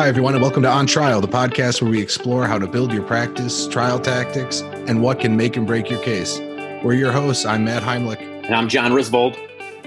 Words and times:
Hi, 0.00 0.08
everyone, 0.08 0.32
and 0.32 0.40
welcome 0.40 0.62
to 0.62 0.68
On 0.70 0.86
Trial, 0.86 1.20
the 1.20 1.28
podcast 1.28 1.82
where 1.82 1.90
we 1.90 2.00
explore 2.00 2.46
how 2.46 2.58
to 2.58 2.66
build 2.66 2.90
your 2.90 3.02
practice, 3.02 3.68
trial 3.68 4.00
tactics, 4.00 4.62
and 4.62 5.02
what 5.02 5.20
can 5.20 5.36
make 5.36 5.58
and 5.58 5.66
break 5.66 5.90
your 5.90 6.02
case. 6.02 6.38
We're 6.82 6.94
your 6.94 7.12
hosts. 7.12 7.44
I'm 7.44 7.66
Matt 7.66 7.82
Heimlich. 7.82 8.22
And 8.46 8.54
I'm 8.54 8.66
John 8.66 8.92
Risvold. 8.92 9.36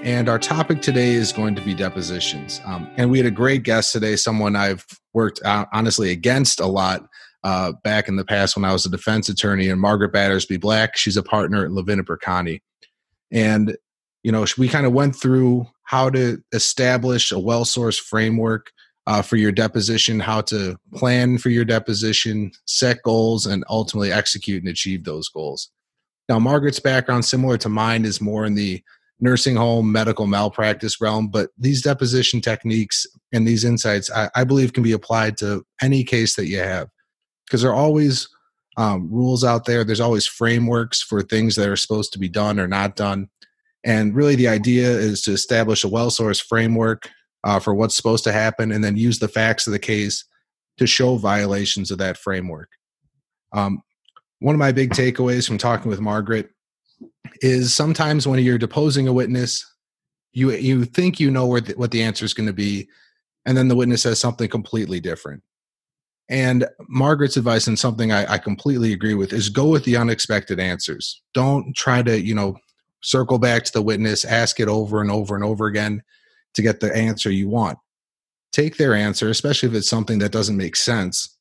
And 0.03 0.29
our 0.29 0.37
topic 0.37 0.83
today 0.83 1.13
is 1.13 1.31
going 1.31 1.55
to 1.55 1.63
be 1.63 1.73
depositions. 1.73 2.61
Um, 2.63 2.87
and 2.95 3.09
we 3.09 3.17
had 3.17 3.25
a 3.25 3.31
great 3.31 3.63
guest 3.63 3.91
today, 3.91 4.15
someone 4.15 4.55
I've 4.55 4.85
worked 5.13 5.41
uh, 5.43 5.65
honestly 5.73 6.11
against 6.11 6.59
a 6.59 6.67
lot 6.67 7.07
uh, 7.43 7.71
back 7.83 8.07
in 8.07 8.15
the 8.15 8.23
past 8.23 8.55
when 8.55 8.65
I 8.65 8.71
was 8.71 8.85
a 8.85 8.91
defense 8.91 9.29
attorney, 9.29 9.67
and 9.67 9.81
Margaret 9.81 10.13
Battersby 10.13 10.57
Black. 10.57 10.95
She's 10.95 11.17
a 11.17 11.23
partner 11.23 11.65
at 11.65 11.71
Levin 11.71 12.05
Perconti. 12.05 12.61
And, 13.31 13.75
you 14.21 14.31
know, 14.31 14.45
we 14.59 14.67
kind 14.67 14.85
of 14.85 14.93
went 14.93 15.15
through 15.15 15.65
how 15.85 16.11
to 16.11 16.37
establish 16.51 17.31
a 17.31 17.39
well 17.39 17.65
sourced 17.65 17.99
framework 17.99 18.71
uh, 19.05 19.21
for 19.21 19.35
your 19.35 19.51
deposition, 19.51 20.19
how 20.19 20.41
to 20.41 20.77
plan 20.93 21.37
for 21.37 21.49
your 21.49 21.65
deposition, 21.65 22.51
set 22.65 23.01
goals, 23.03 23.45
and 23.45 23.63
ultimately 23.69 24.11
execute 24.11 24.63
and 24.63 24.69
achieve 24.69 25.03
those 25.03 25.27
goals. 25.29 25.69
Now, 26.29 26.39
Margaret's 26.39 26.79
background, 26.79 27.25
similar 27.25 27.57
to 27.57 27.69
mine, 27.69 28.05
is 28.05 28.21
more 28.21 28.45
in 28.45 28.55
the 28.55 28.81
nursing 29.19 29.55
home 29.55 29.91
medical 29.91 30.25
malpractice 30.25 30.99
realm, 31.01 31.27
but 31.27 31.49
these 31.57 31.81
deposition 31.81 32.41
techniques 32.41 33.05
and 33.31 33.47
these 33.47 33.63
insights, 33.63 34.09
I, 34.11 34.29
I 34.35 34.43
believe, 34.43 34.73
can 34.73 34.83
be 34.83 34.91
applied 34.91 35.37
to 35.37 35.65
any 35.81 36.03
case 36.03 36.35
that 36.35 36.47
you 36.47 36.59
have 36.59 36.89
because 37.45 37.61
there 37.61 37.71
are 37.71 37.75
always 37.75 38.27
um, 38.77 39.09
rules 39.11 39.43
out 39.43 39.65
there. 39.65 39.83
There's 39.83 39.99
always 39.99 40.25
frameworks 40.25 41.01
for 41.01 41.21
things 41.21 41.55
that 41.55 41.69
are 41.69 41.75
supposed 41.75 42.13
to 42.13 42.19
be 42.19 42.29
done 42.29 42.59
or 42.59 42.67
not 42.67 42.95
done. 42.95 43.29
And 43.83 44.15
really, 44.15 44.35
the 44.35 44.47
idea 44.47 44.89
is 44.89 45.21
to 45.23 45.31
establish 45.31 45.83
a 45.83 45.89
well 45.89 46.09
sourced 46.09 46.43
framework 46.43 47.09
uh, 47.43 47.59
for 47.59 47.73
what's 47.73 47.95
supposed 47.95 48.23
to 48.23 48.31
happen 48.31 48.71
and 48.71 48.83
then 48.83 48.97
use 48.97 49.19
the 49.19 49.27
facts 49.27 49.67
of 49.67 49.73
the 49.73 49.79
case 49.79 50.25
to 50.77 50.87
show 50.87 51.17
violations 51.17 51.91
of 51.91 51.97
that 51.97 52.17
framework. 52.17 52.69
Um, 53.51 53.81
one 54.39 54.55
of 54.55 54.59
my 54.59 54.71
big 54.71 54.91
takeaways 54.91 55.47
from 55.47 55.57
talking 55.57 55.89
with 55.89 56.01
Margaret 56.01 56.49
is 57.41 57.73
sometimes 57.73 58.27
when 58.27 58.43
you're 58.43 58.57
deposing 58.57 59.07
a 59.07 59.13
witness, 59.13 59.65
you 60.31 60.51
you 60.51 60.85
think 60.85 61.19
you 61.19 61.29
know 61.29 61.59
the, 61.59 61.73
what 61.73 61.91
the 61.91 62.01
answer 62.01 62.25
is 62.25 62.33
going 62.33 62.47
to 62.47 62.53
be, 62.53 62.87
and 63.45 63.55
then 63.55 63.67
the 63.67 63.75
witness 63.75 64.01
says 64.01 64.19
something 64.19 64.49
completely 64.49 64.99
different. 64.99 65.43
And 66.29 66.65
Margaret's 66.87 67.37
advice, 67.37 67.67
and 67.67 67.77
something 67.77 68.11
I, 68.11 68.33
I 68.33 68.37
completely 68.39 68.93
agree 68.93 69.13
with, 69.13 69.31
is 69.31 69.49
go 69.49 69.67
with 69.67 69.83
the 69.83 69.97
unexpected 69.97 70.59
answers. 70.59 71.21
Don't 71.33 71.75
try 71.75 72.01
to 72.01 72.19
you 72.19 72.33
know 72.33 72.57
circle 73.01 73.37
back 73.37 73.63
to 73.65 73.71
the 73.71 73.81
witness, 73.81 74.25
ask 74.25 74.59
it 74.59 74.67
over 74.67 75.01
and 75.01 75.11
over 75.11 75.35
and 75.35 75.43
over 75.43 75.67
again 75.67 76.01
to 76.55 76.61
get 76.61 76.79
the 76.79 76.95
answer 76.95 77.29
you 77.29 77.49
want. 77.49 77.77
Take 78.51 78.77
their 78.77 78.93
answer, 78.93 79.29
especially 79.29 79.69
if 79.69 79.75
it's 79.75 79.89
something 79.89 80.19
that 80.19 80.31
doesn't 80.31 80.57
make 80.57 80.75
sense, 80.75 81.37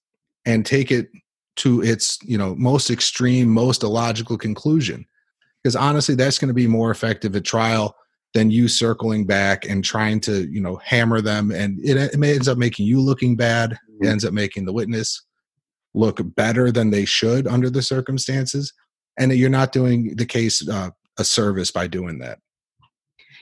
and 0.47 0.65
take 0.65 0.91
it 0.91 1.09
to 1.57 1.83
its 1.83 2.19
you 2.23 2.39
know 2.39 2.55
most 2.57 2.91
extreme, 2.91 3.49
most 3.49 3.83
illogical 3.83 4.39
conclusion. 4.39 5.05
Because 5.63 5.77
honestly, 5.77 6.15
that's 6.15 6.39
going 6.39 6.49
to 6.49 6.55
be 6.55 6.67
more 6.67 6.91
effective 6.91 7.37
at 7.37 7.45
trial 7.45 7.95
than 8.35 8.51
you 8.51 8.67
circling 8.67 9.27
back 9.27 9.65
and 9.69 9.85
trying 9.85 10.21
to 10.21 10.51
you 10.51 10.61
know 10.61 10.77
hammer 10.77 11.21
them, 11.21 11.51
and 11.51 11.79
it, 11.85 11.97
it 11.97 12.23
ends 12.23 12.49
up 12.49 12.59
making 12.59 12.87
you 12.87 13.01
looking 13.01 13.37
bad. 13.37 13.73
It 13.73 13.77
mm-hmm. 13.77 14.07
ends 14.07 14.25
up 14.25 14.33
making 14.33 14.65
the 14.65 14.73
witness 14.73 15.23
look 15.95 16.21
better 16.35 16.73
than 16.73 16.91
they 16.91 17.05
should 17.05 17.47
under 17.47 17.69
the 17.69 17.83
circumstances, 17.83 18.73
and 19.19 19.33
you're 19.33 19.51
not 19.51 19.73
doing 19.73 20.17
the 20.17 20.27
case 20.27 20.67
uh, 20.67 20.91
a 21.19 21.25
service 21.25 21.71
by 21.71 21.87
doing 21.87 22.19
that. 22.21 22.39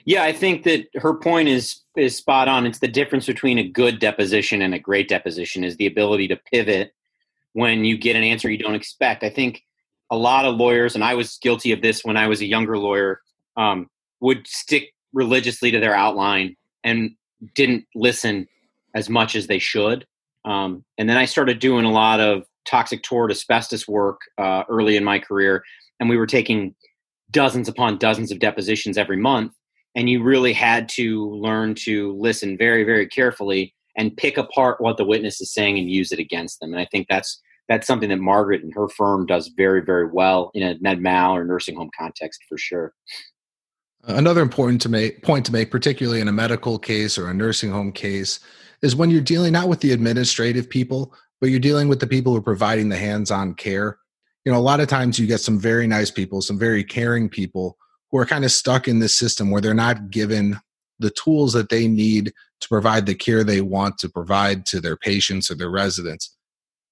Yeah, 0.05 0.23
I 0.23 0.33
think 0.33 0.63
that 0.63 0.87
her 0.95 1.13
point 1.13 1.47
is 1.47 1.81
is 1.95 2.15
spot 2.15 2.47
on. 2.47 2.65
It's 2.65 2.79
the 2.79 2.87
difference 2.87 3.25
between 3.25 3.57
a 3.57 3.67
good 3.67 3.99
deposition 3.99 4.61
and 4.61 4.73
a 4.73 4.79
great 4.79 5.09
deposition 5.09 5.63
is 5.63 5.75
the 5.77 5.85
ability 5.85 6.27
to 6.29 6.37
pivot 6.51 6.93
when 7.53 7.83
you 7.83 7.97
get 7.97 8.15
an 8.15 8.23
answer 8.23 8.49
you 8.49 8.57
don't 8.57 8.75
expect. 8.75 9.23
I 9.23 9.29
think 9.29 9.63
a 10.09 10.17
lot 10.17 10.45
of 10.45 10.55
lawyers, 10.55 10.95
and 10.95 11.03
I 11.03 11.15
was 11.15 11.37
guilty 11.41 11.71
of 11.71 11.81
this 11.81 12.03
when 12.03 12.17
I 12.17 12.27
was 12.27 12.41
a 12.41 12.45
younger 12.45 12.77
lawyer, 12.77 13.21
um, 13.57 13.89
would 14.21 14.47
stick 14.47 14.93
religiously 15.13 15.71
to 15.71 15.79
their 15.79 15.95
outline 15.95 16.55
and 16.83 17.11
didn't 17.55 17.85
listen 17.95 18.47
as 18.95 19.09
much 19.09 19.35
as 19.35 19.47
they 19.47 19.59
should. 19.59 20.05
Um, 20.45 20.83
and 20.97 21.09
then 21.09 21.17
I 21.17 21.25
started 21.25 21.59
doing 21.59 21.85
a 21.85 21.91
lot 21.91 22.19
of 22.19 22.43
toxic 22.65 23.03
tort 23.03 23.31
asbestos 23.31 23.87
work 23.87 24.21
uh, 24.37 24.63
early 24.69 24.95
in 24.95 25.03
my 25.03 25.19
career, 25.19 25.63
and 25.99 26.09
we 26.09 26.17
were 26.17 26.27
taking 26.27 26.75
dozens 27.31 27.69
upon 27.69 27.97
dozens 27.97 28.31
of 28.31 28.39
depositions 28.39 28.97
every 28.97 29.17
month 29.17 29.53
and 29.95 30.09
you 30.09 30.23
really 30.23 30.53
had 30.53 30.87
to 30.89 31.29
learn 31.31 31.75
to 31.75 32.13
listen 32.13 32.57
very 32.57 32.83
very 32.83 33.07
carefully 33.07 33.73
and 33.97 34.15
pick 34.15 34.37
apart 34.37 34.79
what 34.79 34.97
the 34.97 35.05
witness 35.05 35.41
is 35.41 35.53
saying 35.53 35.77
and 35.77 35.89
use 35.89 36.11
it 36.11 36.19
against 36.19 36.59
them. 36.59 36.73
And 36.73 36.81
i 36.81 36.85
think 36.85 37.07
that's 37.09 37.41
that's 37.69 37.87
something 37.87 38.09
that 38.09 38.17
margaret 38.17 38.63
and 38.63 38.73
her 38.73 38.89
firm 38.89 39.25
does 39.25 39.51
very 39.55 39.81
very 39.81 40.07
well 40.07 40.51
in 40.53 40.63
a 40.63 40.77
med 40.81 41.01
mal 41.01 41.35
or 41.35 41.45
nursing 41.45 41.75
home 41.75 41.91
context 41.97 42.41
for 42.47 42.57
sure. 42.57 42.93
Another 44.03 44.41
important 44.41 44.81
to 44.81 44.89
make 44.89 45.21
point 45.23 45.45
to 45.45 45.51
make 45.51 45.71
particularly 45.71 46.21
in 46.21 46.27
a 46.27 46.33
medical 46.33 46.79
case 46.79 47.17
or 47.17 47.29
a 47.29 47.33
nursing 47.33 47.71
home 47.71 47.91
case 47.91 48.39
is 48.81 48.95
when 48.95 49.11
you're 49.11 49.21
dealing 49.21 49.53
not 49.53 49.69
with 49.69 49.81
the 49.81 49.91
administrative 49.91 50.69
people 50.69 51.13
but 51.39 51.49
you're 51.49 51.59
dealing 51.59 51.87
with 51.87 51.99
the 51.99 52.07
people 52.07 52.33
who 52.33 52.37
are 52.37 52.43
providing 52.43 52.89
the 52.89 52.97
hands-on 52.97 53.55
care. 53.55 53.97
You 54.45 54.51
know 54.51 54.57
a 54.57 54.59
lot 54.59 54.79
of 54.79 54.87
times 54.87 55.19
you 55.19 55.27
get 55.27 55.39
some 55.39 55.59
very 55.59 55.85
nice 55.85 56.09
people 56.09 56.41
some 56.41 56.57
very 56.57 56.83
caring 56.83 57.29
people 57.29 57.77
who 58.11 58.17
are 58.17 58.25
kind 58.25 58.45
of 58.45 58.51
stuck 58.51 58.87
in 58.87 58.99
this 58.99 59.15
system 59.15 59.51
where 59.51 59.61
they're 59.61 59.73
not 59.73 60.09
given 60.09 60.59
the 60.99 61.11
tools 61.11 61.53
that 61.53 61.69
they 61.69 61.87
need 61.87 62.33
to 62.59 62.67
provide 62.69 63.05
the 63.05 63.15
care 63.15 63.43
they 63.43 63.61
want 63.61 63.97
to 63.97 64.09
provide 64.09 64.65
to 64.67 64.79
their 64.79 64.95
patients 64.95 65.49
or 65.49 65.55
their 65.55 65.69
residents. 65.69 66.35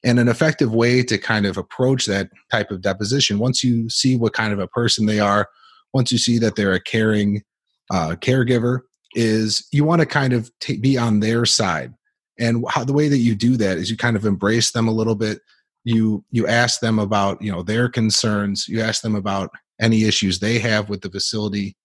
And 0.03 0.19
an 0.19 0.27
effective 0.27 0.73
way 0.73 1.03
to 1.03 1.17
kind 1.17 1.45
of 1.45 1.57
approach 1.57 2.05
that 2.05 2.29
type 2.51 2.71
of 2.71 2.81
deposition, 2.81 3.37
once 3.37 3.63
you 3.63 3.89
see 3.89 4.15
what 4.15 4.33
kind 4.33 4.53
of 4.53 4.59
a 4.59 4.67
person 4.67 5.05
they 5.05 5.19
are, 5.19 5.47
once 5.93 6.11
you 6.11 6.17
see 6.17 6.39
that 6.39 6.55
they're 6.55 6.73
a 6.73 6.81
caring 6.81 7.43
uh, 7.91 8.15
caregiver, 8.19 8.79
is 9.13 9.67
you 9.71 9.83
want 9.83 9.99
to 9.99 10.05
kind 10.05 10.33
of 10.33 10.51
t- 10.59 10.77
be 10.77 10.97
on 10.97 11.19
their 11.19 11.45
side. 11.45 11.93
And 12.39 12.63
how, 12.69 12.85
the 12.85 12.93
way 12.93 13.09
that 13.09 13.17
you 13.17 13.35
do 13.35 13.57
that 13.57 13.77
is 13.77 13.91
you 13.91 13.97
kind 13.97 14.15
of 14.15 14.25
embrace 14.25 14.71
them 14.71 14.87
a 14.87 14.93
little 14.93 15.15
bit. 15.15 15.39
You 15.83 16.23
you 16.31 16.47
ask 16.47 16.79
them 16.79 16.99
about 16.99 17.41
you 17.41 17.51
know 17.51 17.63
their 17.63 17.89
concerns. 17.89 18.67
You 18.67 18.81
ask 18.81 19.01
them 19.01 19.15
about 19.15 19.49
any 19.79 20.03
issues 20.03 20.39
they 20.39 20.59
have 20.59 20.89
with 20.89 21.01
the 21.01 21.09
facility 21.09 21.75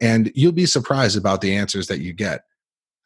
and 0.00 0.30
you'll 0.34 0.52
be 0.52 0.66
surprised 0.66 1.16
about 1.16 1.40
the 1.40 1.54
answers 1.54 1.86
that 1.86 2.00
you 2.00 2.12
get. 2.12 2.42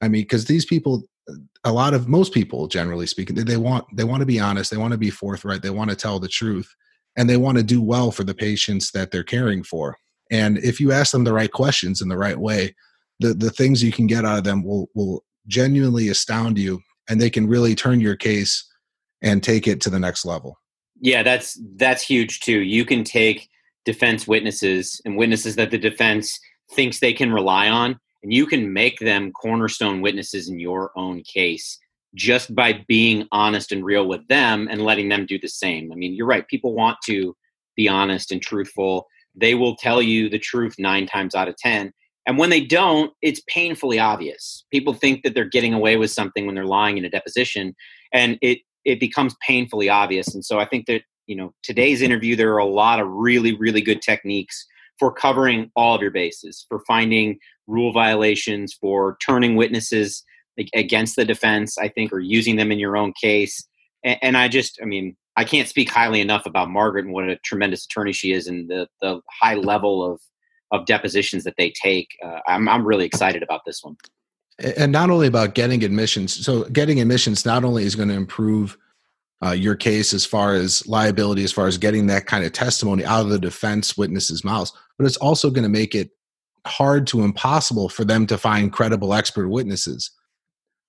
I 0.00 0.08
mean 0.08 0.22
because 0.22 0.46
these 0.46 0.64
people 0.64 1.04
uh, 1.28 1.34
a 1.64 1.72
lot 1.72 1.94
of 1.94 2.08
most 2.08 2.32
people 2.32 2.66
generally 2.66 3.06
speaking 3.06 3.36
they 3.36 3.56
want 3.56 3.84
they 3.94 4.04
want 4.04 4.20
to 4.20 4.26
be 4.26 4.40
honest 4.40 4.70
they 4.70 4.76
want 4.76 4.92
to 4.92 4.98
be 4.98 5.10
forthright 5.10 5.62
they 5.62 5.70
want 5.70 5.90
to 5.90 5.96
tell 5.96 6.18
the 6.18 6.28
truth 6.28 6.74
and 7.16 7.28
they 7.28 7.36
want 7.36 7.58
to 7.58 7.64
do 7.64 7.82
well 7.82 8.10
for 8.10 8.24
the 8.24 8.34
patients 8.34 8.92
that 8.92 9.10
they're 9.10 9.22
caring 9.22 9.62
for. 9.62 9.96
And 10.30 10.58
if 10.58 10.78
you 10.80 10.92
ask 10.92 11.10
them 11.12 11.24
the 11.24 11.32
right 11.32 11.50
questions 11.50 12.00
in 12.00 12.08
the 12.08 12.16
right 12.16 12.38
way 12.38 12.74
the 13.20 13.34
the 13.34 13.50
things 13.50 13.82
you 13.82 13.92
can 13.92 14.06
get 14.06 14.24
out 14.24 14.38
of 14.38 14.44
them 14.44 14.64
will 14.64 14.88
will 14.94 15.22
genuinely 15.46 16.08
astound 16.08 16.58
you 16.58 16.80
and 17.08 17.20
they 17.20 17.30
can 17.30 17.46
really 17.46 17.74
turn 17.74 18.00
your 18.00 18.16
case 18.16 18.66
and 19.22 19.42
take 19.42 19.68
it 19.68 19.80
to 19.82 19.90
the 19.90 20.00
next 20.00 20.24
level. 20.24 20.58
Yeah 21.00 21.22
that's 21.22 21.60
that's 21.76 22.02
huge 22.02 22.40
too. 22.40 22.60
You 22.60 22.84
can 22.84 23.04
take 23.04 23.49
defense 23.84 24.26
witnesses 24.26 25.00
and 25.04 25.16
witnesses 25.16 25.56
that 25.56 25.70
the 25.70 25.78
defense 25.78 26.38
thinks 26.72 27.00
they 27.00 27.12
can 27.12 27.32
rely 27.32 27.68
on 27.68 27.98
and 28.22 28.32
you 28.32 28.46
can 28.46 28.72
make 28.72 28.98
them 28.98 29.32
cornerstone 29.32 30.00
witnesses 30.00 30.48
in 30.48 30.60
your 30.60 30.90
own 30.96 31.22
case 31.22 31.78
just 32.14 32.54
by 32.54 32.84
being 32.88 33.26
honest 33.32 33.72
and 33.72 33.84
real 33.84 34.06
with 34.06 34.26
them 34.28 34.68
and 34.70 34.82
letting 34.82 35.08
them 35.08 35.26
do 35.26 35.38
the 35.38 35.48
same. 35.48 35.92
I 35.92 35.94
mean, 35.94 36.14
you're 36.14 36.26
right. 36.26 36.46
People 36.48 36.74
want 36.74 36.98
to 37.06 37.36
be 37.76 37.88
honest 37.88 38.32
and 38.32 38.42
truthful. 38.42 39.06
They 39.34 39.54
will 39.54 39.76
tell 39.76 40.02
you 40.02 40.28
the 40.28 40.38
truth 40.38 40.74
nine 40.78 41.06
times 41.06 41.34
out 41.34 41.48
of 41.48 41.56
10. 41.56 41.92
And 42.26 42.36
when 42.36 42.50
they 42.50 42.60
don't, 42.60 43.12
it's 43.22 43.40
painfully 43.48 43.98
obvious. 43.98 44.64
People 44.70 44.92
think 44.92 45.22
that 45.22 45.34
they're 45.34 45.44
getting 45.44 45.72
away 45.72 45.96
with 45.96 46.10
something 46.10 46.46
when 46.46 46.54
they're 46.54 46.64
lying 46.64 46.98
in 46.98 47.04
a 47.04 47.10
deposition, 47.10 47.74
and 48.12 48.38
it, 48.42 48.58
it 48.84 49.00
becomes 49.00 49.34
painfully 49.46 49.88
obvious. 49.88 50.34
And 50.34 50.44
so 50.44 50.58
I 50.58 50.66
think 50.66 50.86
that 50.86 51.02
you 51.30 51.36
know 51.36 51.54
today's 51.62 52.02
interview 52.02 52.34
there 52.34 52.52
are 52.52 52.58
a 52.58 52.66
lot 52.66 52.98
of 52.98 53.08
really 53.08 53.56
really 53.56 53.80
good 53.80 54.02
techniques 54.02 54.66
for 54.98 55.12
covering 55.12 55.70
all 55.76 55.94
of 55.94 56.02
your 56.02 56.10
bases 56.10 56.66
for 56.68 56.80
finding 56.88 57.38
rule 57.68 57.92
violations 57.92 58.74
for 58.74 59.16
turning 59.24 59.54
witnesses 59.54 60.24
against 60.74 61.14
the 61.14 61.24
defense 61.24 61.78
i 61.78 61.88
think 61.88 62.12
or 62.12 62.18
using 62.18 62.56
them 62.56 62.72
in 62.72 62.78
your 62.78 62.96
own 62.96 63.12
case. 63.18 63.64
And, 64.04 64.18
and 64.22 64.36
i 64.36 64.48
just 64.48 64.78
i 64.82 64.84
mean 64.84 65.16
i 65.36 65.44
can't 65.44 65.68
speak 65.68 65.88
highly 65.88 66.20
enough 66.20 66.46
about 66.46 66.68
margaret 66.68 67.04
and 67.04 67.14
what 67.14 67.28
a 67.28 67.36
tremendous 67.44 67.86
attorney 67.86 68.12
she 68.12 68.32
is 68.32 68.48
and 68.48 68.68
the, 68.68 68.88
the 69.00 69.20
high 69.40 69.54
level 69.54 70.04
of 70.04 70.20
of 70.72 70.86
depositions 70.86 71.42
that 71.42 71.54
they 71.58 71.72
take. 71.82 72.16
Uh, 72.24 72.38
I'm, 72.46 72.68
I'm 72.68 72.86
really 72.86 73.04
excited 73.04 73.42
about 73.42 73.62
this 73.66 73.80
one. 73.82 73.96
And 74.76 74.92
not 74.92 75.10
only 75.10 75.26
about 75.26 75.54
getting 75.54 75.82
admissions 75.82 76.44
so 76.44 76.64
getting 76.64 77.00
admissions 77.00 77.46
not 77.46 77.64
only 77.64 77.84
is 77.84 77.94
going 77.96 78.10
to 78.10 78.14
improve 78.14 78.76
uh, 79.44 79.52
your 79.52 79.74
case 79.74 80.12
as 80.12 80.26
far 80.26 80.54
as 80.54 80.86
liability, 80.86 81.44
as 81.44 81.52
far 81.52 81.66
as 81.66 81.78
getting 81.78 82.06
that 82.06 82.26
kind 82.26 82.44
of 82.44 82.52
testimony 82.52 83.04
out 83.04 83.22
of 83.22 83.30
the 83.30 83.38
defense 83.38 83.96
witnesses' 83.96 84.44
mouths. 84.44 84.72
But 84.98 85.06
it's 85.06 85.16
also 85.16 85.50
going 85.50 85.62
to 85.62 85.70
make 85.70 85.94
it 85.94 86.10
hard 86.66 87.06
to 87.08 87.22
impossible 87.22 87.88
for 87.88 88.04
them 88.04 88.26
to 88.26 88.36
find 88.36 88.72
credible 88.72 89.14
expert 89.14 89.48
witnesses. 89.48 90.10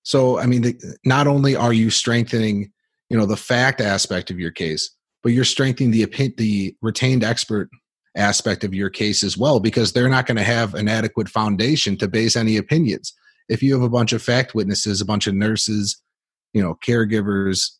So, 0.02 0.38
I 0.38 0.46
mean, 0.46 0.62
the, 0.62 0.98
not 1.04 1.26
only 1.26 1.56
are 1.56 1.72
you 1.72 1.88
strengthening, 1.88 2.70
you 3.08 3.16
know, 3.16 3.26
the 3.26 3.36
fact 3.36 3.80
aspect 3.80 4.30
of 4.30 4.38
your 4.38 4.50
case, 4.50 4.90
but 5.22 5.32
you're 5.32 5.44
strengthening 5.44 5.92
the 5.92 6.04
the 6.36 6.76
retained 6.82 7.24
expert 7.24 7.70
aspect 8.16 8.64
of 8.64 8.74
your 8.74 8.90
case 8.90 9.22
as 9.22 9.38
well 9.38 9.60
because 9.60 9.92
they're 9.92 10.08
not 10.08 10.26
going 10.26 10.36
to 10.36 10.42
have 10.42 10.74
an 10.74 10.88
adequate 10.88 11.28
foundation 11.28 11.96
to 11.96 12.08
base 12.08 12.36
any 12.36 12.56
opinions. 12.56 13.14
If 13.48 13.62
you 13.62 13.72
have 13.72 13.82
a 13.82 13.88
bunch 13.88 14.12
of 14.12 14.22
fact 14.22 14.54
witnesses, 14.54 15.00
a 15.00 15.06
bunch 15.06 15.26
of 15.26 15.34
nurses, 15.34 16.00
you 16.52 16.62
know, 16.62 16.76
caregivers, 16.86 17.70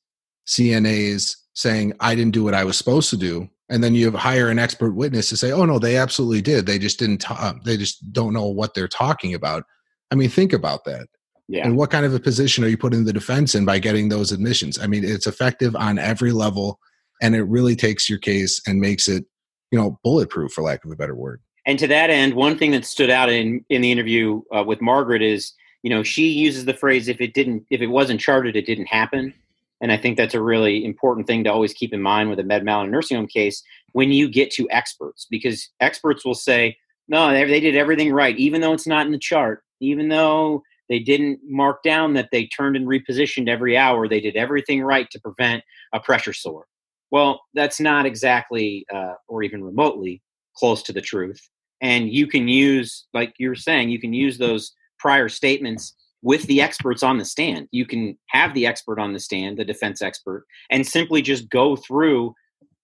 CNAs 0.47 1.37
saying 1.55 1.93
I 2.01 2.15
didn't 2.15 2.35
do 2.35 2.45
what 2.45 2.55
I 2.55 2.65
was 2.65 2.77
supposed 2.77 3.11
to 3.11 3.17
do, 3.17 3.49
and 3.69 3.83
then 3.83 3.95
you 3.95 4.11
hire 4.11 4.49
an 4.49 4.59
expert 4.59 4.93
witness 4.93 5.29
to 5.31 5.37
say, 5.37 5.53
"Oh 5.53 5.65
no, 5.65 5.79
they 5.79 5.97
absolutely 5.97 6.43
did. 6.43 6.67
They 6.67 6.79
just 6.79 6.99
didn't. 6.99 7.19
Talk, 7.19 7.63
they 7.65 7.77
just 7.77 8.13
don't 8.13 8.33
know 8.33 8.47
what 8.47 8.75
they're 8.75 8.89
talking 8.89 9.35
about." 9.35 9.65
I 10.11 10.15
mean, 10.15 10.29
think 10.29 10.53
about 10.53 10.85
that. 10.85 11.07
Yeah. 11.49 11.67
And 11.67 11.77
what 11.77 11.91
kind 11.91 12.07
of 12.07 12.15
a 12.15 12.21
position 12.21 12.65
are 12.65 12.69
you 12.69 12.79
putting 12.79 13.05
the 13.05 13.13
defense 13.13 13.55
in 13.55 13.65
by 13.65 13.79
getting 13.79 14.09
those 14.09 14.33
admissions? 14.33 14.79
I 14.79 14.87
mean, 14.87 15.05
it's 15.05 15.27
effective 15.27 15.75
on 15.77 15.99
every 15.99 16.33
level, 16.33 16.79
and 17.21 17.35
it 17.35 17.43
really 17.43 17.77
takes 17.77 18.09
your 18.09 18.19
case 18.19 18.61
and 18.67 18.81
makes 18.81 19.09
it, 19.09 19.25
you 19.71 19.79
know, 19.79 19.99
bulletproof, 20.05 20.53
for 20.53 20.63
lack 20.63 20.85
of 20.85 20.91
a 20.91 20.97
better 20.97 21.15
word. 21.15 21.41
And 21.67 21.79
to 21.79 21.87
that 21.89 22.11
end, 22.11 22.35
one 22.35 22.59
thing 22.59 22.73
that 22.73 22.85
stood 22.85 23.11
out 23.11 23.31
in 23.31 23.65
in 23.69 23.83
the 23.83 23.93
interview 23.93 24.43
uh, 24.55 24.65
with 24.65 24.81
Margaret 24.81 25.23
is, 25.23 25.53
you 25.83 25.91
know, 25.91 26.03
she 26.03 26.29
uses 26.29 26.65
the 26.65 26.75
phrase, 26.75 27.09
"If 27.09 27.21
it 27.21 27.35
didn't, 27.35 27.65
if 27.71 27.81
it 27.81 27.89
wasn't 27.89 28.21
charted, 28.21 28.57
it 28.57 28.67
didn't 28.67 28.87
happen." 28.87 29.35
And 29.83 29.93
I 29.93 29.99
think 29.99 30.17
that's 30.17 30.35
a 30.35 30.41
really 30.41 30.85
important 30.85 31.27
thing 31.27 31.45
to 31.45 31.53
always 31.53 31.75
keep 31.75 31.93
in 31.93 32.01
mind 32.01 32.31
with 32.31 32.39
a 32.39 32.45
med 32.45 32.65
mal 32.65 32.81
and 32.81 32.91
nursing 32.91 33.17
home 33.17 33.27
case 33.27 33.63
when 33.93 34.13
you 34.13 34.31
get 34.31 34.51
to 34.53 34.71
experts, 34.71 35.27
because 35.29 35.69
experts 35.81 36.25
will 36.25 36.35
say, 36.35 36.77
no, 37.09 37.31
they 37.33 37.61
did 37.61 37.77
everything 37.77 38.13
right, 38.13 38.39
even 38.39 38.61
though 38.61 38.73
it's 38.73 38.87
not 38.87 39.05
in 39.05 39.13
the 39.13 39.19
chart, 39.19 39.65
even 39.81 40.09
though 40.09 40.63
they 40.89 41.01
didn't 41.01 41.41
mark 41.45 41.83
down 41.83 42.15
that 42.15 42.29
they 42.33 42.47
turned 42.47 42.77
and 42.77 42.87
repositioned 42.87 43.49
every 43.49 43.77
hour, 43.77 44.09
they 44.09 44.21
did 44.21 44.37
everything 44.37 44.83
right 44.83 45.11
to 45.11 45.21
prevent 45.21 45.65
a 45.93 46.01
pressure 46.01 46.33
sore. 46.33 46.67
Well, 47.11 47.43
that's 47.53 47.81
not 47.81 48.07
exactly 48.07 48.87
uh, 48.95 49.15
or 49.29 49.43
even 49.43 49.65
remotely 49.65 50.23
close 50.57 50.83
to 50.85 50.93
the 50.93 51.01
truth. 51.01 51.41
And 51.81 52.09
you 52.11 52.27
can 52.27 52.47
use, 52.47 53.07
like 53.13 53.35
you're 53.39 53.57
saying, 53.57 53.91
you 53.91 54.01
can 54.01 54.15
use 54.15 54.39
those 54.39 54.73
prior 54.99 55.29
statements 55.29 55.95
with 56.23 56.45
the 56.45 56.61
experts 56.61 57.03
on 57.03 57.19
the 57.19 57.25
stand. 57.25 57.69
You 57.73 57.85
can 57.85 58.17
have 58.29 58.55
the 58.55 58.67
expert 58.67 58.99
on 58.99 59.13
the 59.13 59.21
stand, 59.21 59.59
the 59.59 59.65
defense 59.65 60.01
expert, 60.01 60.45
and 60.71 60.87
simply 60.87 61.21
just 61.21 61.51
go 61.51 61.77
through 61.77 62.35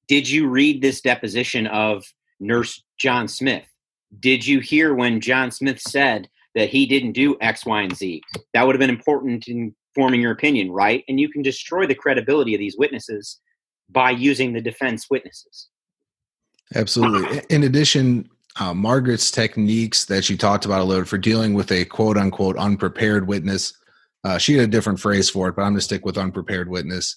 did 0.09 0.29
you 0.29 0.49
read 0.49 0.81
this 0.81 1.03
deposition 1.03 1.67
of 1.67 2.03
nurse 2.41 2.83
John 2.99 3.29
Smith? 3.29 3.67
Did 4.19 4.47
you 4.47 4.61
hear 4.61 4.95
when 4.95 5.21
John 5.21 5.51
Smith 5.51 5.81
said 5.81 6.29
that 6.55 6.71
he 6.71 6.87
didn't 6.87 7.13
do 7.13 7.37
X, 7.43 7.67
Y, 7.67 7.83
and 7.83 7.95
Z? 7.95 8.23
That 8.55 8.67
would 8.67 8.75
have 8.75 8.81
been 8.81 8.89
important 8.89 9.47
in 9.49 9.75
forming 9.95 10.23
your 10.23 10.33
opinion, 10.33 10.71
right? 10.71 11.05
And 11.09 11.21
you 11.21 11.29
can 11.29 11.43
destroy 11.43 11.87
the 11.87 11.95
credibility 11.95 12.55
of 12.55 12.59
these 12.59 12.77
witnesses 12.79 13.39
by 13.91 14.11
using 14.11 14.55
the 14.55 14.63
defense 14.63 15.07
witnesses. 15.11 15.69
Absolutely. 16.75 17.43
In 17.51 17.65
addition, 17.65 18.31
uh, 18.59 18.75
Margaret's 18.75 19.31
techniques 19.31 20.05
that 20.07 20.25
she 20.25 20.37
talked 20.37 20.65
about 20.65 20.81
a 20.81 20.85
little 20.85 21.05
for 21.05 21.19
dealing 21.19 21.55
with 21.55 21.71
a 21.71 21.85
quote 21.85 22.17
unquote 22.17 22.57
unprepared 22.57 23.27
witness. 23.29 23.73
Uh, 24.25 24.39
she 24.39 24.55
had 24.55 24.65
a 24.65 24.71
different 24.71 25.01
phrase 25.01 25.31
for 25.31 25.49
it, 25.49 25.57
but 25.57 25.63
I'm 25.63 25.73
going 25.73 25.79
to 25.79 25.83
stick 25.83 26.05
with 26.05 26.19
unprepared 26.19 26.69
witness. 26.69 27.17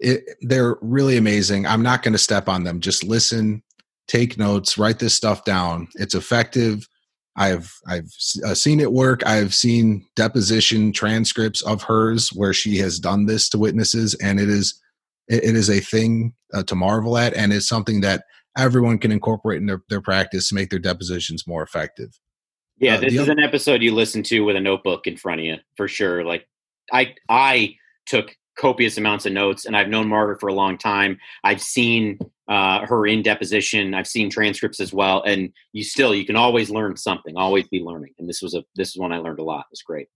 It, 0.00 0.24
they're 0.40 0.76
really 0.80 1.16
amazing. 1.16 1.66
I'm 1.66 1.82
not 1.82 2.02
going 2.02 2.12
to 2.12 2.18
step 2.18 2.48
on 2.48 2.64
them. 2.64 2.80
Just 2.80 3.04
listen, 3.04 3.62
take 4.08 4.36
notes, 4.36 4.76
write 4.76 4.98
this 4.98 5.14
stuff 5.14 5.44
down. 5.44 5.88
It's 5.94 6.14
effective. 6.14 6.88
I've 7.36 7.72
I've 7.86 8.10
uh, 8.44 8.54
seen 8.54 8.80
it 8.80 8.92
work. 8.92 9.26
I've 9.26 9.54
seen 9.54 10.06
deposition 10.14 10.92
transcripts 10.92 11.62
of 11.62 11.82
hers 11.82 12.30
where 12.30 12.52
she 12.52 12.78
has 12.78 12.98
done 12.98 13.26
this 13.26 13.48
to 13.50 13.58
witnesses, 13.58 14.14
and 14.14 14.38
it 14.38 14.48
is 14.48 14.80
it, 15.28 15.42
it 15.44 15.56
is 15.56 15.70
a 15.70 15.80
thing 15.80 16.34
uh, 16.52 16.62
to 16.64 16.74
marvel 16.74 17.18
at, 17.18 17.34
and 17.34 17.52
it's 17.52 17.68
something 17.68 18.00
that 18.02 18.24
everyone 18.56 18.98
can 18.98 19.12
incorporate 19.12 19.60
in 19.60 19.66
their, 19.66 19.82
their 19.88 20.00
practice 20.00 20.48
to 20.48 20.54
make 20.54 20.70
their 20.70 20.78
depositions 20.78 21.46
more 21.46 21.62
effective. 21.62 22.18
Yeah, 22.78 22.96
uh, 22.96 23.00
this 23.00 23.14
is 23.14 23.20
other- 23.20 23.32
an 23.32 23.40
episode 23.40 23.82
you 23.82 23.94
listen 23.94 24.22
to 24.24 24.40
with 24.40 24.56
a 24.56 24.60
notebook 24.60 25.06
in 25.06 25.16
front 25.16 25.40
of 25.40 25.46
you 25.46 25.56
for 25.76 25.88
sure. 25.88 26.24
Like 26.24 26.46
I 26.92 27.14
I 27.28 27.76
took 28.06 28.36
copious 28.56 28.98
amounts 28.98 29.26
of 29.26 29.32
notes 29.32 29.64
and 29.64 29.76
I've 29.76 29.88
known 29.88 30.08
Margaret 30.08 30.40
for 30.40 30.48
a 30.48 30.54
long 30.54 30.78
time. 30.78 31.18
I've 31.42 31.60
seen 31.60 32.18
uh, 32.48 32.86
her 32.86 33.06
in 33.06 33.22
deposition. 33.22 33.94
I've 33.94 34.06
seen 34.06 34.30
transcripts 34.30 34.80
as 34.80 34.92
well. 34.92 35.22
And 35.22 35.52
you 35.72 35.82
still 35.82 36.14
you 36.14 36.26
can 36.26 36.36
always 36.36 36.70
learn 36.70 36.96
something, 36.96 37.36
always 37.36 37.66
be 37.68 37.80
learning. 37.80 38.14
And 38.18 38.28
this 38.28 38.42
was 38.42 38.54
a 38.54 38.64
this 38.76 38.90
is 38.90 38.96
one 38.96 39.12
I 39.12 39.18
learned 39.18 39.38
a 39.38 39.44
lot. 39.44 39.66
It's 39.72 39.82
great. 39.82 40.08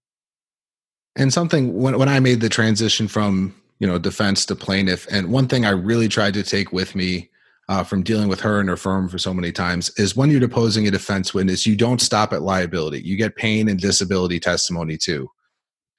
And 1.17 1.33
something 1.33 1.75
when 1.81 1.99
when 1.99 2.09
I 2.09 2.21
made 2.21 2.41
the 2.41 2.49
transition 2.49 3.09
from, 3.09 3.55
you 3.79 3.87
know, 3.87 3.99
defense 3.99 4.45
to 4.47 4.57
plaintiff, 4.57 5.07
and 5.11 5.33
one 5.33 5.49
thing 5.49 5.65
I 5.65 5.71
really 5.71 6.09
tried 6.09 6.35
to 6.35 6.43
take 6.43 6.73
with 6.73 6.95
me 6.95 7.31
uh, 7.69 7.85
from 7.85 8.03
dealing 8.03 8.29
with 8.29 8.41
her 8.41 8.61
and 8.61 8.69
her 8.69 8.77
firm 8.77 9.09
for 9.09 9.19
so 9.19 9.35
many 9.35 9.53
times 9.53 9.91
is 9.99 10.17
when 10.17 10.31
you're 10.31 10.41
deposing 10.41 10.89
a 10.89 10.91
defense 10.91 11.35
witness, 11.35 11.67
you 11.67 11.77
don't 11.77 12.01
stop 12.01 12.33
at 12.33 12.43
liability. 12.43 13.01
You 13.01 13.17
get 13.17 13.37
pain 13.37 13.69
and 13.69 13.79
disability 13.79 14.41
testimony 14.41 14.97
too, 14.97 15.29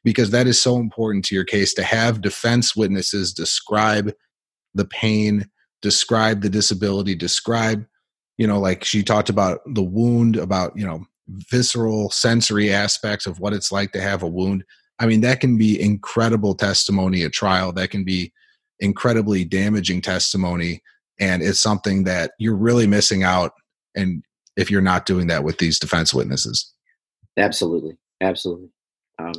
because 0.03 0.31
that 0.31 0.47
is 0.47 0.59
so 0.59 0.77
important 0.77 1.25
to 1.25 1.35
your 1.35 1.43
case 1.43 1.73
to 1.75 1.83
have 1.83 2.21
defense 2.21 2.75
witnesses 2.75 3.33
describe 3.33 4.11
the 4.73 4.85
pain, 4.85 5.45
describe 5.81 6.41
the 6.41 6.49
disability, 6.49 7.13
describe, 7.13 7.85
you 8.37 8.47
know, 8.47 8.59
like 8.59 8.83
she 8.83 9.03
talked 9.03 9.29
about 9.29 9.59
the 9.73 9.83
wound, 9.83 10.37
about, 10.37 10.75
you 10.75 10.85
know, 10.85 11.05
visceral 11.51 12.09
sensory 12.09 12.73
aspects 12.73 13.27
of 13.27 13.39
what 13.39 13.53
it's 13.53 13.71
like 13.71 13.91
to 13.91 14.01
have 14.01 14.23
a 14.23 14.27
wound. 14.27 14.63
I 14.97 15.05
mean, 15.05 15.21
that 15.21 15.39
can 15.39 15.57
be 15.57 15.79
incredible 15.79 16.55
testimony 16.55 17.23
at 17.23 17.31
trial. 17.31 17.71
That 17.71 17.91
can 17.91 18.03
be 18.03 18.33
incredibly 18.79 19.45
damaging 19.45 20.01
testimony 20.01 20.81
and 21.19 21.41
it's 21.41 21.59
something 21.59 22.03
that 22.05 22.31
you're 22.39 22.55
really 22.55 22.87
missing 22.87 23.23
out 23.23 23.53
and 23.95 24.23
if 24.55 24.69
you're 24.69 24.81
not 24.81 25.05
doing 25.05 25.27
that 25.27 25.43
with 25.43 25.57
these 25.57 25.79
defense 25.79 26.13
witnesses. 26.13 26.73
Absolutely 27.37 27.97
absolutely. 28.21 28.69
Um, 29.17 29.33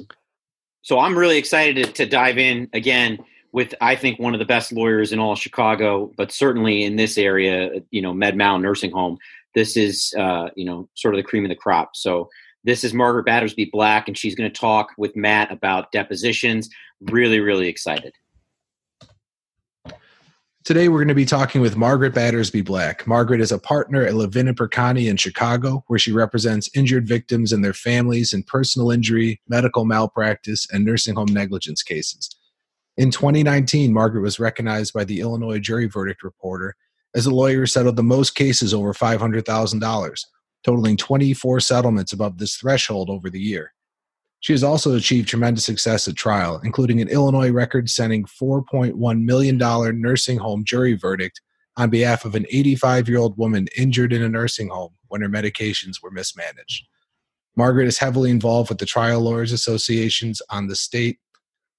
so 0.83 0.99
i'm 0.99 1.17
really 1.17 1.39
excited 1.39 1.87
to, 1.87 1.93
to, 1.93 2.07
dive 2.07 2.39
in 2.39 2.69
again 2.73 3.19
with 3.53 3.75
i 3.81 3.95
think 3.95 4.19
one 4.19 4.35
of 4.35 4.39
the 4.39 4.47
best 4.47 4.73
lawyers 4.73 5.13
in 5.13 5.19
all 5.19 5.35
chicago 5.35 6.11
but 6.17 6.33
certainly 6.33 6.85
in 6.85 6.97
this 6.97 7.17
area 7.17 7.71
you 7.91 8.03
know 8.03 8.13
med 8.13 8.37
mal 8.37 8.59
nursing 8.59 8.91
home. 8.91 9.19
This 9.55 9.77
is 9.77 10.15
uh, 10.17 10.51
you 10.55 10.65
know 10.65 10.89
sort 10.95 11.15
of 11.15 11.19
the 11.19 11.25
cream 11.25 11.45
of 11.45 11.49
the 11.49 11.57
crop. 11.57 11.97
So 11.97 12.29
this 12.63 12.85
is 12.85 12.95
margaret 12.95 13.25
battersby 13.25 13.71
black 13.73 14.07
and 14.07 14.17
she's 14.17 14.35
going 14.35 14.51
to 14.51 14.61
talk 14.61 14.91
with 14.97 15.17
matt 15.17 15.51
about 15.51 15.93
depositions. 15.93 16.69
Really 17.01 17.41
really 17.41 17.69
excited 17.69 18.13
Today, 20.63 20.89
we're 20.91 20.99
going 20.99 21.09
to 21.09 21.15
be 21.15 21.25
talking 21.25 21.63
with 21.63 21.79
Margaret 21.79 22.13
Battersby 22.13 22.61
Black. 22.61 23.07
Margaret 23.07 23.41
is 23.41 23.51
a 23.51 23.59
partner 23.59 24.05
at 24.05 24.15
Levin 24.15 24.55
Perconti 24.55 25.09
in 25.09 25.17
Chicago, 25.17 25.83
where 25.87 25.99
she 25.99 26.13
represents 26.13 26.69
injured 26.77 27.09
victims 27.09 27.51
and 27.51 27.65
their 27.65 27.73
families 27.73 28.35
in 28.35 28.43
personal 28.43 28.91
injury, 28.91 29.41
medical 29.49 29.87
malpractice, 29.87 30.67
and 30.71 30.85
nursing 30.85 31.15
home 31.15 31.33
negligence 31.33 31.83
cases. 31.83 32.29
In 32.99 33.11
2019, 33.11 33.91
Margaret 33.91 34.21
was 34.21 34.39
recognized 34.39 34.93
by 34.93 35.03
the 35.03 35.21
Illinois 35.21 35.61
Jury 35.61 35.87
Verdict 35.87 36.23
Reporter 36.23 36.77
as 37.15 37.25
a 37.25 37.35
lawyer 37.35 37.61
who 37.61 37.67
settled 37.67 37.97
the 37.97 38.03
most 38.03 38.35
cases 38.35 38.75
over 38.75 38.93
$500,000, 38.93 40.25
totaling 40.63 40.97
24 40.99 41.61
settlements 41.61 42.13
above 42.13 42.37
this 42.37 42.57
threshold 42.57 43.09
over 43.09 43.31
the 43.31 43.41
year. 43.41 43.73
She 44.41 44.55
has 44.55 44.65
also 44.65 44.95
achieved 44.97 45.29
tremendous 45.29 45.67
success 45.67 46.09
at 46.09 46.17
trial, 46.17 46.61
including 46.65 47.01
an 47.01 47.09
Illinois 47.09 47.51
record 47.51 47.91
setting 47.91 48.25
$4.1 48.25 49.23
million 49.23 49.59
nursing 50.01 50.39
home 50.39 50.65
jury 50.65 50.95
verdict 50.95 51.41
on 51.77 51.91
behalf 51.91 52.25
of 52.25 52.35
an 52.35 52.47
85 52.51 53.09
year 53.09 53.19
old 53.19 53.37
woman 53.37 53.69
injured 53.77 54.13
in 54.13 54.23
a 54.23 54.29
nursing 54.29 54.69
home 54.69 54.95
when 55.09 55.21
her 55.21 55.29
medications 55.29 56.03
were 56.03 56.11
mismanaged. 56.11 56.87
Margaret 57.57 57.87
is 57.87 57.99
heavily 57.99 58.31
involved 58.31 58.71
with 58.71 58.79
the 58.79 58.87
Trial 58.87 59.21
Lawyers 59.21 59.53
Associations 59.53 60.41
on 60.51 60.69
the 60.69 60.77
state, 60.77 61.19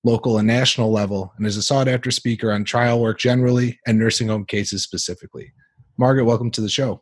local, 0.03 0.37
and 0.37 0.47
national 0.47 0.91
level, 0.91 1.33
and 1.37 1.47
is 1.47 1.57
a 1.57 1.61
sought 1.61 1.87
after 1.87 2.11
speaker 2.11 2.51
on 2.51 2.63
trial 2.63 3.01
work 3.01 3.17
generally 3.17 3.79
and 3.87 3.97
nursing 3.97 4.27
home 4.27 4.45
cases 4.45 4.83
specifically. 4.83 5.51
Margaret, 5.97 6.25
welcome 6.25 6.51
to 6.51 6.61
the 6.61 6.69
show. 6.69 7.01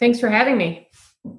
Thanks 0.00 0.18
for 0.18 0.28
having 0.28 0.56
me. 0.56 0.88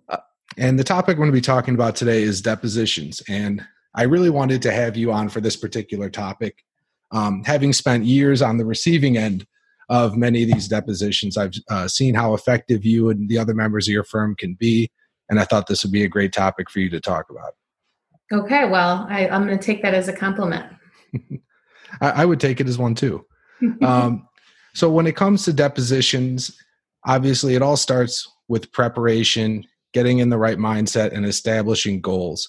Uh, 0.08 0.18
and 0.58 0.80
the 0.80 0.84
topic 0.84 1.18
we're 1.18 1.26
going 1.26 1.32
to 1.32 1.38
be 1.38 1.42
talking 1.42 1.74
about 1.74 1.96
today 1.96 2.24
is 2.24 2.42
depositions. 2.42 3.22
And 3.28 3.66
I 3.96 4.04
really 4.04 4.30
wanted 4.30 4.62
to 4.64 4.72
have 4.72 4.96
you 4.96 5.12
on 5.12 5.30
for 5.30 5.42
this 5.42 5.56
particular 5.56 6.10
topic. 6.10 6.64
Um, 7.12 7.44
having 7.46 7.74
spent 7.74 8.06
years 8.06 8.42
on 8.42 8.58
the 8.58 8.66
receiving 8.66 9.18
end 9.18 9.46
of 9.90 10.18
many 10.18 10.44
of 10.44 10.52
these 10.52 10.68
depositions, 10.68 11.38
I've 11.38 11.54
uh, 11.70 11.88
seen 11.88 12.16
how 12.16 12.34
effective 12.34 12.86
you 12.86 13.10
and 13.10 13.30
the 13.30 13.38
other 13.38 13.54
members 13.54 13.88
of 13.88 13.94
your 13.94 14.04
firm 14.04 14.36
can 14.36 14.56
be. 14.56 14.92
And 15.30 15.40
I 15.40 15.44
thought 15.46 15.68
this 15.68 15.84
would 15.84 15.92
be 15.92 16.04
a 16.04 16.10
great 16.10 16.34
topic 16.34 16.70
for 16.70 16.80
you 16.80 16.90
to 16.90 17.00
talk 17.00 17.30
about. 17.30 17.54
Okay, 18.32 18.68
well, 18.68 19.06
I, 19.10 19.28
am 19.28 19.46
going 19.46 19.58
to 19.58 19.64
take 19.64 19.82
that 19.84 19.94
as 19.94 20.08
a 20.08 20.14
compliment. 20.14 20.66
I, 22.02 22.10
I, 22.10 22.26
would 22.26 22.40
take 22.40 22.60
it 22.60 22.68
as 22.68 22.78
one 22.78 22.96
too. 22.96 23.24
um, 23.82 24.28
so, 24.74 24.90
when 24.90 25.06
it 25.06 25.16
comes 25.16 25.46
to 25.46 25.54
depositions, 25.54 26.58
obviously 27.06 27.56
it 27.56 27.62
all 27.62 27.78
starts 27.78 28.28
with 28.48 28.72
preparation 28.72 29.66
getting 29.96 30.20
in 30.20 30.30
the 30.30 30.38
right 30.38 30.58
mindset 30.58 31.14
and 31.14 31.26
establishing 31.26 32.02
goals. 32.02 32.48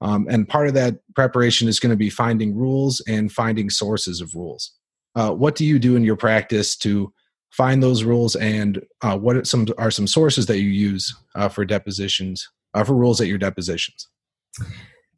Um, 0.00 0.26
and 0.28 0.48
part 0.48 0.66
of 0.66 0.74
that 0.74 0.96
preparation 1.14 1.68
is 1.68 1.78
going 1.78 1.90
to 1.90 1.96
be 1.96 2.10
finding 2.10 2.56
rules 2.56 3.00
and 3.06 3.30
finding 3.32 3.70
sources 3.70 4.20
of 4.20 4.34
rules. 4.34 4.72
Uh, 5.14 5.30
what 5.30 5.54
do 5.54 5.64
you 5.64 5.78
do 5.78 5.94
in 5.94 6.02
your 6.02 6.16
practice 6.16 6.76
to 6.78 7.12
find 7.50 7.80
those 7.80 8.02
rules, 8.02 8.34
and 8.34 8.82
uh, 9.02 9.16
what 9.16 9.36
are 9.36 9.44
some 9.44 9.66
are 9.78 9.92
some 9.92 10.08
sources 10.08 10.46
that 10.46 10.58
you 10.58 10.70
use 10.70 11.14
uh, 11.36 11.48
for 11.48 11.64
depositions 11.64 12.48
uh, 12.74 12.82
for 12.82 12.94
rules 12.94 13.20
at 13.20 13.28
your 13.28 13.38
depositions? 13.38 14.08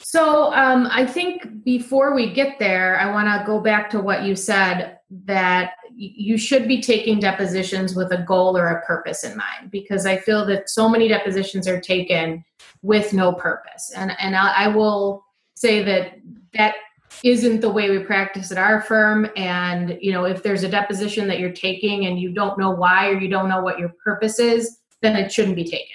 So 0.00 0.52
um, 0.52 0.87
I 0.90 1.06
think 1.06 1.64
before 1.64 2.14
we 2.14 2.30
get 2.30 2.59
there, 2.59 3.00
I 3.00 3.11
want 3.11 3.26
to 3.28 3.47
go 3.47 3.59
back 3.59 3.88
to 3.90 4.00
what 4.00 4.25
you 4.25 4.37
said 4.37 4.99
that 5.25 5.75
you 5.96 6.36
should 6.36 6.66
be 6.66 6.80
taking 6.80 7.20
depositions 7.20 7.94
with 7.94 8.12
a 8.12 8.22
goal 8.22 8.56
or 8.56 8.68
a 8.68 8.84
purpose 8.84 9.24
in 9.24 9.36
mind 9.36 9.70
because 9.70 10.06
I 10.06 10.16
feel 10.16 10.44
that 10.46 10.68
so 10.68 10.88
many 10.88 11.08
depositions 11.08 11.68
are 11.68 11.80
taken 11.80 12.44
with 12.82 13.12
no 13.12 13.32
purpose, 13.32 13.92
and 13.96 14.12
and 14.18 14.36
I, 14.36 14.64
I 14.64 14.68
will 14.68 15.24
say 15.54 15.82
that 15.84 16.18
that 16.54 16.74
isn't 17.22 17.60
the 17.60 17.70
way 17.70 17.90
we 17.90 18.00
practice 18.00 18.50
at 18.50 18.58
our 18.58 18.82
firm 18.82 19.28
and 19.36 19.96
you 20.00 20.10
know 20.10 20.24
if 20.24 20.42
there's 20.42 20.64
a 20.64 20.68
deposition 20.68 21.28
that 21.28 21.38
you're 21.38 21.52
taking 21.52 22.06
and 22.06 22.18
you 22.18 22.32
don't 22.32 22.58
know 22.58 22.70
why 22.70 23.08
or 23.08 23.20
you 23.20 23.28
don't 23.28 23.48
know 23.48 23.62
what 23.62 23.78
your 23.78 23.90
purpose 24.02 24.40
is 24.40 24.78
then 25.00 25.14
it 25.14 25.30
shouldn't 25.30 25.54
be 25.54 25.62
taken 25.62 25.94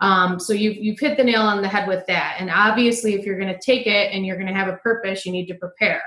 um, 0.00 0.40
so 0.40 0.52
you've, 0.52 0.76
you've 0.76 0.98
hit 0.98 1.16
the 1.16 1.24
nail 1.24 1.42
on 1.42 1.60
the 1.60 1.68
head 1.68 1.86
with 1.86 2.06
that. 2.06 2.36
And 2.38 2.50
obviously, 2.50 3.14
if 3.14 3.24
you're 3.24 3.38
going 3.38 3.52
to 3.52 3.60
take 3.60 3.86
it 3.86 4.12
and 4.12 4.24
you're 4.24 4.36
going 4.36 4.48
to 4.48 4.54
have 4.54 4.68
a 4.68 4.78
purpose, 4.78 5.26
you 5.26 5.32
need 5.32 5.46
to 5.46 5.54
prepare. 5.54 6.02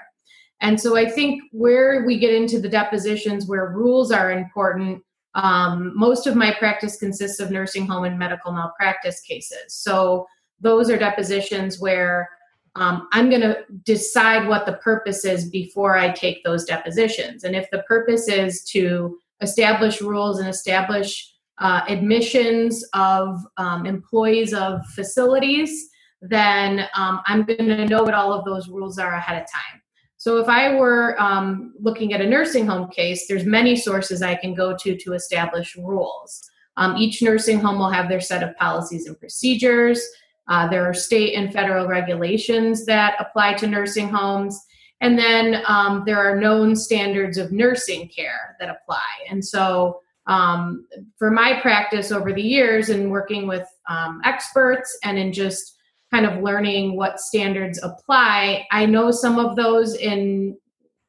And 0.64 0.80
so 0.80 0.98
I 0.98 1.08
think 1.08 1.44
where 1.52 2.06
we 2.06 2.18
get 2.18 2.34
into 2.34 2.60
the 2.60 2.70
depositions 2.70 3.46
where 3.46 3.68
rules 3.68 4.12
are 4.12 4.32
important, 4.32 5.04
um, 5.36 5.92
most 5.94 6.26
of 6.26 6.38
my 6.38 6.54
practice 6.58 6.98
consists 6.98 7.42
of 7.42 7.52
nursing 7.52 7.86
home 7.86 8.06
and 8.06 8.18
medical 8.18 8.54
malpractice 8.54 9.20
cases. 9.20 9.74
So 9.74 10.26
those 10.62 10.90
are 10.90 10.98
depositions 10.98 11.82
where 11.82 12.30
um, 12.76 13.10
I'm 13.12 13.30
going 13.30 13.42
to 13.42 13.66
decide 13.84 14.48
what 14.48 14.66
the 14.66 14.74
purpose 14.74 15.26
is 15.26 15.50
before 15.50 15.98
I 15.98 16.12
take 16.12 16.44
those 16.46 16.64
depositions. 16.64 17.44
And 17.44 17.56
if 17.56 17.70
the 17.70 17.84
purpose 17.84 18.30
is 18.30 18.64
to 18.72 19.18
establish 19.42 20.02
rules 20.02 20.40
and 20.40 20.48
establish 20.48 21.30
uh, 21.60 21.82
admissions 21.90 22.88
of 22.94 23.46
um, 23.58 23.86
employees 23.86 24.54
of 24.54 24.86
facilities, 24.96 25.90
then 26.22 26.88
um, 26.96 27.22
I'm 27.26 27.44
going 27.44 27.68
to 27.68 27.86
know 27.86 28.04
what 28.04 28.14
all 28.14 28.32
of 28.32 28.46
those 28.46 28.70
rules 28.70 28.98
are 28.98 29.14
ahead 29.14 29.42
of 29.42 29.52
time. 29.52 29.83
So 30.24 30.38
if 30.38 30.48
I 30.48 30.74
were 30.76 31.22
um, 31.22 31.74
looking 31.82 32.14
at 32.14 32.22
a 32.22 32.26
nursing 32.26 32.66
home 32.66 32.90
case, 32.90 33.28
there's 33.28 33.44
many 33.44 33.76
sources 33.76 34.22
I 34.22 34.36
can 34.36 34.54
go 34.54 34.74
to 34.74 34.96
to 34.96 35.12
establish 35.12 35.76
rules. 35.76 36.50
Um, 36.78 36.96
each 36.96 37.22
nursing 37.22 37.60
home 37.60 37.78
will 37.78 37.90
have 37.90 38.08
their 38.08 38.22
set 38.22 38.42
of 38.42 38.56
policies 38.56 39.06
and 39.06 39.20
procedures. 39.20 40.02
Uh, 40.48 40.70
there 40.70 40.86
are 40.86 40.94
state 40.94 41.36
and 41.36 41.52
federal 41.52 41.90
regulations 41.90 42.86
that 42.86 43.18
apply 43.20 43.56
to 43.56 43.68
nursing 43.68 44.08
homes. 44.08 44.58
And 45.02 45.20
then 45.20 45.62
um, 45.68 46.04
there 46.06 46.20
are 46.20 46.40
known 46.40 46.78
standards 46.78 47.38
of 47.38 47.52
nursing 47.52 48.08
care 48.08 48.56
that 48.62 48.70
apply. 48.70 49.04
And 49.30 49.44
so 49.44 50.00
um, 50.28 50.86
for 51.18 51.32
my 51.32 51.60
practice 51.60 52.14
over 52.14 52.32
the 52.32 52.42
years 52.42 52.88
and 52.88 53.12
working 53.12 53.46
with 53.46 53.68
um, 53.90 54.22
experts 54.24 54.98
and 55.04 55.20
in 55.20 55.34
just 55.34 55.73
kind 56.14 56.26
of 56.26 56.44
learning 56.44 56.96
what 56.96 57.20
standards 57.20 57.80
apply 57.82 58.66
i 58.72 58.86
know 58.86 59.12
some 59.12 59.40
of 59.40 59.56
those 59.56 59.96
in 59.96 60.56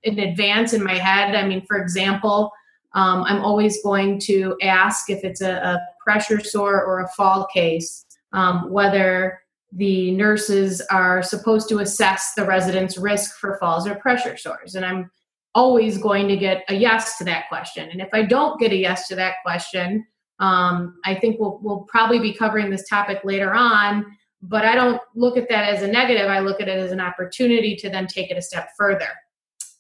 in 0.03 0.19
advance 0.19 0.73
in 0.73 0.83
my 0.83 0.95
head 0.95 1.35
i 1.35 1.47
mean 1.47 1.65
for 1.67 1.77
example 1.77 2.51
um, 2.95 3.23
i'm 3.25 3.41
always 3.43 3.83
going 3.83 4.19
to 4.19 4.57
ask 4.63 5.11
if 5.11 5.25
it's 5.25 5.41
a, 5.41 5.53
a 5.53 5.81
pressure 6.03 6.43
sore 6.43 6.85
or 6.85 7.01
a 7.01 7.09
fall 7.09 7.47
case 7.53 8.05
um, 8.33 8.71
whether 8.71 9.41
the 9.77 10.13
nurses 10.13 10.81
are 10.91 11.23
supposed 11.23 11.69
to 11.69 11.81
assess 11.81 12.33
the 12.37 12.45
resident's 12.45 12.97
risk 12.97 13.39
for 13.39 13.57
falls 13.59 13.87
or 13.87 13.95
pressure 13.97 14.37
sores 14.37 14.75
and 14.75 14.85
i'm 14.85 15.11
always 15.55 15.99
going 15.99 16.29
to 16.29 16.37
get 16.37 16.65
a 16.69 16.75
yes 16.75 17.17
to 17.19 17.25
that 17.25 17.49
question. 17.49 17.89
And 17.91 18.01
if 18.01 18.09
I 18.13 18.23
don't 18.23 18.59
get 18.59 18.73
a 18.73 18.77
yes 18.77 19.09
to 19.09 19.15
that 19.17 19.37
question, 19.45 20.05
um, 20.41 20.97
I 21.05 21.15
think 21.15 21.39
we'll, 21.39 21.61
we'll 21.63 21.87
probably 21.89 22.19
be 22.19 22.35
covering 22.35 22.71
this 22.71 22.89
topic 22.89 23.21
later 23.25 23.55
on. 23.55 24.05
But 24.47 24.65
I 24.65 24.75
don't 24.75 25.01
look 25.15 25.37
at 25.37 25.49
that 25.49 25.73
as 25.73 25.83
a 25.83 25.89
negative. 25.89 26.29
I 26.29 26.41
look 26.41 26.61
at 26.61 26.69
it 26.69 26.79
as 26.79 26.93
an 26.93 27.01
opportunity 27.01 27.77
to 27.77 27.89
then 27.89 28.07
take 28.07 28.31
it 28.31 28.37
a 28.37 28.43
step 28.43 28.69
further. 28.77 29.09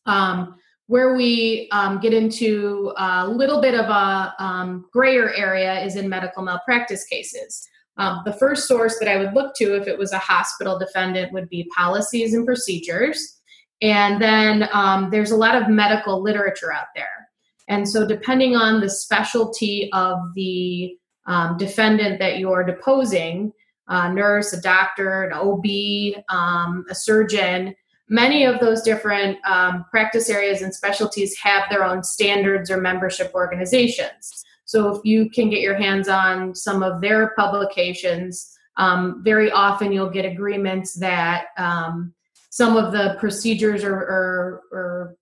Um, 0.06 0.56
where 0.86 1.14
we 1.14 1.68
um, 1.72 1.98
get 1.98 2.12
into 2.12 2.92
a 2.98 3.26
little 3.26 3.60
bit 3.60 3.74
of 3.74 3.86
a 3.86 4.34
um, 4.38 4.86
grayer 4.92 5.32
area 5.32 5.82
is 5.82 5.96
in 5.96 6.08
medical 6.08 6.42
malpractice 6.42 7.04
cases. 7.04 7.66
Um, 7.96 8.22
the 8.24 8.32
first 8.34 8.66
source 8.66 8.98
that 8.98 9.08
I 9.08 9.16
would 9.16 9.34
look 9.34 9.54
to 9.56 9.76
if 9.76 9.86
it 9.86 9.96
was 9.96 10.12
a 10.12 10.18
hospital 10.18 10.78
defendant 10.78 11.32
would 11.32 11.48
be 11.48 11.70
policies 11.76 12.34
and 12.34 12.44
procedures. 12.44 13.40
And 13.82 14.20
then 14.20 14.68
um, 14.72 15.10
there's 15.10 15.30
a 15.30 15.36
lot 15.36 15.60
of 15.60 15.68
medical 15.68 16.22
literature 16.22 16.72
out 16.72 16.86
there. 16.94 17.28
And 17.68 17.88
so, 17.88 18.06
depending 18.06 18.56
on 18.56 18.80
the 18.80 18.90
specialty 18.90 19.88
of 19.92 20.18
the 20.34 20.96
um, 21.26 21.56
defendant 21.56 22.18
that 22.18 22.38
you're 22.38 22.64
deposing, 22.64 23.52
a 23.88 24.12
nurse, 24.12 24.52
a 24.52 24.60
doctor, 24.60 25.24
an 25.24 25.32
OB, 25.32 26.24
um, 26.28 26.84
a 26.90 26.94
surgeon, 26.94 27.74
many 28.08 28.44
of 28.44 28.60
those 28.60 28.82
different 28.82 29.38
um, 29.46 29.84
practice 29.90 30.28
areas 30.28 30.62
and 30.62 30.74
specialties 30.74 31.36
have 31.38 31.64
their 31.70 31.84
own 31.84 32.02
standards 32.02 32.70
or 32.70 32.80
membership 32.80 33.32
organizations. 33.34 34.44
So, 34.64 34.88
if 34.94 35.04
you 35.04 35.28
can 35.30 35.50
get 35.50 35.60
your 35.60 35.76
hands 35.76 36.08
on 36.08 36.54
some 36.54 36.82
of 36.82 37.00
their 37.00 37.34
publications, 37.36 38.56
um, 38.76 39.22
very 39.22 39.50
often 39.50 39.92
you'll 39.92 40.10
get 40.10 40.24
agreements 40.24 40.94
that 40.94 41.46
um, 41.58 42.14
some 42.50 42.76
of 42.76 42.92
the 42.92 43.16
procedures 43.18 43.84
or, 43.84 43.94
or, 43.94 44.62
or 44.72 45.16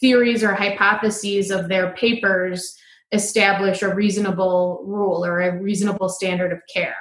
theories 0.00 0.44
or 0.44 0.54
hypotheses 0.54 1.50
of 1.50 1.68
their 1.68 1.92
papers 1.94 2.76
establish 3.12 3.82
a 3.82 3.94
reasonable 3.94 4.82
rule 4.86 5.24
or 5.24 5.40
a 5.40 5.62
reasonable 5.62 6.08
standard 6.08 6.52
of 6.52 6.58
care. 6.72 6.96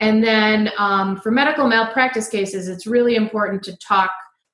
And 0.00 0.22
then 0.22 0.70
um, 0.78 1.20
for 1.20 1.30
medical 1.30 1.66
malpractice 1.66 2.28
cases, 2.28 2.68
it's 2.68 2.86
really 2.86 3.16
important 3.16 3.62
to 3.64 3.76
talk 3.78 4.10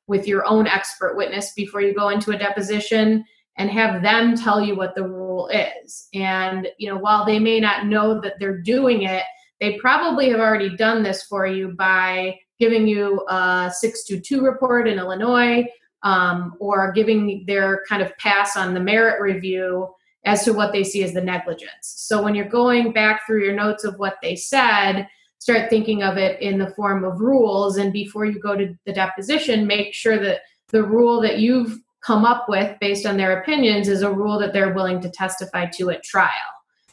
with 0.07 0.27
your 0.27 0.45
own 0.47 0.67
expert 0.67 1.17
witness 1.17 1.53
before 1.55 1.81
you 1.81 1.95
go 1.95 2.09
into 2.11 2.33
a 2.33 2.39
deposition 2.39 3.25
and 3.59 3.71
have 3.71 4.03
them 4.03 4.37
tell 4.37 4.61
you 4.61 4.77
what 4.77 4.95
the 4.95 5.07
rule 5.07 5.49
is. 5.49 6.09
And 6.15 6.69
you 6.79 6.89
know, 6.89 6.99
while 6.99 7.25
they 7.25 7.39
may 7.39 7.61
not 7.61 7.87
know 7.87 8.21
that 8.21 8.35
they're 8.39 8.59
doing 8.59 9.03
it, 9.03 9.25
they 9.61 9.79
probably 9.79 10.31
have 10.31 10.41
already 10.41 10.77
done 10.77 11.03
this 11.03 11.23
for 11.25 11.47
you 11.47 11.69
by 11.69 12.39
giving 12.59 12.87
you 12.87 13.25
a 13.29 13.71
622 13.73 14.45
report 14.45 14.89
in 14.89 14.99
Illinois 14.99 15.65
um, 16.03 16.55
or 16.59 16.93
giving 16.93 17.45
their 17.47 17.83
kind 17.89 18.03
of 18.03 18.17
pass 18.19 18.57
on 18.57 18.75
the 18.75 18.81
merit 18.81 19.21
review 19.21 19.89
as 20.25 20.45
to 20.45 20.53
what 20.53 20.73
they 20.73 20.85
see 20.85 21.03
as 21.03 21.13
the 21.13 21.21
negligence. 21.21 21.71
So 21.83 22.23
when 22.23 22.35
you're 22.35 22.49
going 22.49 22.93
back 22.93 23.27
through 23.27 23.45
your 23.45 23.55
notes 23.55 23.85
of 23.85 23.99
what 23.99 24.17
they 24.23 24.37
said, 24.37 25.09
start 25.43 25.69
thinking 25.69 26.05
of 26.05 26.17
it 26.17 26.41
in 26.41 26.57
the 26.57 26.71
form 26.71 27.03
of 27.03 27.21
rules. 27.21 27.77
And 27.77 27.93
before 27.93 28.25
you 28.25 28.39
go 28.39 28.55
to 28.55 28.79
the 28.87 28.93
deposition, 28.93 29.67
make 29.67 29.93
sure 29.93 30.17
that 30.17 30.43
the 30.69 30.85
rule 30.85 31.21
that 31.21 31.41
you've 31.41 31.81
come 32.01 32.25
up 32.25 32.49
with 32.49 32.79
based 32.81 33.07
on 33.07 33.17
their 33.17 33.41
opinions 33.41 33.89
is 33.89 34.03
a 34.03 34.13
rule 34.13 34.39
that 34.39 34.53
they're 34.53 34.73
willing 34.73 35.01
to 35.01 35.11
testify 35.11 35.67
to 35.67 35.91
at 35.91 36.05
trial. 36.05 36.31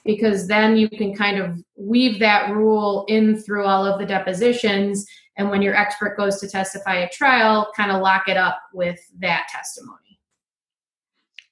Because 0.03 0.47
then 0.47 0.77
you 0.77 0.89
can 0.89 1.15
kind 1.15 1.37
of 1.37 1.63
weave 1.75 2.19
that 2.21 2.49
rule 2.49 3.05
in 3.07 3.37
through 3.39 3.65
all 3.65 3.85
of 3.85 3.99
the 3.99 4.05
depositions 4.05 5.05
and 5.37 5.51
when 5.51 5.61
your 5.61 5.75
expert 5.75 6.17
goes 6.17 6.39
to 6.39 6.49
testify 6.49 7.01
at 7.01 7.11
trial 7.11 7.71
kind 7.75 7.91
of 7.91 8.01
lock 8.01 8.27
it 8.27 8.37
up 8.37 8.59
with 8.73 8.99
that 9.19 9.47
testimony 9.49 10.19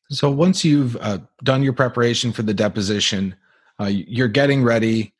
so 0.10 0.30
once 0.30 0.66
you've 0.66 0.98
uh, 0.98 1.20
done 1.44 1.64
your 1.64 1.74
preparation 1.74 2.34
for 2.34 2.44
the 2.44 2.54
deposition 2.54 3.34
uh, 3.80 3.86
you're 3.86 4.28
getting 4.28 4.64
ready 4.64 5.14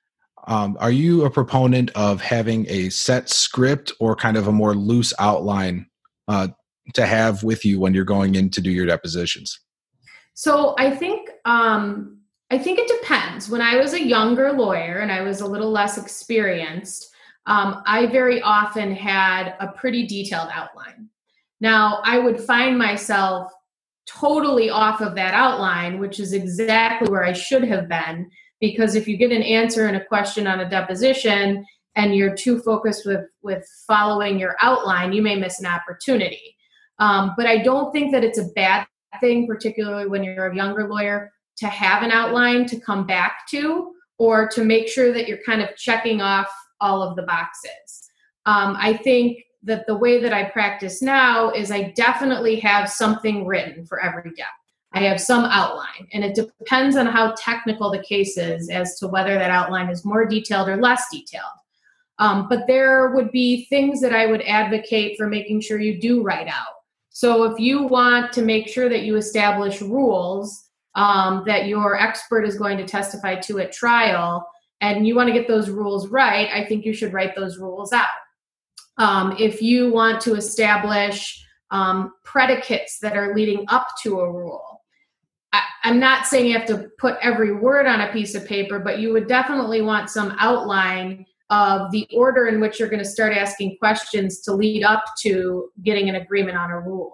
um, 0.48 0.78
are 0.80 0.92
you 0.92 1.26
a 1.26 1.30
proponent 1.30 1.92
of 1.92 2.22
having 2.22 2.66
a 2.70 2.90
set 2.90 3.30
script 3.30 3.92
or 4.00 4.16
kind 4.16 4.38
of 4.38 4.48
a 4.48 4.52
more 4.52 4.74
loose 4.74 5.14
outline 5.20 5.86
uh, 6.28 6.48
to 6.94 7.06
have 7.06 7.44
with 7.44 7.66
you 7.66 7.80
when 7.80 7.94
you're 7.94 8.06
going 8.06 8.36
in 8.36 8.50
to 8.50 8.62
do 8.62 8.72
your 8.72 8.86
depositions 8.86 9.60
so 10.34 10.76
i 10.78 10.90
think 10.90 11.30
um, 11.46 12.18
i 12.50 12.58
think 12.58 12.80
it 12.80 12.88
depends 13.02 13.50
when 13.50 13.62
i 13.62 13.76
was 13.76 13.94
a 13.94 14.04
younger 14.04 14.52
lawyer 14.54 15.00
and 15.00 15.12
i 15.12 15.22
was 15.22 15.42
a 15.42 15.48
little 15.48 15.72
less 15.72 15.98
experienced 15.98 17.14
um, 17.48 17.82
I 17.86 18.08
very 18.08 18.42
often 18.42 18.94
had 18.94 19.56
a 19.62 19.70
pretty 19.70 20.06
detailed 20.06 20.50
outline. 20.52 21.10
Now, 21.62 22.02
I 22.04 22.20
would 22.20 22.40
find 22.40 22.78
myself 22.78 23.52
totally 24.06 24.70
off 24.70 25.02
of 25.02 25.16
that 25.16 25.34
outline, 25.34 25.98
which 25.98 26.20
is 26.20 26.34
exactly 26.34 27.10
where 27.10 27.24
I 27.24 27.34
should 27.34 27.64
have 27.64 27.88
been. 27.88 28.30
Because 28.60 28.96
if 28.96 29.08
you 29.08 29.18
get 29.18 29.32
an 29.32 29.44
answer 29.44 29.88
and 29.88 29.98
a 29.98 30.06
question 30.06 30.48
on 30.48 30.60
a 30.60 30.70
deposition 30.70 31.66
and 31.96 32.16
you're 32.16 32.36
too 32.36 32.60
focused 32.60 33.06
with, 33.06 33.26
with 33.42 33.68
following 33.88 34.40
your 34.40 34.56
outline, 34.62 35.14
you 35.14 35.22
may 35.22 35.36
miss 35.36 35.60
an 35.60 35.68
opportunity. 35.68 36.56
Um, 37.00 37.34
but 37.38 37.46
I 37.46 37.58
don't 37.58 37.92
think 37.92 38.12
that 38.12 38.24
it's 38.24 38.40
a 38.40 38.50
bad 38.56 38.88
thing, 39.20 39.48
particularly 39.48 40.08
when 40.08 40.24
you're 40.24 40.48
a 40.48 40.56
younger 40.56 40.88
lawyer, 40.88 41.32
to 41.58 41.68
have 41.68 42.04
an 42.04 42.12
outline 42.12 42.66
to 42.68 42.80
come 42.80 43.06
back 43.06 43.48
to 43.50 43.94
or 44.18 44.48
to 44.50 44.64
make 44.64 44.88
sure 44.88 45.14
that 45.14 45.28
you're 45.28 45.44
kind 45.46 45.62
of 45.62 45.76
checking 45.76 46.22
off 46.22 46.52
all 46.82 47.02
of 47.04 47.16
the 47.16 47.24
boxes. 47.24 48.10
Um, 48.46 48.76
I 48.80 48.94
think 48.94 49.40
that 49.64 49.86
the 49.88 49.98
way 49.98 50.22
that 50.22 50.34
I 50.34 50.46
practice 50.46 51.02
now 51.02 51.50
is 51.52 51.72
I 51.72 51.92
definitely 51.96 52.60
have 52.60 52.90
something 52.90 53.46
written 53.46 53.86
for 53.86 54.00
every 54.00 54.32
dep. 54.36 54.48
I 54.98 55.04
have 55.04 55.22
some 55.22 55.46
outline, 55.46 56.08
and 56.14 56.24
it 56.24 56.36
depends 56.36 56.96
on 56.96 57.06
how 57.06 57.36
technical 57.38 57.92
the 57.92 58.04
case 58.04 58.38
is 58.38 58.70
as 58.70 58.98
to 59.00 59.08
whether 59.08 59.36
that 59.36 59.52
outline 59.52 59.90
is 59.90 60.04
more 60.04 60.26
detailed 60.26 60.68
or 60.70 60.78
less 60.78 61.04
detailed. 61.12 61.44
Um, 62.20 62.48
but 62.50 62.66
there 62.66 63.12
would 63.12 63.32
be 63.32 63.66
things 63.66 64.02
that 64.02 64.14
I 64.14 64.26
would 64.26 64.42
advocate 64.42 65.18
for 65.18 65.28
making 65.28 65.62
sure 65.62 65.80
you 65.80 66.02
do 66.02 66.24
write 66.24 66.48
out. 66.48 66.74
So 67.10 67.44
if 67.44 67.60
you 67.60 67.84
want 67.84 68.34
to 68.34 68.42
make 68.42 68.68
sure 68.68 68.90
that 68.90 69.04
you 69.04 69.18
establish 69.18 69.82
rules 69.82 70.68
um, 70.96 71.44
that 71.46 71.68
your 71.68 71.96
expert 71.96 72.44
is 72.44 72.58
going 72.58 72.78
to 72.78 72.86
testify 72.86 73.36
to 73.36 73.60
at 73.60 73.72
trial, 73.72 74.48
and 74.82 75.08
you 75.08 75.16
want 75.16 75.28
to 75.28 75.34
get 75.34 75.48
those 75.48 75.70
rules 75.70 76.08
right, 76.08 76.50
I 76.52 76.66
think 76.66 76.86
you 76.86 76.94
should 76.94 77.14
write 77.14 77.36
those 77.36 77.60
rules 77.60 77.94
out. 77.94 78.08
Um, 78.98 79.36
if 79.38 79.62
you 79.62 79.92
want 79.92 80.22
to 80.22 80.34
establish 80.34 81.46
um, 81.70 82.14
predicates 82.24 82.98
that 83.00 83.16
are 83.16 83.36
leading 83.36 83.66
up 83.68 83.90
to 84.04 84.22
a 84.22 84.32
rule, 84.32 84.77
I, 85.58 85.90
I'm 85.90 86.00
not 86.00 86.28
saying 86.28 86.48
you 86.48 86.58
have 86.58 86.68
to 86.68 86.90
put 87.00 87.18
every 87.22 87.54
word 87.54 87.88
on 87.88 88.02
a 88.02 88.12
piece 88.12 88.36
of 88.36 88.46
paper, 88.46 88.80
but 88.80 89.00
you 89.00 89.12
would 89.14 89.28
definitely 89.28 89.82
want 89.82 90.10
some 90.10 90.36
outline 90.40 91.26
of 91.50 91.92
the 91.92 92.08
order 92.14 92.48
in 92.48 92.60
which 92.60 92.80
you're 92.80 92.90
going 92.90 93.04
to 93.04 93.10
start 93.10 93.34
asking 93.34 93.78
questions 93.80 94.42
to 94.42 94.54
lead 94.54 94.84
up 94.84 95.04
to 95.22 95.70
getting 95.84 96.10
an 96.10 96.16
agreement 96.16 96.58
on 96.58 96.72
a 96.72 96.80
rule. 96.80 97.14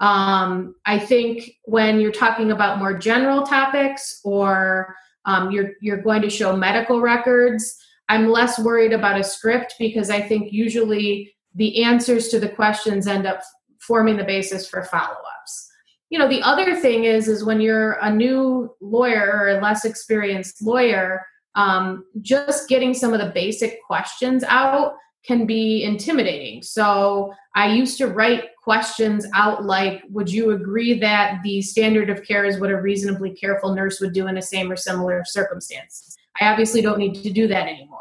Um, 0.00 0.74
I 0.86 0.98
think 0.98 1.50
when 1.64 2.00
you're 2.00 2.12
talking 2.12 2.50
about 2.50 2.78
more 2.78 2.96
general 2.96 3.42
topics 3.42 4.20
or 4.24 4.94
um, 5.24 5.50
you're 5.50 5.72
you're 5.80 6.00
going 6.00 6.22
to 6.22 6.30
show 6.30 6.56
medical 6.56 7.00
records, 7.00 7.76
I'm 8.08 8.30
less 8.30 8.58
worried 8.58 8.92
about 8.92 9.20
a 9.20 9.24
script 9.24 9.74
because 9.78 10.08
I 10.08 10.20
think 10.20 10.52
usually 10.52 11.34
the 11.54 11.82
answers 11.82 12.28
to 12.28 12.40
the 12.40 12.48
questions 12.48 13.06
end 13.06 13.26
up 13.26 13.42
forming 13.80 14.16
the 14.16 14.24
basis 14.24 14.68
for 14.68 14.82
follow-ups. 14.82 15.67
You 16.10 16.18
know, 16.18 16.28
the 16.28 16.42
other 16.42 16.74
thing 16.74 17.04
is 17.04 17.28
is 17.28 17.44
when 17.44 17.60
you're 17.60 17.92
a 18.00 18.10
new 18.10 18.74
lawyer 18.80 19.30
or 19.32 19.48
a 19.48 19.60
less 19.60 19.84
experienced 19.84 20.62
lawyer, 20.62 21.26
um, 21.54 22.04
just 22.22 22.68
getting 22.68 22.94
some 22.94 23.12
of 23.12 23.20
the 23.20 23.30
basic 23.34 23.82
questions 23.82 24.44
out 24.44 24.94
can 25.26 25.44
be 25.44 25.82
intimidating. 25.82 26.62
So 26.62 27.34
I 27.54 27.72
used 27.72 27.98
to 27.98 28.06
write 28.06 28.44
questions 28.62 29.26
out 29.34 29.64
like, 29.64 30.02
would 30.10 30.30
you 30.30 30.52
agree 30.52 30.98
that 31.00 31.40
the 31.42 31.60
standard 31.60 32.08
of 32.08 32.22
care 32.22 32.44
is 32.44 32.58
what 32.58 32.70
a 32.70 32.80
reasonably 32.80 33.32
careful 33.34 33.74
nurse 33.74 34.00
would 34.00 34.12
do 34.12 34.26
in 34.26 34.38
a 34.38 34.42
same 34.42 34.70
or 34.70 34.76
similar 34.76 35.24
circumstance? 35.26 36.16
I 36.40 36.46
obviously 36.46 36.80
don't 36.80 36.98
need 36.98 37.22
to 37.22 37.30
do 37.30 37.48
that 37.48 37.66
anymore. 37.66 37.98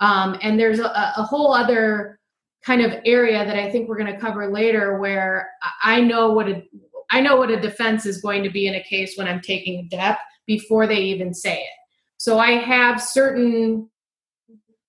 Um, 0.00 0.38
and 0.42 0.58
there's 0.58 0.80
a, 0.80 1.12
a 1.16 1.22
whole 1.22 1.54
other 1.54 2.18
kind 2.64 2.82
of 2.82 2.92
area 3.04 3.44
that 3.44 3.56
I 3.56 3.70
think 3.70 3.88
we're 3.88 3.96
going 3.96 4.12
to 4.12 4.20
cover 4.20 4.50
later 4.50 4.98
where 4.98 5.50
I 5.84 6.00
know 6.00 6.32
what 6.32 6.48
a 6.48 6.64
I 7.10 7.20
know 7.20 7.36
what 7.36 7.50
a 7.50 7.60
defense 7.60 8.06
is 8.06 8.20
going 8.20 8.42
to 8.42 8.50
be 8.50 8.66
in 8.66 8.74
a 8.74 8.82
case 8.82 9.16
when 9.16 9.28
I'm 9.28 9.40
taking 9.40 9.80
a 9.80 9.82
dep 9.84 10.18
before 10.46 10.86
they 10.86 11.00
even 11.00 11.34
say 11.34 11.58
it. 11.58 11.68
So 12.18 12.38
I 12.38 12.52
have 12.52 13.02
certain 13.02 13.90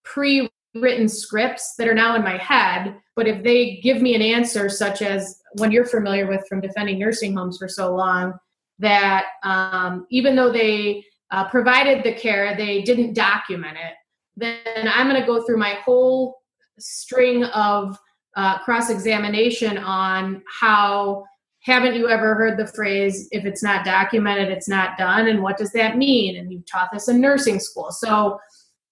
pre 0.04 0.50
written 0.76 1.08
scripts 1.08 1.76
that 1.78 1.88
are 1.88 1.94
now 1.94 2.16
in 2.16 2.24
my 2.24 2.38
head, 2.38 2.96
but 3.16 3.28
if 3.28 3.44
they 3.44 3.78
give 3.78 4.02
me 4.02 4.16
an 4.16 4.22
answer, 4.22 4.70
such 4.70 5.02
as 5.02 5.42
one 5.54 5.72
you're 5.72 5.86
familiar 5.86 6.28
with 6.28 6.46
from 6.48 6.62
defending 6.62 7.00
nursing 7.00 7.36
homes 7.36 7.58
for 7.58 7.68
so 7.68 7.96
long, 7.96 8.34
that 8.80 9.26
um, 9.44 10.06
even 10.12 10.36
though 10.36 10.52
they 10.52 11.04
uh, 11.32 11.48
provided 11.50 12.04
the 12.04 12.14
care, 12.14 12.56
they 12.56 12.82
didn't 12.82 13.14
document 13.14 13.78
it, 13.78 13.94
then 14.36 14.88
I'm 14.88 15.10
going 15.10 15.20
to 15.20 15.26
go 15.26 15.44
through 15.44 15.58
my 15.58 15.74
whole 15.84 16.38
string 16.78 17.44
of 17.46 17.98
uh, 18.36 18.60
cross 18.60 18.90
examination 18.90 19.80
on 19.80 20.44
how 20.60 21.26
haven't 21.68 21.96
you 21.96 22.08
ever 22.10 22.34
heard 22.34 22.58
the 22.58 22.66
phrase 22.66 23.28
if 23.32 23.46
it's 23.46 23.62
not 23.62 23.86
documented 23.86 24.50
it's 24.50 24.70
not 24.70 24.98
done 24.98 25.28
and 25.28 25.44
what 25.44 25.58
does 25.58 25.72
that 25.74 25.98
mean? 25.98 26.38
And 26.38 26.52
you 26.52 26.64
taught 26.72 26.90
this 26.92 27.10
in 27.10 27.22
nursing 27.22 27.60
school. 27.60 27.92
So 27.92 28.40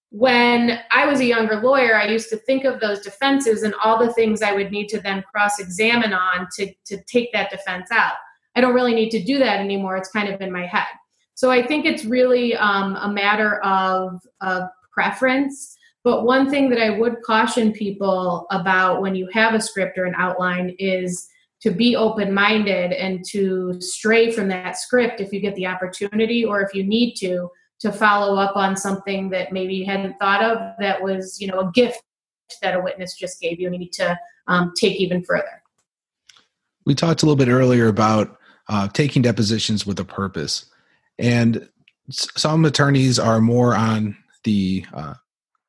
when 0.09 0.79
i 0.91 1.05
was 1.05 1.19
a 1.19 1.25
younger 1.25 1.59
lawyer 1.59 1.95
i 1.95 2.07
used 2.07 2.29
to 2.29 2.37
think 2.37 2.63
of 2.63 2.79
those 2.79 3.01
defenses 3.01 3.63
and 3.63 3.73
all 3.83 3.97
the 3.97 4.13
things 4.13 4.41
i 4.41 4.53
would 4.53 4.71
need 4.71 4.87
to 4.87 4.99
then 5.01 5.23
cross 5.29 5.59
examine 5.59 6.13
on 6.13 6.47
to, 6.55 6.71
to 6.85 7.01
take 7.03 7.33
that 7.33 7.49
defense 7.49 7.89
out. 7.91 8.13
I 8.55 8.61
don't 8.61 8.75
really 8.75 8.93
need 8.93 9.09
to 9.09 9.23
do 9.23 9.39
that 9.39 9.59
anymore. 9.59 9.97
It's 9.97 10.11
kind 10.11 10.29
of 10.33 10.39
in 10.39 10.51
my 10.51 10.65
head. 10.65 10.85
So 11.33 11.49
i 11.51 11.65
think 11.65 11.85
it's 11.85 12.05
really 12.05 12.55
um, 12.55 12.95
a 12.95 13.11
matter 13.11 13.59
of, 13.61 14.21
of 14.41 14.63
preference. 14.91 15.75
But 16.03 16.23
one 16.23 16.49
thing 16.49 16.69
that 16.69 16.81
i 16.81 16.91
would 16.91 17.21
caution 17.23 17.73
people 17.73 18.45
about 18.51 19.01
when 19.01 19.15
you 19.15 19.27
have 19.33 19.53
a 19.53 19.59
script 19.59 19.97
or 19.97 20.05
an 20.05 20.15
outline 20.17 20.75
is 20.77 21.27
to 21.61 21.71
be 21.71 21.95
open 21.95 22.33
minded 22.33 22.91
and 22.91 23.23
to 23.25 23.79
stray 23.81 24.31
from 24.31 24.47
that 24.49 24.77
script 24.77 25.21
if 25.21 25.31
you 25.31 25.39
get 25.39 25.55
the 25.55 25.65
opportunity 25.65 26.43
or 26.45 26.61
if 26.61 26.73
you 26.73 26.83
need 26.83 27.15
to 27.15 27.49
to 27.79 27.91
follow 27.91 28.37
up 28.37 28.55
on 28.55 28.75
something 28.75 29.29
that 29.29 29.51
maybe 29.51 29.75
you 29.75 29.85
hadn't 29.85 30.17
thought 30.17 30.43
of 30.43 30.57
that 30.79 31.01
was 31.01 31.39
you 31.41 31.47
know 31.47 31.59
a 31.59 31.71
gift 31.71 32.01
that 32.61 32.75
a 32.75 32.79
witness 32.79 33.15
just 33.15 33.39
gave 33.39 33.59
you 33.59 33.67
and 33.67 33.75
you 33.75 33.79
need 33.79 33.93
to 33.93 34.17
um, 34.47 34.71
take 34.75 34.95
even 34.97 35.23
further. 35.23 35.61
We 36.85 36.93
talked 36.93 37.23
a 37.23 37.25
little 37.25 37.35
bit 37.35 37.51
earlier 37.51 37.87
about 37.87 38.37
uh, 38.69 38.87
taking 38.89 39.21
depositions 39.21 39.85
with 39.85 39.99
a 39.99 40.05
purpose. 40.05 40.65
And 41.17 41.67
some 42.11 42.65
attorneys 42.65 43.17
are 43.17 43.41
more 43.41 43.75
on 43.75 44.17
the 44.43 44.85
uh, 44.93 45.15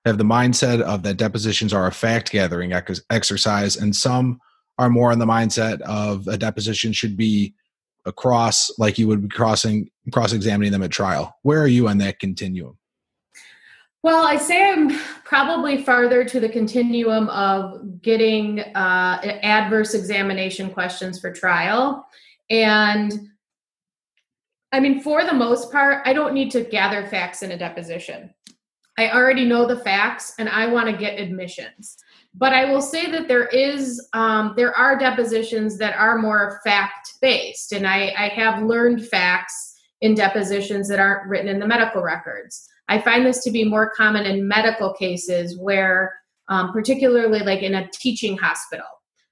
have 0.04 0.18
the 0.18 0.24
mindset 0.24 0.80
of 0.82 1.02
that 1.02 1.16
depositions 1.16 1.72
are 1.72 1.86
a 1.86 1.92
fact 1.92 2.30
gathering 2.30 2.72
ex- 2.72 3.00
exercise 3.10 3.76
and 3.76 3.96
some 3.96 4.40
are 4.78 4.90
more 4.90 5.12
in 5.12 5.18
the 5.18 5.26
mindset 5.26 5.80
of 5.82 6.28
a 6.28 6.36
deposition 6.36 6.92
should 6.92 7.16
be 7.16 7.54
across 8.04 8.70
like 8.78 8.98
you 8.98 9.08
would 9.08 9.22
be 9.22 9.28
crossing 9.28 9.90
cross 10.12 10.32
examining 10.32 10.72
them 10.72 10.82
at 10.82 10.90
trial. 10.90 11.36
Where 11.42 11.60
are 11.60 11.66
you 11.66 11.88
on 11.88 11.98
that 11.98 12.20
continuum? 12.20 12.78
Well, 14.02 14.24
I 14.24 14.36
say 14.36 14.70
I'm 14.70 14.96
probably 15.24 15.82
farther 15.82 16.24
to 16.24 16.38
the 16.38 16.48
continuum 16.48 17.28
of 17.30 18.00
getting 18.02 18.60
uh, 18.60 19.20
adverse 19.42 19.94
examination 19.94 20.70
questions 20.70 21.18
for 21.18 21.32
trial. 21.32 22.06
And 22.48 23.30
I 24.70 24.78
mean, 24.78 25.00
for 25.00 25.24
the 25.24 25.32
most 25.32 25.72
part, 25.72 26.06
I 26.06 26.12
don't 26.12 26.34
need 26.34 26.52
to 26.52 26.62
gather 26.62 27.04
facts 27.06 27.42
in 27.42 27.50
a 27.50 27.58
deposition. 27.58 28.32
I 28.96 29.10
already 29.10 29.44
know 29.44 29.66
the 29.66 29.80
facts 29.80 30.34
and 30.38 30.48
I 30.48 30.68
want 30.68 30.88
to 30.88 30.96
get 30.96 31.18
admissions. 31.18 31.96
But 32.38 32.52
I 32.52 32.70
will 32.70 32.82
say 32.82 33.10
that 33.10 33.28
there 33.28 33.46
is 33.46 34.08
um, 34.12 34.52
there 34.56 34.76
are 34.76 34.98
depositions 34.98 35.78
that 35.78 35.96
are 35.96 36.18
more 36.18 36.60
fact 36.64 37.14
based, 37.22 37.72
and 37.72 37.86
I, 37.86 38.12
I 38.16 38.28
have 38.28 38.62
learned 38.62 39.06
facts 39.06 39.74
in 40.02 40.14
depositions 40.14 40.88
that 40.88 40.98
aren't 40.98 41.28
written 41.28 41.48
in 41.48 41.58
the 41.58 41.66
medical 41.66 42.02
records. 42.02 42.68
I 42.88 43.00
find 43.00 43.24
this 43.24 43.42
to 43.44 43.50
be 43.50 43.64
more 43.64 43.90
common 43.90 44.26
in 44.26 44.46
medical 44.46 44.92
cases 44.92 45.58
where, 45.58 46.12
um, 46.48 46.72
particularly 46.72 47.40
like 47.40 47.62
in 47.62 47.74
a 47.74 47.88
teaching 47.92 48.36
hospital. 48.36 48.86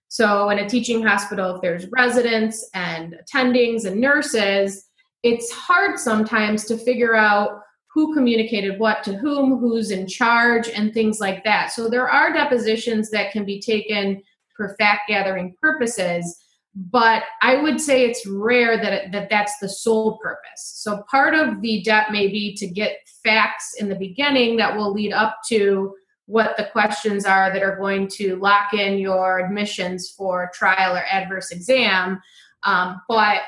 So, 0.08 0.48
in 0.48 0.60
a 0.60 0.68
teaching 0.68 1.02
hospital, 1.02 1.56
if 1.56 1.60
there's 1.60 1.86
residents 1.92 2.68
and 2.72 3.16
attendings 3.20 3.84
and 3.84 4.00
nurses, 4.00 4.88
it's 5.22 5.50
hard 5.52 5.98
sometimes 5.98 6.64
to 6.66 6.78
figure 6.78 7.14
out 7.14 7.60
who 7.94 8.12
communicated 8.12 8.80
what 8.80 9.04
to 9.04 9.14
whom, 9.14 9.56
who's 9.58 9.92
in 9.92 10.08
charge, 10.08 10.68
and 10.68 10.92
things 10.92 11.20
like 11.20 11.44
that. 11.44 11.70
So 11.70 11.88
there 11.88 12.10
are 12.10 12.32
depositions 12.32 13.08
that 13.10 13.30
can 13.30 13.44
be 13.44 13.60
taken 13.60 14.20
for 14.56 14.74
fact 14.80 15.02
gathering 15.08 15.54
purposes, 15.60 16.36
but 16.74 17.22
I 17.40 17.62
would 17.62 17.80
say 17.80 18.04
it's 18.04 18.26
rare 18.26 18.76
that, 18.76 18.92
it, 18.92 19.12
that 19.12 19.30
that's 19.30 19.58
the 19.58 19.68
sole 19.68 20.18
purpose. 20.18 20.72
So 20.74 21.04
part 21.08 21.34
of 21.34 21.60
the 21.60 21.82
debt 21.82 22.10
may 22.10 22.26
be 22.26 22.56
to 22.56 22.66
get 22.66 22.98
facts 23.22 23.74
in 23.78 23.88
the 23.88 23.94
beginning 23.94 24.56
that 24.56 24.76
will 24.76 24.92
lead 24.92 25.12
up 25.12 25.38
to 25.48 25.94
what 26.26 26.56
the 26.56 26.68
questions 26.72 27.24
are 27.24 27.52
that 27.52 27.62
are 27.62 27.76
going 27.76 28.08
to 28.08 28.36
lock 28.36 28.74
in 28.74 28.98
your 28.98 29.38
admissions 29.38 30.10
for 30.10 30.50
trial 30.52 30.96
or 30.96 31.04
adverse 31.10 31.52
exam. 31.52 32.20
Um, 32.64 33.00
but 33.08 33.42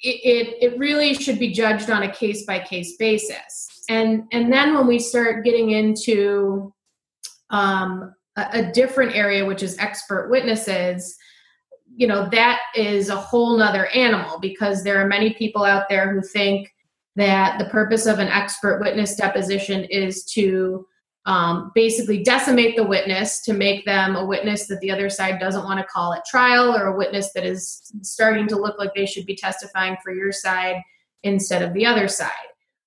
it, 0.00 0.56
it, 0.60 0.78
really 0.78 1.14
should 1.14 1.38
be 1.38 1.52
judged 1.52 1.90
on 1.90 2.04
a 2.04 2.12
case 2.12 2.44
by 2.44 2.60
case 2.60 2.96
basis. 2.96 3.84
And, 3.88 4.24
and 4.32 4.52
then 4.52 4.74
when 4.74 4.86
we 4.86 4.98
start 4.98 5.44
getting 5.44 5.70
into 5.70 6.72
um, 7.50 8.14
a, 8.36 8.46
a 8.52 8.72
different 8.72 9.16
area, 9.16 9.44
which 9.44 9.62
is 9.62 9.78
expert 9.78 10.30
witnesses, 10.30 11.16
you 11.96 12.06
know, 12.06 12.28
that 12.30 12.60
is 12.76 13.08
a 13.08 13.16
whole 13.16 13.56
nother 13.56 13.86
animal 13.86 14.38
because 14.38 14.84
there 14.84 15.00
are 15.02 15.06
many 15.06 15.34
people 15.34 15.64
out 15.64 15.88
there 15.88 16.12
who 16.12 16.22
think 16.22 16.72
that 17.16 17.58
the 17.58 17.64
purpose 17.66 18.06
of 18.06 18.20
an 18.20 18.28
expert 18.28 18.80
witness 18.80 19.16
deposition 19.16 19.84
is 19.84 20.24
to 20.24 20.86
um, 21.28 21.70
basically 21.74 22.22
decimate 22.22 22.74
the 22.74 22.82
witness 22.82 23.42
to 23.42 23.52
make 23.52 23.84
them 23.84 24.16
a 24.16 24.24
witness 24.24 24.66
that 24.66 24.80
the 24.80 24.90
other 24.90 25.10
side 25.10 25.38
doesn't 25.38 25.64
want 25.64 25.78
to 25.78 25.84
call 25.84 26.14
at 26.14 26.24
trial 26.24 26.74
or 26.74 26.86
a 26.86 26.96
witness 26.96 27.34
that 27.34 27.44
is 27.44 27.92
starting 28.00 28.48
to 28.48 28.56
look 28.56 28.78
like 28.78 28.94
they 28.94 29.04
should 29.04 29.26
be 29.26 29.36
testifying 29.36 29.94
for 30.02 30.10
your 30.10 30.32
side 30.32 30.82
instead 31.24 31.60
of 31.60 31.74
the 31.74 31.84
other 31.84 32.08
side. 32.08 32.30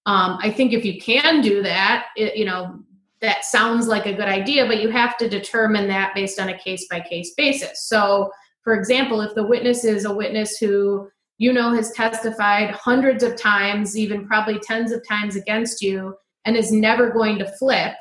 Um, 0.08 0.40
I 0.42 0.50
think 0.50 0.74
if 0.74 0.84
you 0.84 1.00
can 1.00 1.42
do 1.42 1.62
that, 1.62 2.08
it, 2.16 2.36
you 2.36 2.46
know, 2.46 2.80
that 3.22 3.46
sounds 3.46 3.88
like 3.88 4.08
a 4.08 4.14
good 4.14 4.28
idea, 4.28 4.66
but 4.66 4.82
you 4.82 4.90
have 4.90 5.18
to 5.18 5.30
determine 5.30 5.88
that 5.90 6.16
based 6.16 6.40
on 6.40 6.50
a 6.50 6.58
case 6.58 6.88
by 6.90 7.00
case 7.00 7.36
basis. 7.38 7.88
So, 7.88 8.32
for 8.64 8.74
example, 8.74 9.22
if 9.22 9.36
the 9.36 9.46
witness 9.46 9.86
is 9.86 10.06
a 10.06 10.14
witness 10.14 10.58
who 10.58 11.08
you 11.38 11.54
know 11.54 11.72
has 11.76 11.92
testified 11.92 12.72
hundreds 12.72 13.24
of 13.24 13.36
times, 13.36 13.96
even 13.96 14.26
probably 14.26 14.58
tens 14.58 14.92
of 14.92 15.08
times 15.08 15.36
against 15.36 15.84
you, 15.84 16.16
and 16.46 16.58
is 16.58 16.72
never 16.72 17.12
going 17.12 17.38
to 17.38 17.52
flip, 17.60 17.94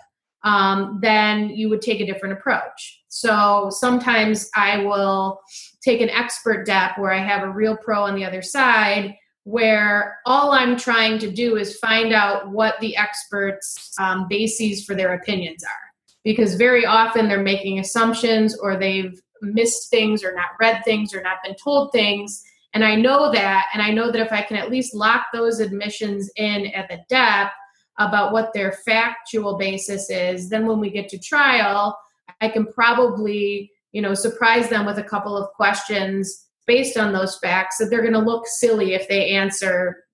um, 0.42 0.98
then 1.02 1.50
you 1.50 1.68
would 1.68 1.82
take 1.82 2.00
a 2.00 2.06
different 2.06 2.38
approach. 2.38 3.02
So 3.08 3.68
sometimes 3.70 4.50
I 4.56 4.78
will 4.84 5.40
take 5.82 6.00
an 6.00 6.10
expert 6.10 6.64
dep 6.66 6.98
where 6.98 7.12
I 7.12 7.18
have 7.18 7.42
a 7.42 7.50
real 7.50 7.76
pro 7.76 8.02
on 8.02 8.14
the 8.14 8.24
other 8.24 8.42
side 8.42 9.16
where 9.44 10.18
all 10.26 10.52
I'm 10.52 10.76
trying 10.76 11.18
to 11.18 11.30
do 11.30 11.56
is 11.56 11.78
find 11.78 12.12
out 12.12 12.50
what 12.50 12.78
the 12.80 12.96
experts' 12.96 13.92
um, 13.98 14.26
bases 14.28 14.84
for 14.84 14.94
their 14.94 15.14
opinions 15.14 15.64
are. 15.64 15.90
Because 16.22 16.54
very 16.54 16.84
often 16.84 17.28
they're 17.28 17.42
making 17.42 17.78
assumptions 17.78 18.56
or 18.56 18.76
they've 18.76 19.20
missed 19.40 19.88
things 19.90 20.22
or 20.22 20.34
not 20.34 20.50
read 20.60 20.84
things 20.84 21.14
or 21.14 21.22
not 21.22 21.38
been 21.42 21.56
told 21.56 21.92
things. 21.92 22.42
And 22.74 22.84
I 22.84 22.94
know 22.94 23.32
that. 23.32 23.66
And 23.72 23.82
I 23.82 23.90
know 23.90 24.12
that 24.12 24.20
if 24.20 24.30
I 24.30 24.42
can 24.42 24.58
at 24.58 24.70
least 24.70 24.94
lock 24.94 25.26
those 25.32 25.60
admissions 25.60 26.30
in 26.36 26.66
at 26.68 26.88
the 26.88 26.98
depth 27.08 27.54
about 28.00 28.32
what 28.32 28.52
their 28.52 28.72
factual 28.72 29.56
basis 29.56 30.10
is, 30.10 30.48
then 30.48 30.66
when 30.66 30.80
we 30.80 30.90
get 30.90 31.08
to 31.10 31.18
trial, 31.18 31.96
I 32.40 32.48
can 32.48 32.66
probably, 32.66 33.70
you 33.92 34.02
know, 34.02 34.14
surprise 34.14 34.68
them 34.68 34.86
with 34.86 34.98
a 34.98 35.04
couple 35.04 35.36
of 35.36 35.52
questions 35.52 36.46
based 36.66 36.96
on 36.96 37.12
those 37.12 37.38
facts 37.38 37.76
that 37.78 37.90
they're 37.90 38.00
going 38.00 38.14
to 38.14 38.18
look 38.18 38.46
silly 38.46 38.94
if 38.94 39.06
they 39.08 39.30
answer 39.30 40.04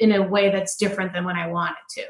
in 0.00 0.12
a 0.12 0.22
way 0.22 0.50
that's 0.50 0.76
different 0.76 1.12
than 1.12 1.24
what 1.24 1.36
I 1.36 1.48
want 1.48 1.76
it 1.76 2.00
to. 2.00 2.06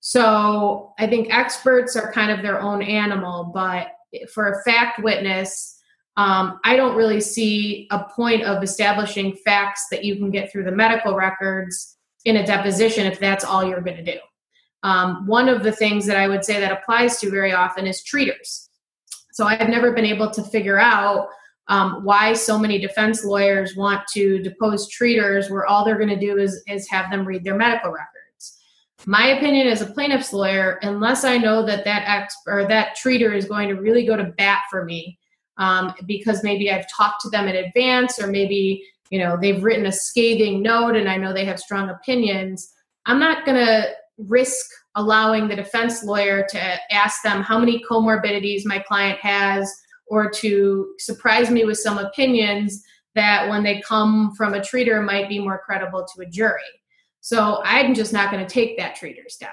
So 0.00 0.94
I 0.98 1.06
think 1.06 1.32
experts 1.32 1.94
are 1.94 2.12
kind 2.12 2.30
of 2.30 2.42
their 2.42 2.60
own 2.60 2.82
animal, 2.82 3.50
but 3.52 3.88
for 4.32 4.52
a 4.52 4.62
fact 4.62 5.02
witness, 5.02 5.82
um, 6.16 6.60
I 6.64 6.76
don't 6.76 6.96
really 6.96 7.20
see 7.20 7.88
a 7.90 8.04
point 8.04 8.44
of 8.44 8.62
establishing 8.62 9.36
facts 9.44 9.88
that 9.90 10.04
you 10.04 10.16
can 10.16 10.30
get 10.30 10.50
through 10.50 10.64
the 10.64 10.72
medical 10.72 11.14
records 11.14 11.96
in 12.24 12.36
a 12.36 12.46
deposition 12.46 13.06
if 13.06 13.18
that's 13.18 13.44
all 13.44 13.64
you're 13.64 13.82
going 13.82 14.02
to 14.02 14.12
do. 14.12 14.18
Um, 14.86 15.26
one 15.26 15.48
of 15.48 15.64
the 15.64 15.72
things 15.72 16.06
that 16.06 16.16
I 16.16 16.28
would 16.28 16.44
say 16.44 16.60
that 16.60 16.70
applies 16.70 17.18
to 17.18 17.28
very 17.28 17.52
often 17.52 17.88
is 17.88 18.04
treaters. 18.04 18.70
So 19.32 19.44
I've 19.44 19.68
never 19.68 19.90
been 19.90 20.04
able 20.04 20.30
to 20.30 20.44
figure 20.44 20.78
out 20.78 21.26
um, 21.66 22.04
why 22.04 22.34
so 22.34 22.56
many 22.56 22.78
defense 22.78 23.24
lawyers 23.24 23.74
want 23.74 24.06
to 24.12 24.38
depose 24.38 24.88
treaters 24.88 25.50
where 25.50 25.66
all 25.66 25.84
they're 25.84 25.98
going 25.98 26.16
to 26.16 26.20
do 26.20 26.38
is, 26.38 26.62
is 26.68 26.88
have 26.88 27.10
them 27.10 27.26
read 27.26 27.42
their 27.42 27.56
medical 27.56 27.90
records. 27.90 28.58
My 29.06 29.26
opinion 29.36 29.66
as 29.66 29.82
a 29.82 29.86
plaintiff's 29.86 30.32
lawyer, 30.32 30.78
unless 30.82 31.24
I 31.24 31.36
know 31.36 31.66
that 31.66 31.84
that 31.84 32.04
ex 32.06 32.36
or 32.46 32.64
that 32.68 32.96
treater 32.96 33.36
is 33.36 33.46
going 33.46 33.68
to 33.68 33.74
really 33.74 34.06
go 34.06 34.16
to 34.16 34.32
bat 34.38 34.60
for 34.70 34.84
me, 34.84 35.18
um, 35.58 35.94
because 36.06 36.44
maybe 36.44 36.70
I've 36.70 36.88
talked 36.88 37.22
to 37.22 37.30
them 37.30 37.48
in 37.48 37.56
advance, 37.56 38.22
or 38.22 38.28
maybe 38.28 38.84
you 39.10 39.18
know 39.18 39.36
they've 39.36 39.62
written 39.62 39.86
a 39.86 39.92
scathing 39.92 40.62
note 40.62 40.94
and 40.94 41.08
I 41.08 41.16
know 41.16 41.32
they 41.32 41.44
have 41.44 41.58
strong 41.58 41.90
opinions. 41.90 42.72
I'm 43.04 43.18
not 43.18 43.44
going 43.44 43.58
to 43.64 43.88
risk 44.18 44.66
allowing 44.94 45.46
the 45.46 45.56
defense 45.56 46.02
lawyer 46.02 46.46
to 46.48 46.94
ask 46.94 47.22
them 47.22 47.42
how 47.42 47.58
many 47.58 47.82
comorbidities 47.84 48.62
my 48.64 48.78
client 48.78 49.18
has 49.20 49.72
or 50.06 50.30
to 50.30 50.94
surprise 50.98 51.50
me 51.50 51.64
with 51.64 51.78
some 51.78 51.98
opinions 51.98 52.82
that 53.14 53.48
when 53.48 53.62
they 53.62 53.80
come 53.80 54.34
from 54.34 54.54
a 54.54 54.60
treater 54.60 55.04
might 55.04 55.28
be 55.28 55.38
more 55.38 55.60
credible 55.64 56.06
to 56.14 56.22
a 56.22 56.26
jury. 56.26 56.60
So 57.20 57.60
I'm 57.64 57.94
just 57.94 58.12
not 58.12 58.30
going 58.30 58.46
to 58.46 58.52
take 58.52 58.76
that 58.78 58.96
treater 58.96 59.28
step. 59.28 59.50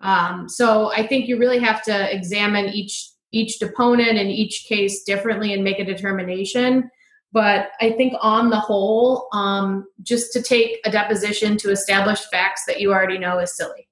Um, 0.00 0.48
so 0.48 0.92
I 0.92 1.06
think 1.06 1.28
you 1.28 1.38
really 1.38 1.58
have 1.60 1.82
to 1.84 2.14
examine 2.14 2.66
each 2.66 3.10
each 3.32 3.58
deponent 3.58 4.18
and 4.18 4.30
each 4.30 4.66
case 4.68 5.02
differently 5.02 5.52
and 5.52 5.64
make 5.64 5.78
a 5.78 5.84
determination. 5.84 6.88
But 7.32 7.70
I 7.80 7.92
think 7.92 8.14
on 8.20 8.50
the 8.50 8.60
whole, 8.60 9.28
um, 9.32 9.86
just 10.02 10.32
to 10.32 10.42
take 10.42 10.78
a 10.84 10.90
deposition 10.90 11.56
to 11.58 11.70
establish 11.70 12.20
facts 12.30 12.64
that 12.66 12.80
you 12.80 12.92
already 12.92 13.18
know 13.18 13.38
is 13.38 13.54
silly. 13.54 13.88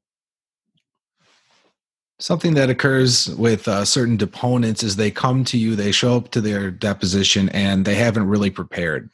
Something 2.20 2.54
that 2.54 2.70
occurs 2.70 3.28
with 3.30 3.66
uh, 3.66 3.84
certain 3.84 4.16
deponents 4.16 4.82
is 4.82 4.96
they 4.96 5.10
come 5.10 5.44
to 5.44 5.58
you, 5.58 5.74
they 5.74 5.90
show 5.90 6.16
up 6.16 6.30
to 6.30 6.40
their 6.40 6.70
deposition, 6.70 7.48
and 7.48 7.84
they 7.84 7.96
haven't 7.96 8.28
really 8.28 8.50
prepared. 8.50 9.10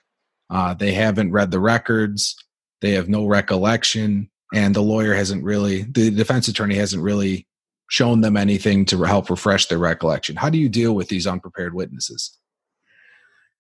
Uh, 0.51 0.75
they 0.75 0.93
haven't 0.93 1.33
read 1.33 1.51
the 1.51 1.61
records, 1.61 2.37
they 2.83 2.93
have 2.93 3.09
no 3.09 3.27
recollection, 3.27 4.29
and 4.53 4.75
the 4.75 4.83
lawyer 4.83 5.15
hasn't 5.15 5.45
really, 5.45 5.83
the 5.83 6.11
defense 6.11 6.49
attorney 6.49 6.75
hasn't 6.75 7.03
really 7.03 7.47
shown 7.89 8.21
them 8.21 8.37
anything 8.37 8.85
to 8.85 9.03
help 9.03 9.31
refresh 9.31 9.67
their 9.67 9.79
recollection. 9.79 10.37
How 10.37 10.51
do 10.51 10.59
you 10.59 10.69
deal 10.69 10.95
with 10.95 11.09
these 11.09 11.27
unprepared 11.27 11.75
witnesses? 11.75 12.37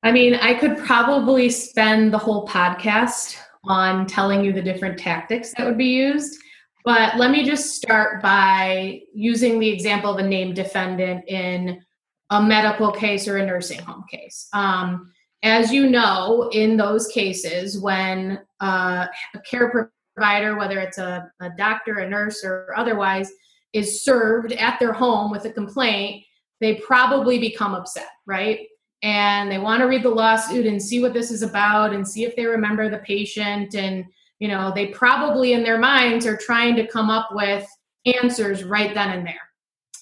I 0.02 0.12
mean, 0.12 0.34
I 0.34 0.54
could 0.54 0.78
probably 0.78 1.50
spend 1.50 2.12
the 2.12 2.18
whole 2.18 2.46
podcast 2.46 3.36
on 3.64 4.06
telling 4.06 4.44
you 4.44 4.52
the 4.52 4.62
different 4.62 4.98
tactics 4.98 5.52
that 5.54 5.66
would 5.66 5.78
be 5.78 5.86
used. 5.86 6.38
But 6.84 7.16
let 7.16 7.30
me 7.30 7.44
just 7.44 7.76
start 7.76 8.22
by 8.22 9.02
using 9.12 9.58
the 9.58 9.68
example 9.68 10.10
of 10.10 10.18
a 10.18 10.26
named 10.26 10.56
defendant 10.56 11.28
in 11.28 11.82
a 12.30 12.42
medical 12.42 12.92
case 12.92 13.28
or 13.28 13.38
a 13.38 13.46
nursing 13.46 13.80
home 13.80 14.04
case. 14.10 14.48
Um, 14.52 15.12
as 15.42 15.72
you 15.72 15.88
know, 15.88 16.50
in 16.52 16.76
those 16.76 17.08
cases, 17.08 17.78
when 17.78 18.40
uh, 18.60 19.06
a 19.34 19.38
care 19.40 19.90
provider, 20.14 20.56
whether 20.56 20.78
it's 20.78 20.98
a, 20.98 21.30
a 21.40 21.50
doctor, 21.56 21.98
a 21.98 22.08
nurse, 22.08 22.44
or 22.44 22.72
otherwise, 22.76 23.32
is 23.72 24.04
served 24.04 24.52
at 24.52 24.78
their 24.78 24.92
home 24.92 25.30
with 25.30 25.44
a 25.44 25.52
complaint, 25.52 26.24
they 26.60 26.74
probably 26.74 27.38
become 27.38 27.74
upset, 27.74 28.08
right? 28.26 28.66
And 29.02 29.50
they 29.50 29.58
want 29.58 29.80
to 29.80 29.86
read 29.86 30.02
the 30.02 30.10
lawsuit 30.10 30.66
and 30.66 30.82
see 30.82 31.00
what 31.00 31.14
this 31.14 31.30
is 31.30 31.42
about 31.42 31.94
and 31.94 32.06
see 32.06 32.24
if 32.24 32.36
they 32.36 32.44
remember 32.44 32.90
the 32.90 32.98
patient 32.98 33.74
and 33.74 34.04
you 34.40 34.48
know 34.48 34.72
they 34.74 34.86
probably 34.86 35.52
in 35.52 35.62
their 35.62 35.78
minds 35.78 36.26
are 36.26 36.36
trying 36.36 36.74
to 36.76 36.86
come 36.86 37.10
up 37.10 37.28
with 37.32 37.66
answers 38.04 38.64
right 38.64 38.94
then 38.94 39.10
and 39.10 39.26
there. 39.26 39.34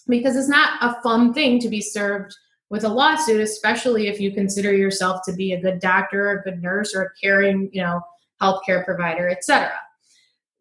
Because 0.08 0.36
it's 0.36 0.48
not 0.48 0.82
a 0.82 1.00
fun 1.02 1.34
thing 1.34 1.60
to 1.60 1.68
be 1.68 1.82
served 1.82 2.34
with 2.70 2.84
a 2.84 2.88
lawsuit 2.88 3.40
especially 3.40 4.08
if 4.08 4.20
you 4.20 4.32
consider 4.32 4.74
yourself 4.74 5.20
to 5.24 5.32
be 5.32 5.52
a 5.52 5.60
good 5.60 5.80
doctor 5.80 6.30
a 6.30 6.42
good 6.42 6.62
nurse 6.62 6.94
or 6.94 7.02
a 7.02 7.10
caring 7.22 7.70
you 7.72 7.82
know 7.82 8.00
healthcare 8.42 8.84
provider 8.84 9.28
etc 9.28 9.72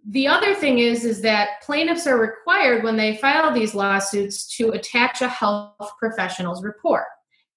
the 0.09 0.27
other 0.27 0.55
thing 0.55 0.79
is 0.79 1.03
is 1.03 1.21
that 1.21 1.61
plaintiffs 1.63 2.07
are 2.07 2.17
required 2.17 2.83
when 2.83 2.95
they 2.95 3.17
file 3.17 3.53
these 3.53 3.75
lawsuits 3.75 4.47
to 4.55 4.69
attach 4.69 5.21
a 5.21 5.27
health 5.27 5.91
professionals 5.99 6.63
report. 6.63 7.03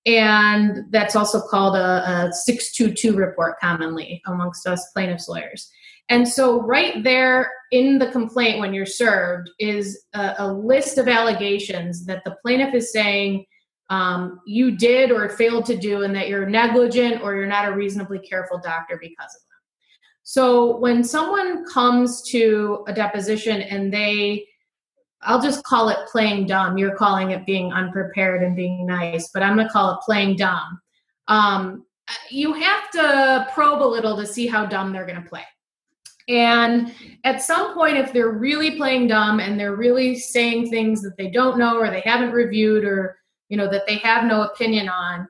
And 0.06 0.90
that's 0.90 1.14
also 1.14 1.40
called 1.40 1.76
a, 1.76 2.28
a 2.28 2.32
622 2.32 3.16
report 3.16 3.60
commonly 3.60 4.20
amongst 4.26 4.66
us 4.66 4.90
plaintiffs 4.92 5.28
lawyers 5.28 5.70
and 6.10 6.26
so, 6.28 6.60
right 6.60 7.02
there 7.04 7.52
in 7.70 7.98
the 7.98 8.10
complaint 8.10 8.58
when 8.58 8.74
you're 8.74 8.84
served 8.84 9.48
is 9.60 10.06
a, 10.12 10.34
a 10.38 10.52
list 10.52 10.98
of 10.98 11.06
allegations 11.06 12.04
that 12.06 12.24
the 12.24 12.36
plaintiff 12.42 12.74
is 12.74 12.92
saying 12.92 13.46
um, 13.90 14.40
you 14.44 14.76
did 14.76 15.12
or 15.12 15.28
failed 15.28 15.66
to 15.66 15.76
do, 15.76 16.02
and 16.02 16.14
that 16.16 16.28
you're 16.28 16.48
negligent 16.48 17.22
or 17.22 17.36
you're 17.36 17.46
not 17.46 17.68
a 17.68 17.74
reasonably 17.76 18.18
careful 18.18 18.58
doctor 18.58 18.98
because 19.00 19.34
of 19.36 19.40
them. 19.48 19.60
So, 20.24 20.78
when 20.78 21.04
someone 21.04 21.64
comes 21.64 22.22
to 22.30 22.84
a 22.88 22.92
deposition 22.92 23.62
and 23.62 23.94
they 23.94 24.46
I'll 25.22 25.42
just 25.42 25.62
call 25.64 25.90
it 25.90 25.98
playing 26.10 26.46
dumb. 26.46 26.78
You're 26.78 26.96
calling 26.96 27.32
it 27.32 27.44
being 27.44 27.72
unprepared 27.72 28.42
and 28.42 28.56
being 28.56 28.86
nice, 28.86 29.28
but 29.28 29.42
I'm 29.42 29.54
going 29.54 29.66
to 29.66 29.72
call 29.72 29.92
it 29.92 30.00
playing 30.00 30.36
dumb. 30.36 30.80
Um, 31.28 31.84
you 32.30 32.54
have 32.54 32.90
to 32.92 33.46
probe 33.52 33.82
a 33.82 33.84
little 33.84 34.16
to 34.16 34.26
see 34.26 34.46
how 34.46 34.64
dumb 34.64 34.92
they're 34.92 35.04
going 35.04 35.22
to 35.22 35.28
play. 35.28 35.44
And 36.28 36.92
at 37.24 37.42
some 37.42 37.74
point, 37.74 37.96
if 37.96 38.12
they're 38.12 38.30
really 38.30 38.76
playing 38.76 39.08
dumb 39.08 39.40
and 39.40 39.58
they're 39.58 39.76
really 39.76 40.16
saying 40.16 40.70
things 40.70 41.02
that 41.02 41.16
they 41.16 41.28
don't 41.28 41.58
know 41.58 41.78
or 41.78 41.90
they 41.90 42.02
haven't 42.04 42.32
reviewed 42.32 42.84
or 42.84 43.18
you 43.48 43.56
know 43.56 43.68
that 43.68 43.86
they 43.86 43.96
have 43.96 44.24
no 44.24 44.42
opinion 44.42 44.88
on, 44.88 45.28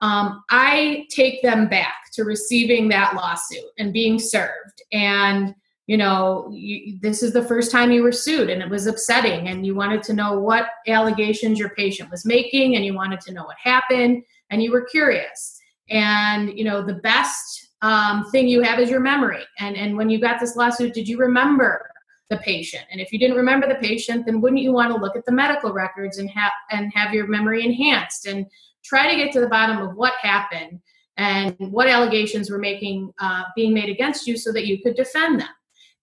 um, 0.00 0.42
I 0.50 1.06
take 1.10 1.42
them 1.42 1.68
back 1.68 2.10
to 2.14 2.24
receiving 2.24 2.88
that 2.88 3.14
lawsuit 3.14 3.64
and 3.78 3.92
being 3.92 4.18
served. 4.18 4.82
And 4.92 5.54
you 5.86 5.96
know, 5.96 6.48
you, 6.52 7.00
this 7.02 7.20
is 7.20 7.32
the 7.32 7.42
first 7.42 7.72
time 7.72 7.90
you 7.90 8.04
were 8.04 8.12
sued, 8.12 8.48
and 8.48 8.62
it 8.62 8.70
was 8.70 8.86
upsetting. 8.86 9.48
And 9.48 9.66
you 9.66 9.74
wanted 9.74 10.04
to 10.04 10.12
know 10.12 10.38
what 10.38 10.68
allegations 10.86 11.58
your 11.58 11.70
patient 11.70 12.10
was 12.10 12.24
making, 12.24 12.76
and 12.76 12.84
you 12.84 12.94
wanted 12.94 13.20
to 13.22 13.32
know 13.32 13.44
what 13.44 13.56
happened, 13.60 14.22
and 14.50 14.62
you 14.62 14.70
were 14.70 14.82
curious. 14.82 15.60
And 15.88 16.56
you 16.56 16.64
know, 16.64 16.80
the 16.84 16.94
best 16.94 17.59
um, 17.82 18.30
thing 18.30 18.48
you 18.48 18.62
have 18.62 18.78
is 18.78 18.90
your 18.90 19.00
memory. 19.00 19.44
And, 19.58 19.76
and 19.76 19.96
when 19.96 20.10
you 20.10 20.20
got 20.20 20.40
this 20.40 20.56
lawsuit, 20.56 20.94
did 20.94 21.08
you 21.08 21.18
remember 21.18 21.90
the 22.28 22.38
patient? 22.38 22.84
And 22.90 23.00
if 23.00 23.12
you 23.12 23.18
didn't 23.18 23.36
remember 23.36 23.66
the 23.66 23.76
patient, 23.76 24.26
then 24.26 24.40
wouldn't 24.40 24.62
you 24.62 24.72
want 24.72 24.92
to 24.94 25.00
look 25.00 25.16
at 25.16 25.24
the 25.26 25.32
medical 25.32 25.72
records 25.72 26.18
and 26.18 26.30
have 26.30 26.52
and 26.70 26.92
have 26.94 27.12
your 27.14 27.26
memory 27.26 27.64
enhanced 27.64 28.26
and 28.26 28.46
try 28.84 29.10
to 29.10 29.16
get 29.16 29.32
to 29.32 29.40
the 29.40 29.48
bottom 29.48 29.78
of 29.78 29.96
what 29.96 30.14
happened 30.20 30.80
and 31.16 31.54
what 31.58 31.88
allegations 31.88 32.50
were 32.50 32.58
making 32.58 33.12
uh, 33.18 33.44
being 33.56 33.74
made 33.74 33.90
against 33.90 34.26
you 34.26 34.36
so 34.36 34.52
that 34.52 34.66
you 34.66 34.82
could 34.82 34.94
defend 34.94 35.40
them. 35.40 35.48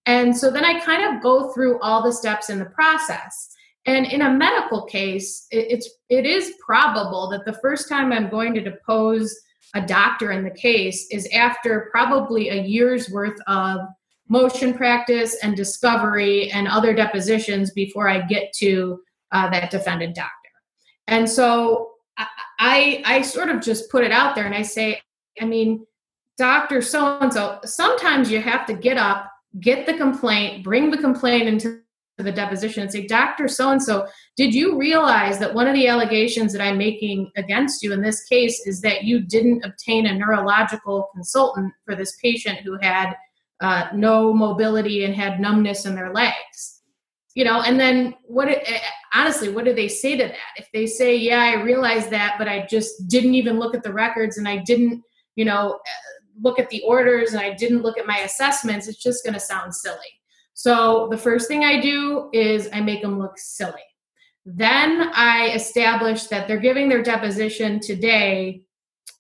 And 0.05 0.35
so 0.35 0.49
then 0.51 0.63
I 0.63 0.79
kind 0.79 1.15
of 1.15 1.21
go 1.21 1.51
through 1.53 1.79
all 1.81 2.03
the 2.03 2.13
steps 2.13 2.49
in 2.49 2.59
the 2.59 2.65
process. 2.65 3.49
And 3.85 4.05
in 4.05 4.21
a 4.21 4.31
medical 4.31 4.85
case, 4.85 5.47
it's 5.49 5.89
it 6.09 6.25
is 6.25 6.53
probable 6.65 7.29
that 7.29 7.45
the 7.45 7.59
first 7.61 7.87
time 7.87 8.11
I'm 8.11 8.29
going 8.29 8.53
to 8.53 8.61
depose 8.61 9.33
a 9.75 9.82
doctor 9.82 10.32
in 10.32 10.43
the 10.43 10.51
case 10.51 11.08
is 11.12 11.27
after 11.34 11.89
probably 11.91 12.49
a 12.49 12.62
year's 12.62 13.10
worth 13.10 13.39
of 13.47 13.82
motion 14.30 14.73
practice 14.73 15.38
and 15.43 15.56
discovery 15.56 16.51
and 16.51 16.67
other 16.67 16.93
depositions 16.93 17.71
before 17.71 18.10
I 18.10 18.21
get 18.21 18.53
to 18.60 18.99
uh, 19.32 19.49
that 19.49 19.71
defendant 19.71 20.15
doctor. 20.15 20.32
And 21.08 21.30
so 21.30 21.91
I, 22.60 23.01
I 23.06 23.21
sort 23.21 23.49
of 23.49 23.62
just 23.62 23.89
put 23.89 24.03
it 24.03 24.12
out 24.12 24.36
there 24.36 24.45
and 24.45 24.56
I 24.56 24.63
say, 24.63 25.01
I 25.39 25.45
mean, 25.45 25.86
Doctor 26.38 26.84
so 26.84 27.17
and 27.19 27.34
so. 27.34 27.60
Sometimes 27.65 28.30
you 28.30 28.39
have 28.41 28.65
to 28.67 28.73
get 28.73 28.97
up, 28.97 29.32
get 29.60 29.88
the 29.88 29.95
complaint, 29.95 30.63
bring 30.63 30.91
the 30.91 30.97
complaint 30.97 31.47
into 31.47 31.82
the 32.23 32.32
deposition 32.32 32.82
and 32.82 32.91
say, 32.91 33.06
Dr. 33.06 33.47
So 33.47 33.69
and 33.71 33.82
so, 33.82 34.08
did 34.36 34.53
you 34.53 34.77
realize 34.77 35.38
that 35.39 35.53
one 35.53 35.67
of 35.67 35.75
the 35.75 35.88
allegations 35.88 36.51
that 36.53 36.62
I'm 36.62 36.77
making 36.77 37.32
against 37.36 37.84
you 37.84 37.93
in 37.93 38.01
this 38.01 38.23
case 38.23 38.65
is 38.65 38.82
that 38.82 39.03
you 39.03 39.21
didn't 39.21 39.63
obtain 39.63 40.08
a 40.08 40.15
neurological 40.15 41.10
consultant 41.13 41.73
for 41.86 41.95
this 41.95 42.17
patient 42.21 42.60
who 42.60 42.77
had 42.82 43.13
uh, 43.62 43.88
no 43.93 44.34
mobility 44.34 45.03
and 45.03 45.15
had 45.15 45.39
numbness 45.39 45.86
in 45.86 45.95
their 45.95 46.12
legs? 46.12 46.82
You 47.36 47.45
know, 47.45 47.62
and 47.62 47.80
then 47.80 48.15
what, 48.23 48.47
eh, 48.47 48.80
honestly, 49.13 49.49
what 49.49 49.65
do 49.65 49.73
they 49.73 49.88
say 49.88 50.17
to 50.17 50.23
that? 50.23 50.36
If 50.58 50.69
they 50.73 50.88
say, 50.88 51.15
Yeah, 51.15 51.39
I 51.39 51.62
realized 51.62 52.10
that, 52.10 52.36
but 52.39 52.47
I 52.47 52.65
just 52.67 53.08
didn't 53.08 53.36
even 53.36 53.60
look 53.60 53.75
at 53.75 53.84
the 53.84 53.93
records 53.93 54.39
and 54.39 54.47
I 54.47 54.58
didn't, 54.58 55.03
you 55.36 55.45
know, 55.45 55.73
eh, 55.73 55.91
look 56.41 56.58
at 56.58 56.69
the 56.71 56.82
orders 56.82 57.34
and 57.34 57.39
I 57.39 57.53
didn't 57.53 57.84
look 57.84 57.99
at 57.99 58.08
my 58.08 58.17
assessments, 58.19 58.88
it's 58.88 59.01
just 59.01 59.23
going 59.23 59.36
to 59.36 59.39
sound 59.39 59.75
silly. 59.75 60.16
So 60.57 61.07
the 61.11 61.19
first 61.19 61.47
thing 61.47 61.63
I 61.63 61.79
do 61.79 62.31
is 62.33 62.67
I 62.73 62.81
make 62.81 63.03
them 63.03 63.19
look 63.19 63.37
silly. 63.37 63.85
Then 64.43 65.11
I 65.13 65.51
establish 65.53 66.23
that 66.23 66.47
they're 66.47 66.57
giving 66.57 66.89
their 66.89 67.03
deposition 67.03 67.79
today, 67.79 68.63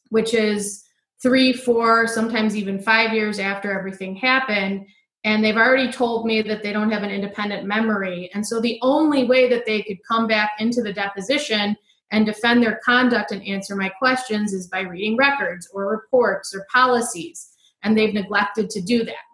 which 0.09 0.33
is 0.33 0.83
three, 1.21 1.53
four, 1.53 2.07
sometimes 2.07 2.55
even 2.55 2.79
five 2.79 3.13
years 3.13 3.37
after 3.37 3.71
everything 3.71 4.15
happened. 4.15 4.87
And 5.25 5.45
they've 5.45 5.55
already 5.55 5.91
told 5.91 6.25
me 6.25 6.41
that 6.41 6.63
they 6.63 6.73
don't 6.73 6.89
have 6.89 7.03
an 7.03 7.11
independent 7.11 7.67
memory. 7.67 8.31
And 8.33 8.43
so 8.43 8.59
the 8.59 8.79
only 8.81 9.25
way 9.25 9.47
that 9.47 9.67
they 9.67 9.83
could 9.83 9.99
come 10.09 10.25
back 10.25 10.53
into 10.57 10.81
the 10.81 10.91
deposition 10.91 11.77
and 12.09 12.25
defend 12.25 12.63
their 12.63 12.79
conduct 12.83 13.31
and 13.31 13.45
answer 13.45 13.75
my 13.75 13.89
questions 13.89 14.53
is 14.53 14.69
by 14.69 14.79
reading 14.79 15.15
records 15.17 15.69
or 15.71 15.87
reports 15.87 16.55
or 16.55 16.65
policies. 16.73 17.49
And 17.83 17.95
they've 17.95 18.11
neglected 18.11 18.71
to 18.71 18.81
do 18.81 19.03
that. 19.03 19.27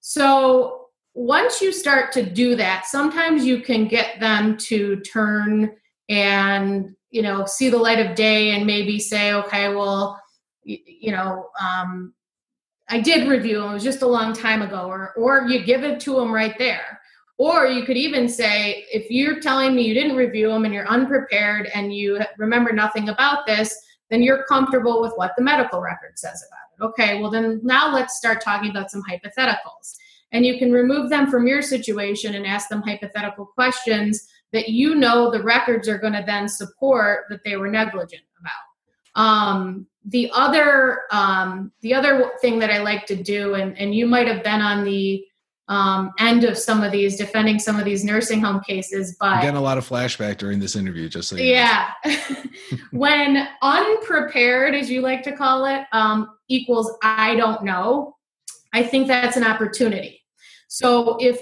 So 0.00 0.83
once 1.14 1.60
you 1.60 1.72
start 1.72 2.10
to 2.12 2.22
do 2.24 2.56
that, 2.56 2.86
sometimes 2.86 3.44
you 3.46 3.60
can 3.60 3.86
get 3.86 4.18
them 4.18 4.56
to 4.56 5.00
turn 5.00 5.74
and 6.08 6.94
you 7.10 7.22
know 7.22 7.46
see 7.46 7.70
the 7.70 7.78
light 7.78 8.04
of 8.04 8.16
day 8.16 8.50
and 8.50 8.66
maybe 8.66 8.98
say, 8.98 9.32
okay, 9.32 9.74
well, 9.74 10.20
you, 10.64 11.12
know, 11.12 11.50
um, 11.60 12.12
I 12.88 13.00
did 13.00 13.28
review 13.28 13.60
them. 13.60 13.70
It 13.70 13.74
was 13.74 13.84
just 13.84 14.02
a 14.02 14.06
long 14.06 14.32
time 14.32 14.60
ago, 14.60 14.86
or 14.86 15.12
or 15.16 15.46
you 15.46 15.64
give 15.64 15.84
it 15.84 16.00
to 16.00 16.16
them 16.16 16.32
right 16.32 16.58
there. 16.58 17.00
Or 17.36 17.66
you 17.66 17.84
could 17.84 17.96
even 17.96 18.28
say, 18.28 18.84
if 18.92 19.10
you're 19.10 19.40
telling 19.40 19.74
me 19.74 19.82
you 19.82 19.94
didn't 19.94 20.16
review 20.16 20.48
them 20.48 20.64
and 20.64 20.72
you're 20.72 20.86
unprepared 20.86 21.68
and 21.74 21.92
you 21.92 22.20
remember 22.38 22.72
nothing 22.72 23.08
about 23.08 23.44
this, 23.44 23.76
then 24.08 24.22
you're 24.22 24.44
comfortable 24.44 25.02
with 25.02 25.12
what 25.16 25.32
the 25.36 25.42
medical 25.42 25.80
record 25.80 26.16
says 26.16 26.46
about 26.48 26.88
it. 26.88 26.92
Okay, 26.92 27.20
well, 27.20 27.32
then 27.32 27.60
now 27.64 27.92
let's 27.92 28.16
start 28.16 28.40
talking 28.40 28.70
about 28.70 28.88
some 28.88 29.02
hypotheticals 29.02 29.96
and 30.34 30.44
you 30.44 30.58
can 30.58 30.70
remove 30.70 31.08
them 31.08 31.30
from 31.30 31.46
your 31.46 31.62
situation 31.62 32.34
and 32.34 32.46
ask 32.46 32.68
them 32.68 32.82
hypothetical 32.82 33.46
questions 33.46 34.28
that 34.52 34.68
you 34.68 34.94
know 34.94 35.30
the 35.30 35.42
records 35.42 35.88
are 35.88 35.96
going 35.96 36.12
to 36.12 36.24
then 36.26 36.48
support 36.48 37.24
that 37.30 37.42
they 37.44 37.56
were 37.56 37.68
negligent 37.68 38.22
about. 38.38 39.20
Um, 39.20 39.86
the 40.04 40.30
other 40.34 41.02
um, 41.10 41.72
the 41.80 41.94
other 41.94 42.32
thing 42.40 42.58
that 42.58 42.70
i 42.70 42.78
like 42.78 43.06
to 43.06 43.16
do 43.16 43.54
and, 43.54 43.78
and 43.78 43.94
you 43.94 44.06
might 44.06 44.28
have 44.28 44.42
been 44.42 44.60
on 44.60 44.84
the 44.84 45.24
um, 45.68 46.12
end 46.18 46.44
of 46.44 46.58
some 46.58 46.82
of 46.82 46.92
these 46.92 47.16
defending 47.16 47.58
some 47.58 47.78
of 47.78 47.86
these 47.86 48.04
nursing 48.04 48.40
home 48.40 48.60
cases 48.60 49.16
but 49.18 49.28
I'm 49.30 49.40
getting 49.40 49.56
a 49.56 49.62
lot 49.62 49.78
of 49.78 49.88
flashback 49.88 50.36
during 50.36 50.58
this 50.58 50.76
interview 50.76 51.08
just 51.08 51.30
so 51.30 51.36
yeah. 51.36 51.92
When 52.92 53.48
unprepared 53.62 54.74
as 54.74 54.90
you 54.90 55.00
like 55.00 55.22
to 55.22 55.32
call 55.32 55.64
it 55.64 55.86
um, 55.92 56.36
equals 56.48 56.92
i 57.02 57.34
don't 57.36 57.64
know 57.64 58.16
i 58.74 58.82
think 58.82 59.06
that's 59.08 59.38
an 59.38 59.44
opportunity 59.44 60.23
so 60.74 61.16
if 61.20 61.40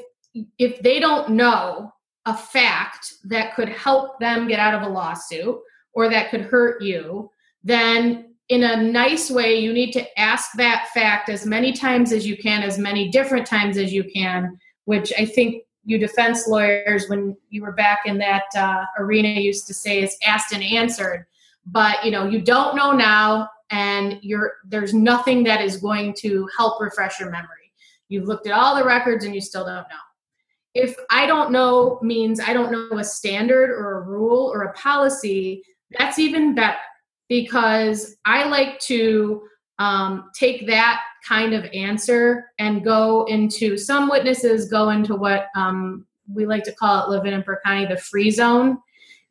if 0.58 0.80
they 0.82 1.00
don't 1.00 1.30
know 1.30 1.90
a 2.26 2.36
fact 2.36 3.14
that 3.24 3.54
could 3.54 3.70
help 3.70 4.20
them 4.20 4.46
get 4.46 4.58
out 4.58 4.74
of 4.74 4.82
a 4.82 4.92
lawsuit 4.92 5.58
or 5.94 6.10
that 6.10 6.30
could 6.30 6.42
hurt 6.42 6.82
you, 6.82 7.30
then 7.64 8.34
in 8.50 8.64
a 8.64 8.82
nice 8.82 9.30
way, 9.30 9.58
you 9.58 9.72
need 9.72 9.92
to 9.92 10.20
ask 10.20 10.50
that 10.56 10.88
fact 10.92 11.30
as 11.30 11.46
many 11.46 11.72
times 11.72 12.12
as 12.12 12.26
you 12.26 12.36
can, 12.36 12.62
as 12.62 12.78
many 12.78 13.08
different 13.08 13.46
times 13.46 13.78
as 13.78 13.90
you 13.90 14.04
can, 14.04 14.58
which 14.84 15.12
I 15.18 15.24
think 15.24 15.62
you 15.84 15.96
defense 15.96 16.46
lawyers, 16.46 17.08
when 17.08 17.34
you 17.48 17.62
were 17.62 17.72
back 17.72 18.00
in 18.04 18.18
that 18.18 18.44
uh, 18.54 18.84
arena, 18.98 19.40
used 19.40 19.66
to 19.68 19.74
say 19.74 20.02
is 20.02 20.16
asked 20.26 20.52
and 20.52 20.62
answered. 20.62 21.24
But 21.64 22.04
you 22.04 22.10
know, 22.10 22.28
you 22.28 22.42
don't 22.42 22.76
know 22.76 22.92
now, 22.92 23.48
and 23.70 24.18
you're 24.20 24.56
there's 24.68 24.92
nothing 24.92 25.42
that 25.44 25.62
is 25.62 25.78
going 25.78 26.14
to 26.18 26.46
help 26.54 26.82
refresh 26.82 27.18
your 27.18 27.30
memory. 27.30 27.61
You've 28.12 28.28
looked 28.28 28.46
at 28.46 28.52
all 28.52 28.76
the 28.76 28.84
records 28.84 29.24
and 29.24 29.34
you 29.34 29.40
still 29.40 29.64
don't 29.64 29.74
know. 29.74 30.04
If 30.74 30.96
I 31.10 31.26
don't 31.26 31.50
know 31.50 31.98
means 32.02 32.40
I 32.40 32.52
don't 32.52 32.70
know 32.70 32.98
a 32.98 33.04
standard 33.04 33.70
or 33.70 33.98
a 33.98 34.02
rule 34.02 34.50
or 34.52 34.62
a 34.62 34.72
policy, 34.74 35.62
that's 35.98 36.18
even 36.18 36.54
better 36.54 36.76
because 37.28 38.16
I 38.26 38.44
like 38.48 38.78
to 38.80 39.42
um, 39.78 40.30
take 40.34 40.66
that 40.66 41.00
kind 41.26 41.54
of 41.54 41.64
answer 41.72 42.50
and 42.58 42.84
go 42.84 43.24
into 43.24 43.78
some 43.78 44.10
witnesses 44.10 44.68
go 44.68 44.90
into 44.90 45.14
what 45.14 45.46
um, 45.56 46.04
we 46.32 46.44
like 46.46 46.64
to 46.64 46.72
call 46.72 47.04
it 47.04 47.10
Levin 47.10 47.32
and 47.32 47.44
Perconti 47.44 47.88
the 47.88 47.96
free 47.96 48.30
zone. 48.30 48.78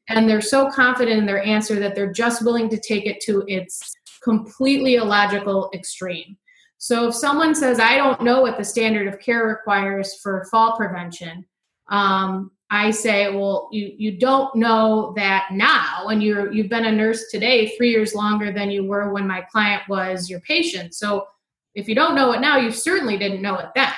And 0.09 0.27
they're 0.27 0.41
so 0.41 0.69
confident 0.69 1.19
in 1.19 1.25
their 1.25 1.43
answer 1.43 1.79
that 1.79 1.95
they're 1.95 2.11
just 2.11 2.43
willing 2.43 2.69
to 2.69 2.79
take 2.79 3.05
it 3.05 3.21
to 3.21 3.43
its 3.47 3.93
completely 4.23 4.95
illogical 4.95 5.69
extreme. 5.73 6.37
So 6.81 7.09
if 7.09 7.13
someone 7.13 7.53
says, 7.53 7.79
I 7.79 7.95
don't 7.95 8.23
know 8.23 8.41
what 8.41 8.57
the 8.57 8.63
standard 8.63 9.07
of 9.07 9.19
care 9.19 9.45
requires 9.45 10.15
for 10.15 10.45
fall 10.45 10.75
prevention, 10.75 11.45
um, 11.91 12.49
I 12.71 12.89
say, 12.89 13.31
well, 13.31 13.69
you, 13.71 13.93
you 13.95 14.17
don't 14.17 14.55
know 14.55 15.13
that 15.15 15.49
now, 15.51 16.07
and 16.07 16.23
you're 16.23 16.51
you've 16.51 16.69
been 16.69 16.85
a 16.85 16.91
nurse 16.91 17.29
today 17.29 17.75
three 17.77 17.91
years 17.91 18.15
longer 18.15 18.51
than 18.51 18.71
you 18.71 18.83
were 18.83 19.13
when 19.13 19.27
my 19.27 19.41
client 19.41 19.83
was 19.89 20.27
your 20.27 20.39
patient. 20.39 20.95
So 20.95 21.27
if 21.75 21.87
you 21.87 21.93
don't 21.93 22.15
know 22.15 22.31
it 22.31 22.41
now, 22.41 22.57
you 22.57 22.71
certainly 22.71 23.15
didn't 23.15 23.43
know 23.43 23.57
it 23.57 23.67
then. 23.75 23.93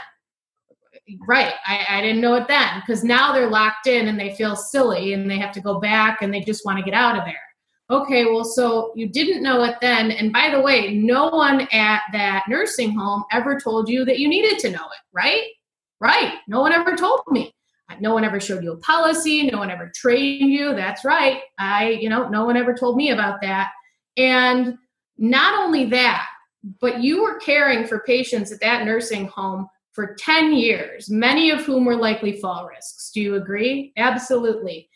Right. 1.25 1.53
I, 1.65 1.85
I 1.87 2.01
didn't 2.01 2.19
know 2.19 2.35
it 2.35 2.49
then 2.49 2.81
because 2.81 3.01
now 3.01 3.31
they're 3.31 3.49
locked 3.49 3.87
in 3.87 4.09
and 4.09 4.19
they 4.19 4.35
feel 4.35 4.57
silly 4.57 5.13
and 5.13 5.31
they 5.31 5.37
have 5.37 5.53
to 5.53 5.61
go 5.61 5.79
back 5.79 6.21
and 6.21 6.33
they 6.33 6.41
just 6.41 6.65
want 6.65 6.79
to 6.79 6.83
get 6.83 6.93
out 6.93 7.17
of 7.17 7.23
there 7.23 7.39
okay, 8.01 8.25
well, 8.25 8.43
so 8.43 8.91
you 8.95 9.07
didn't 9.07 9.43
know 9.43 9.63
it 9.63 9.75
then. 9.81 10.11
And 10.11 10.31
by 10.31 10.49
the 10.49 10.61
way, 10.61 10.93
no 10.93 11.29
one 11.29 11.67
at 11.71 12.01
that 12.11 12.45
nursing 12.47 12.95
home 12.95 13.23
ever 13.31 13.59
told 13.59 13.89
you 13.89 14.05
that 14.05 14.19
you 14.19 14.27
needed 14.27 14.59
to 14.59 14.71
know 14.71 14.77
it, 14.85 15.01
right? 15.11 15.43
Right. 15.99 16.35
No 16.47 16.61
one 16.61 16.73
ever 16.73 16.95
told 16.95 17.21
me. 17.29 17.53
No 17.99 18.13
one 18.13 18.23
ever 18.23 18.39
showed 18.39 18.63
you 18.63 18.73
a 18.73 18.77
policy. 18.77 19.49
No 19.51 19.59
one 19.59 19.69
ever 19.69 19.91
trained 19.93 20.51
you. 20.51 20.73
That's 20.75 21.05
right. 21.05 21.41
I, 21.59 21.91
you 22.01 22.09
know, 22.09 22.27
no 22.27 22.45
one 22.45 22.57
ever 22.57 22.73
told 22.73 22.97
me 22.97 23.11
about 23.11 23.41
that. 23.41 23.71
And 24.17 24.77
not 25.17 25.63
only 25.63 25.85
that, 25.85 26.27
but 26.81 27.01
you 27.01 27.21
were 27.21 27.39
caring 27.39 27.85
for 27.85 27.99
patients 27.99 28.51
at 28.51 28.61
that 28.61 28.85
nursing 28.85 29.27
home 29.27 29.67
for 29.91 30.15
10 30.17 30.53
years, 30.53 31.09
many 31.09 31.51
of 31.51 31.63
whom 31.63 31.85
were 31.85 31.95
likely 31.95 32.39
fall 32.39 32.67
risks. 32.67 33.11
Do 33.13 33.21
you 33.21 33.35
agree? 33.35 33.93
Absolutely. 33.97 34.89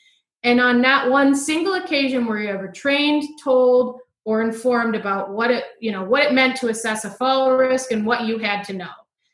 And 0.48 0.62
on 0.62 0.82
not 0.82 1.12
one 1.12 1.36
single 1.36 1.74
occasion 1.74 2.26
were 2.26 2.40
you 2.40 2.48
ever 2.48 2.70
trained, 2.70 3.28
told, 3.44 4.00
or 4.24 4.42
informed 4.42 4.96
about 4.96 5.32
what 5.32 5.52
it, 5.52 5.66
you 5.82 5.92
know, 5.92 6.06
what 6.06 6.24
it 6.24 6.32
meant 6.32 6.56
to 6.62 6.70
assess 6.70 7.04
a 7.04 7.10
fall 7.10 7.58
risk 7.58 7.92
and 7.92 8.06
what 8.06 8.22
you 8.22 8.38
had 8.38 8.64
to 8.68 8.74
know. 8.74 8.94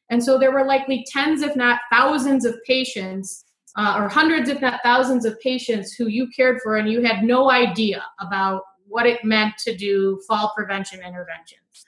And 0.10 0.23
so 0.23 0.39
there 0.39 0.52
were 0.52 0.65
likely 0.65 1.06
tens, 1.08 1.43
if 1.43 1.56
not 1.56 1.82
thousands, 1.91 2.45
of 2.45 2.56
patients, 2.65 3.45
uh, 3.78 3.95
or 3.95 4.10
hundreds, 4.10 4.49
if 4.49 4.60
not 4.60 4.80
thousands, 4.82 5.23
of 5.23 5.39
patients 5.39 5.93
who 5.93 6.08
you 6.08 6.30
cared 6.36 6.60
for, 6.63 6.78
and 6.78 6.89
you 6.89 7.04
had 7.04 7.23
no 7.23 7.52
idea 7.52 8.04
about 8.19 8.63
what 8.88 9.06
it 9.06 9.23
meant 9.23 9.54
to 9.60 9.78
do 9.78 10.19
fall 10.28 10.52
prevention 10.56 10.99
interventions. 10.99 11.86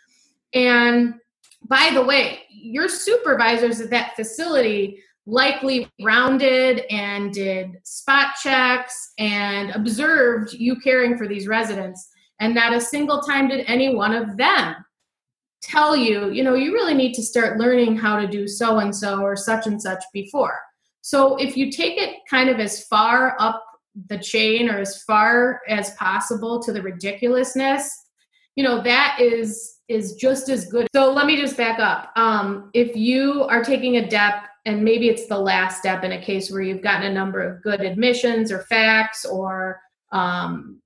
And 0.53 1.15
by 1.63 1.89
the 1.95 2.03
way, 2.03 2.43
your 2.51 2.87
supervisors 2.87 3.81
at 3.81 3.89
that 3.89 4.15
facility 4.15 5.01
likely 5.25 5.91
rounded 6.01 6.83
and 6.91 7.33
did 7.33 7.79
spot 7.83 8.35
checks 8.41 9.13
and 9.17 9.71
observed 9.71 10.53
you 10.53 10.79
caring 10.79 11.17
for 11.17 11.27
these 11.27 11.47
residents. 11.47 12.07
And 12.39 12.53
not 12.53 12.73
a 12.73 12.81
single 12.81 13.21
time 13.21 13.47
did 13.47 13.65
any 13.67 13.95
one 13.95 14.13
of 14.13 14.37
them 14.37 14.75
tell 15.61 15.95
you, 15.95 16.29
you 16.31 16.43
know, 16.43 16.53
you 16.53 16.73
really 16.73 16.93
need 16.93 17.13
to 17.13 17.23
start 17.23 17.57
learning 17.57 17.97
how 17.97 18.19
to 18.19 18.27
do 18.27 18.47
so 18.47 18.79
and 18.79 18.95
so 18.95 19.21
or 19.21 19.35
such 19.35 19.65
and 19.65 19.81
such 19.81 20.03
before. 20.13 20.59
So 21.01 21.37
if 21.37 21.57
you 21.57 21.71
take 21.71 21.97
it 21.97 22.17
kind 22.29 22.49
of 22.49 22.59
as 22.59 22.85
far 22.85 23.35
up 23.39 23.63
the 24.07 24.17
chain 24.17 24.69
or 24.69 24.77
as 24.79 25.01
far 25.03 25.61
as 25.67 25.91
possible 25.91 26.61
to 26.61 26.73
the 26.73 26.81
ridiculousness 26.81 28.05
you 28.55 28.63
know 28.63 28.81
that 28.81 29.17
is 29.21 29.77
is 29.87 30.15
just 30.15 30.49
as 30.49 30.65
good 30.65 30.87
so 30.93 31.11
let 31.13 31.25
me 31.25 31.37
just 31.37 31.55
back 31.55 31.79
up 31.79 32.11
um, 32.17 32.69
if 32.73 32.95
you 32.95 33.43
are 33.43 33.63
taking 33.63 33.97
a 33.97 34.09
dep 34.09 34.43
and 34.65 34.83
maybe 34.83 35.09
it's 35.09 35.27
the 35.27 35.37
last 35.37 35.79
step 35.79 36.03
in 36.03 36.13
a 36.13 36.21
case 36.21 36.51
where 36.51 36.61
you've 36.61 36.81
gotten 36.81 37.09
a 37.09 37.13
number 37.13 37.41
of 37.41 37.61
good 37.61 37.81
admissions 37.81 38.51
or 38.51 38.63
facts 38.63 39.23
or 39.23 39.79
um, 40.11 40.81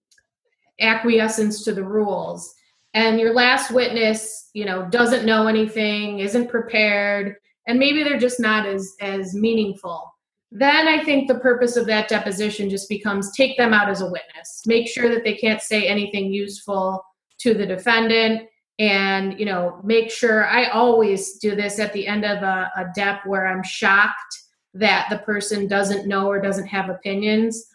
acquiescence 0.81 1.63
to 1.63 1.73
the 1.73 1.83
rules. 1.83 2.53
And 2.93 3.19
your 3.19 3.33
last 3.33 3.71
witness 3.71 4.49
you 4.53 4.65
know 4.65 4.87
doesn't 4.89 5.25
know 5.25 5.47
anything 5.47 6.19
isn't 6.19 6.49
prepared 6.49 7.35
and 7.67 7.77
maybe 7.77 8.03
they're 8.03 8.19
just 8.19 8.39
not 8.39 8.65
as 8.65 8.95
as 8.99 9.33
meaningful. 9.33 10.11
Then 10.51 10.87
i 10.87 11.03
think 11.03 11.27
the 11.27 11.39
purpose 11.39 11.75
of 11.77 11.85
that 11.85 12.09
deposition 12.09 12.69
just 12.69 12.89
becomes 12.89 13.31
take 13.35 13.55
them 13.57 13.73
out 13.73 13.89
as 13.89 14.01
a 14.01 14.09
witness. 14.09 14.63
Make 14.65 14.87
sure 14.87 15.07
that 15.09 15.23
they 15.23 15.35
can't 15.35 15.61
say 15.61 15.87
anything 15.87 16.33
useful 16.33 17.03
to 17.39 17.53
the 17.53 17.65
defendant 17.65 18.47
and 18.79 19.37
you 19.39 19.45
know 19.45 19.79
make 19.83 20.09
sure 20.09 20.47
i 20.47 20.65
always 20.69 21.37
do 21.37 21.55
this 21.55 21.79
at 21.79 21.93
the 21.93 22.07
end 22.07 22.25
of 22.25 22.41
a, 22.41 22.71
a 22.77 22.85
dep 22.95 23.25
where 23.25 23.45
i'm 23.45 23.63
shocked 23.63 24.39
that 24.73 25.07
the 25.09 25.17
person 25.19 25.67
doesn't 25.67 26.07
know 26.07 26.27
or 26.27 26.41
doesn't 26.41 26.67
have 26.67 26.89
opinions. 26.89 27.65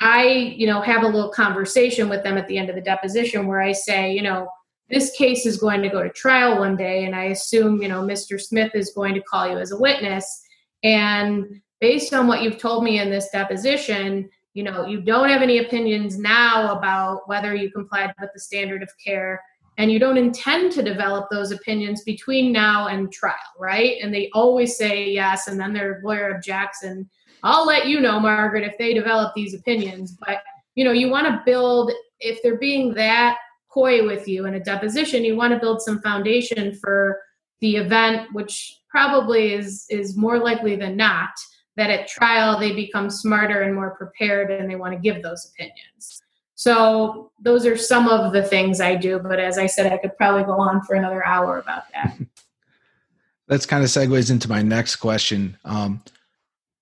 I 0.00 0.24
you 0.56 0.66
know 0.66 0.80
have 0.80 1.02
a 1.02 1.08
little 1.08 1.30
conversation 1.30 2.08
with 2.08 2.22
them 2.22 2.38
at 2.38 2.48
the 2.48 2.56
end 2.56 2.70
of 2.70 2.74
the 2.74 2.80
deposition 2.80 3.46
where 3.46 3.60
i 3.60 3.72
say 3.72 4.14
you 4.14 4.22
know 4.22 4.48
this 4.88 5.12
case 5.12 5.44
is 5.44 5.58
going 5.58 5.82
to 5.82 5.90
go 5.90 6.02
to 6.02 6.08
trial 6.08 6.58
one 6.58 6.74
day 6.74 7.04
and 7.04 7.14
i 7.14 7.24
assume 7.24 7.82
you 7.82 7.88
know 7.88 8.00
mr 8.00 8.40
smith 8.40 8.74
is 8.74 8.94
going 8.94 9.14
to 9.14 9.22
call 9.22 9.48
you 9.48 9.58
as 9.58 9.72
a 9.72 9.78
witness. 9.78 10.42
And 10.82 11.60
based 11.82 12.14
on 12.14 12.26
what 12.26 12.42
you've 12.42 12.56
told 12.56 12.82
me 12.82 12.98
in 12.98 13.10
this 13.10 13.28
deposition 13.30 14.30
you 14.54 14.62
know 14.62 14.86
you 14.86 15.02
don't 15.02 15.28
have 15.28 15.42
any 15.42 15.58
opinions 15.58 16.18
now 16.18 16.74
about 16.74 17.28
whether 17.28 17.54
you 17.54 17.70
complied 17.70 18.14
with 18.18 18.30
the 18.32 18.40
standard 18.40 18.82
of 18.82 18.88
care 19.04 19.38
and 19.78 19.90
you 19.90 19.98
don't 19.98 20.18
intend 20.18 20.72
to 20.72 20.82
develop 20.82 21.28
those 21.30 21.52
opinions 21.52 22.02
between 22.02 22.52
now 22.52 22.88
and 22.88 23.12
trial 23.12 23.36
right? 23.58 23.96
And 24.02 24.12
they 24.12 24.30
always 24.34 24.76
say 24.76 25.10
yes 25.10 25.46
and 25.48 25.58
then 25.58 25.72
their 25.72 26.00
lawyer 26.04 26.34
objects 26.34 26.82
and 26.82 27.06
i'll 27.42 27.64
let 27.64 27.86
you 27.86 28.00
know 28.00 28.20
margaret 28.20 28.64
if 28.64 28.76
they 28.78 28.92
develop 28.92 29.32
these 29.34 29.54
opinions. 29.54 30.16
But 30.26 30.42
you 30.74 30.84
know 30.84 30.92
you 30.92 31.10
want 31.10 31.26
to 31.26 31.42
build 31.44 31.92
if 32.20 32.42
they're 32.42 32.58
being 32.58 32.94
that 32.94 33.38
coy 33.70 34.04
with 34.04 34.26
you 34.26 34.46
in 34.46 34.54
a 34.54 34.60
deposition 34.60 35.24
you 35.24 35.36
want 35.36 35.52
to 35.52 35.60
build 35.60 35.80
some 35.80 36.00
foundation 36.00 36.74
for 36.74 37.20
the 37.60 37.76
event 37.76 38.28
which 38.32 38.80
probably 38.88 39.52
is 39.52 39.86
is 39.90 40.16
more 40.16 40.38
likely 40.38 40.76
than 40.76 40.96
not 40.96 41.30
that 41.76 41.90
at 41.90 42.08
trial 42.08 42.58
they 42.58 42.72
become 42.72 43.10
smarter 43.10 43.62
and 43.62 43.74
more 43.74 43.94
prepared 43.96 44.50
and 44.50 44.70
they 44.70 44.76
want 44.76 44.92
to 44.92 45.00
give 45.00 45.22
those 45.22 45.50
opinions 45.52 46.22
so 46.60 47.32
those 47.40 47.64
are 47.64 47.74
some 47.74 48.06
of 48.06 48.34
the 48.34 48.42
things 48.42 48.82
i 48.82 48.94
do 48.94 49.18
but 49.18 49.40
as 49.40 49.56
i 49.56 49.64
said 49.64 49.90
i 49.90 49.96
could 49.96 50.14
probably 50.18 50.42
go 50.44 50.60
on 50.60 50.82
for 50.82 50.94
another 50.94 51.24
hour 51.24 51.58
about 51.58 51.84
that. 51.94 52.18
That's 53.48 53.64
kind 53.64 53.82
of 53.82 53.88
segues 53.88 54.30
into 54.30 54.48
my 54.48 54.60
next 54.60 54.96
question. 54.96 55.56
Um, 55.64 56.04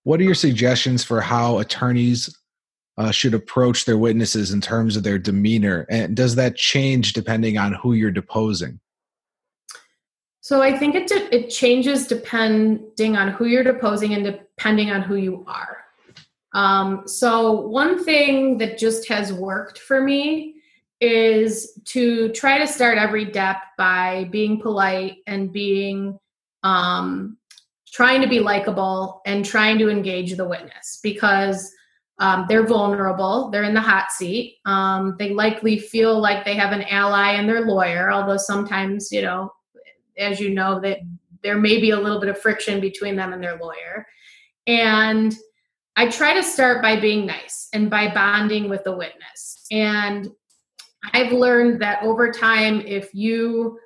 what 0.02 0.20
are 0.20 0.24
your 0.24 0.34
suggestions 0.34 1.02
for 1.02 1.20
how 1.20 1.58
attorneys 1.58 2.36
uh, 2.98 3.12
should 3.12 3.34
approach 3.34 3.84
their 3.84 3.96
witnesses 3.96 4.50
in 4.50 4.60
terms 4.60 4.96
of 4.96 5.04
their 5.04 5.18
demeanor? 5.18 5.86
And 5.88 6.14
does 6.14 6.34
that 6.34 6.56
change 6.56 7.14
depending 7.14 7.56
on 7.56 7.72
who 7.72 7.94
you're 7.94 8.10
deposing? 8.10 8.80
So 10.40 10.60
i 10.60 10.76
think 10.76 10.94
it 10.94 11.06
de- 11.06 11.34
it 11.34 11.50
changes 11.50 12.06
depending 12.06 13.16
on 13.16 13.28
who 13.28 13.44
you're 13.44 13.62
deposing 13.62 14.12
and 14.14 14.24
depending 14.24 14.90
on 14.90 15.02
who 15.02 15.14
you 15.14 15.44
are 15.46 15.84
um, 16.52 17.02
so 17.06 17.52
one 17.52 18.02
thing 18.04 18.58
that 18.58 18.78
just 18.78 19.08
has 19.08 19.32
worked 19.32 19.78
for 19.78 20.02
me 20.02 20.54
is 21.00 21.78
to 21.84 22.30
try 22.30 22.58
to 22.58 22.66
start 22.66 22.98
every 22.98 23.24
dep 23.24 23.58
by 23.76 24.28
being 24.30 24.60
polite 24.60 25.18
and 25.26 25.52
being 25.52 26.18
um, 26.62 27.36
trying 27.92 28.20
to 28.20 28.28
be 28.28 28.40
likable 28.40 29.20
and 29.26 29.44
trying 29.44 29.78
to 29.78 29.88
engage 29.88 30.36
the 30.36 30.48
witness 30.48 30.98
because 31.02 31.72
um, 32.18 32.46
they're 32.48 32.66
vulnerable. 32.66 33.48
They're 33.50 33.62
in 33.62 33.74
the 33.74 33.80
hot 33.80 34.10
seat. 34.10 34.56
Um, 34.64 35.14
they 35.18 35.30
likely 35.30 35.78
feel 35.78 36.20
like 36.20 36.44
they 36.44 36.54
have 36.54 36.72
an 36.72 36.82
ally 36.82 37.34
in 37.34 37.46
their 37.46 37.64
lawyer, 37.66 38.10
although 38.10 38.36
sometimes, 38.36 39.12
you 39.12 39.22
know, 39.22 39.52
as 40.16 40.40
you 40.40 40.50
know, 40.50 40.80
that 40.80 40.98
there 41.42 41.58
may 41.58 41.80
be 41.80 41.90
a 41.90 42.00
little 42.00 42.18
bit 42.18 42.28
of 42.28 42.40
friction 42.40 42.80
between 42.80 43.14
them 43.14 43.32
and 43.32 43.42
their 43.42 43.56
lawyer. 43.56 44.04
And 44.66 45.36
I 45.98 46.06
try 46.06 46.32
to 46.32 46.44
start 46.44 46.80
by 46.80 47.00
being 47.00 47.26
nice 47.26 47.68
and 47.72 47.90
by 47.90 48.14
bonding 48.14 48.68
with 48.68 48.84
the 48.84 48.96
witness. 48.96 49.66
And 49.72 50.28
I've 51.12 51.32
learned 51.32 51.82
that 51.82 52.04
over 52.04 52.30
time, 52.30 52.80
if 52.82 53.12
you 53.12 53.80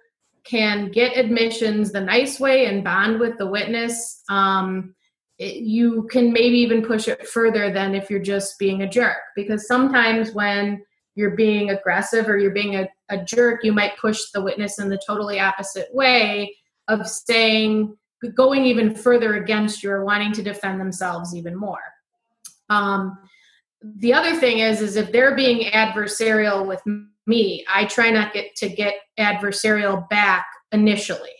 can 0.44 0.90
get 0.90 1.16
admissions 1.16 1.90
the 1.90 2.02
nice 2.02 2.38
way 2.38 2.66
and 2.66 2.84
bond 2.84 3.18
with 3.18 3.38
the 3.38 3.46
witness, 3.46 4.22
um, 4.28 4.94
you 5.38 6.06
can 6.10 6.34
maybe 6.34 6.58
even 6.58 6.82
push 6.82 7.08
it 7.08 7.26
further 7.26 7.72
than 7.72 7.94
if 7.94 8.10
you're 8.10 8.20
just 8.20 8.58
being 8.58 8.82
a 8.82 8.90
jerk 8.90 9.16
because 9.34 9.66
sometimes 9.66 10.32
when 10.32 10.84
you're 11.14 11.34
being 11.34 11.70
aggressive 11.70 12.28
or 12.28 12.36
you're 12.36 12.50
being 12.50 12.76
a, 12.76 12.86
a 13.08 13.24
jerk 13.24 13.64
you 13.64 13.72
might 13.72 13.96
push 13.98 14.20
the 14.34 14.42
witness 14.42 14.78
in 14.78 14.88
the 14.88 15.00
totally 15.04 15.40
opposite 15.40 15.88
way 15.92 16.54
of 16.88 17.08
saying 17.08 17.96
going 18.36 18.64
even 18.64 18.94
further 18.94 19.34
against 19.34 19.82
you 19.82 19.90
or 19.90 20.04
wanting 20.04 20.32
to 20.32 20.42
defend 20.42 20.78
themselves 20.78 21.34
even 21.34 21.56
more 21.56 21.80
um, 22.70 23.18
the 23.82 24.12
other 24.12 24.36
thing 24.36 24.58
is 24.58 24.80
is 24.80 24.96
if 24.96 25.12
they're 25.12 25.34
being 25.34 25.70
adversarial 25.72 26.66
with 26.66 26.80
me 27.26 27.64
i 27.72 27.84
try 27.84 28.10
not 28.10 28.32
get 28.32 28.54
to 28.56 28.68
get 28.68 28.94
adversarial 29.18 30.08
back 30.08 30.46
initially 30.72 31.30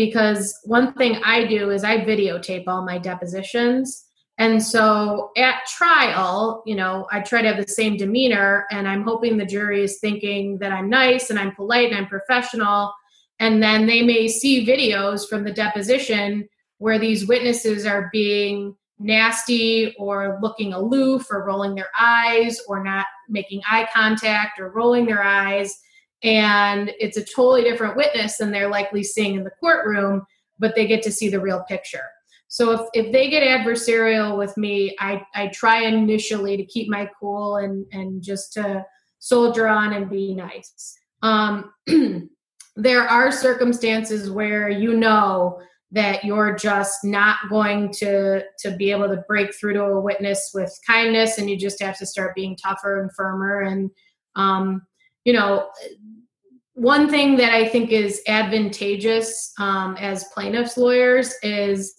because 0.00 0.58
one 0.64 0.94
thing 0.94 1.20
I 1.22 1.44
do 1.44 1.70
is 1.70 1.84
I 1.84 1.98
videotape 1.98 2.64
all 2.66 2.86
my 2.86 2.96
depositions. 2.96 4.06
And 4.38 4.62
so 4.62 5.30
at 5.36 5.66
trial, 5.66 6.62
you 6.64 6.74
know, 6.74 7.06
I 7.12 7.20
try 7.20 7.42
to 7.42 7.48
have 7.48 7.62
the 7.62 7.70
same 7.70 7.98
demeanor, 7.98 8.64
and 8.70 8.88
I'm 8.88 9.02
hoping 9.02 9.36
the 9.36 9.44
jury 9.44 9.82
is 9.84 9.98
thinking 10.00 10.56
that 10.60 10.72
I'm 10.72 10.88
nice 10.88 11.28
and 11.28 11.38
I'm 11.38 11.54
polite 11.54 11.88
and 11.88 11.98
I'm 11.98 12.06
professional. 12.06 12.94
And 13.40 13.62
then 13.62 13.86
they 13.86 14.00
may 14.00 14.26
see 14.26 14.66
videos 14.66 15.28
from 15.28 15.44
the 15.44 15.52
deposition 15.52 16.48
where 16.78 16.98
these 16.98 17.28
witnesses 17.28 17.84
are 17.84 18.08
being 18.10 18.74
nasty 19.00 19.94
or 19.98 20.38
looking 20.42 20.74
aloof 20.74 21.26
or 21.30 21.44
rolling 21.44 21.74
their 21.74 21.88
eyes 21.98 22.60
or 22.68 22.84
not 22.84 23.06
making 23.28 23.62
eye 23.68 23.88
contact 23.92 24.60
or 24.60 24.70
rolling 24.70 25.06
their 25.06 25.22
eyes. 25.22 25.74
And 26.22 26.92
it's 27.00 27.16
a 27.16 27.24
totally 27.24 27.62
different 27.62 27.96
witness 27.96 28.36
than 28.36 28.52
they're 28.52 28.68
likely 28.68 29.02
seeing 29.02 29.34
in 29.34 29.44
the 29.44 29.50
courtroom 29.58 30.22
but 30.58 30.74
they 30.76 30.86
get 30.86 31.02
to 31.02 31.10
see 31.10 31.30
the 31.30 31.40
real 31.40 31.64
picture. 31.66 32.04
So 32.48 32.72
if, 32.72 32.80
if 32.92 33.12
they 33.12 33.30
get 33.30 33.42
adversarial 33.42 34.36
with 34.36 34.54
me 34.58 34.94
I, 35.00 35.22
I 35.34 35.46
try 35.48 35.84
initially 35.84 36.58
to 36.58 36.64
keep 36.66 36.90
my 36.90 37.08
cool 37.18 37.56
and, 37.56 37.86
and 37.92 38.22
just 38.22 38.52
to 38.54 38.84
soldier 39.18 39.66
on 39.66 39.94
and 39.94 40.10
be 40.10 40.34
nice. 40.34 40.98
Um, 41.22 41.72
there 42.76 43.08
are 43.08 43.32
circumstances 43.32 44.30
where 44.30 44.68
you 44.68 44.94
know 44.94 45.58
that 45.92 46.22
you're 46.22 46.54
just 46.54 46.98
not 47.02 47.38
going 47.48 47.92
to 47.92 48.42
to 48.58 48.70
be 48.76 48.90
able 48.90 49.08
to 49.08 49.24
break 49.26 49.54
through 49.54 49.74
to 49.74 49.82
a 49.82 50.00
witness 50.00 50.50
with 50.54 50.78
kindness 50.86 51.38
and 51.38 51.50
you 51.50 51.56
just 51.56 51.82
have 51.82 51.98
to 51.98 52.06
start 52.06 52.34
being 52.34 52.56
tougher 52.56 53.00
and 53.00 53.10
firmer 53.16 53.62
and 53.62 53.90
um, 54.36 54.82
you 55.24 55.32
know, 55.32 55.68
one 56.74 57.10
thing 57.10 57.36
that 57.36 57.52
I 57.52 57.68
think 57.68 57.90
is 57.90 58.22
advantageous 58.26 59.52
um, 59.58 59.96
as 59.98 60.24
plaintiffs' 60.32 60.76
lawyers 60.76 61.34
is 61.42 61.94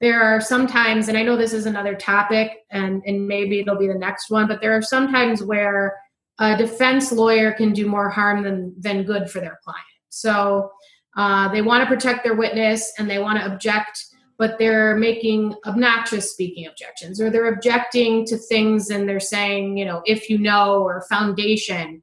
there 0.00 0.22
are 0.22 0.40
sometimes, 0.40 1.08
and 1.08 1.18
I 1.18 1.22
know 1.22 1.36
this 1.36 1.52
is 1.52 1.66
another 1.66 1.94
topic, 1.94 2.50
and, 2.70 3.02
and 3.06 3.26
maybe 3.26 3.60
it'll 3.60 3.76
be 3.76 3.88
the 3.88 3.94
next 3.94 4.30
one, 4.30 4.48
but 4.48 4.60
there 4.60 4.76
are 4.76 4.82
sometimes 4.82 5.42
where 5.42 5.96
a 6.38 6.56
defense 6.56 7.12
lawyer 7.12 7.52
can 7.52 7.72
do 7.72 7.86
more 7.86 8.08
harm 8.08 8.42
than, 8.42 8.74
than 8.78 9.04
good 9.04 9.30
for 9.30 9.40
their 9.40 9.58
client. 9.62 9.84
So 10.08 10.70
uh, 11.16 11.48
they 11.48 11.62
want 11.62 11.82
to 11.82 11.94
protect 11.94 12.24
their 12.24 12.34
witness 12.34 12.92
and 12.98 13.08
they 13.08 13.18
want 13.18 13.38
to 13.38 13.46
object, 13.46 14.06
but 14.38 14.58
they're 14.58 14.96
making 14.96 15.54
obnoxious 15.66 16.32
speaking 16.32 16.66
objections, 16.66 17.20
or 17.20 17.30
they're 17.30 17.52
objecting 17.52 18.26
to 18.26 18.36
things 18.36 18.90
and 18.90 19.08
they're 19.08 19.20
saying, 19.20 19.76
you 19.76 19.84
know, 19.84 20.02
if 20.06 20.28
you 20.28 20.38
know, 20.38 20.82
or 20.82 21.04
foundation 21.08 22.02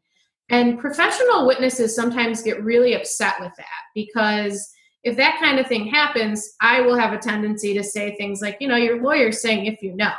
and 0.52 0.78
professional 0.80 1.48
witnesses 1.48 1.96
sometimes 1.96 2.44
get 2.44 2.62
really 2.62 2.94
upset 2.94 3.36
with 3.40 3.54
that 3.58 3.66
because 3.96 4.70
if 5.04 5.16
that 5.18 5.40
kind 5.40 5.58
of 5.60 5.66
thing 5.66 5.88
happens, 5.88 6.56
I 6.60 6.82
will 6.82 6.98
have 6.98 7.14
a 7.14 7.18
tendency 7.18 7.74
to 7.74 7.84
say 7.84 8.16
things 8.16 8.42
like, 8.42 8.58
you 8.60 8.68
know, 8.68 8.76
your 8.76 9.02
lawyer's 9.02 9.42
saying 9.42 9.66
if 9.66 9.82
you 9.82 9.96
know. 9.96 10.12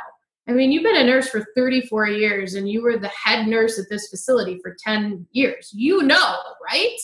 I 0.47 0.51
mean, 0.51 0.71
you've 0.71 0.83
been 0.83 0.97
a 0.97 1.05
nurse 1.05 1.29
for 1.29 1.45
34 1.55 2.07
years 2.07 2.55
and 2.55 2.67
you 2.67 2.81
were 2.81 2.97
the 2.97 3.07
head 3.09 3.47
nurse 3.47 3.79
at 3.79 3.85
this 3.89 4.09
facility 4.09 4.59
for 4.61 4.75
10 4.83 5.25
years. 5.31 5.71
You 5.73 6.01
know, 6.01 6.35
right? 6.69 6.97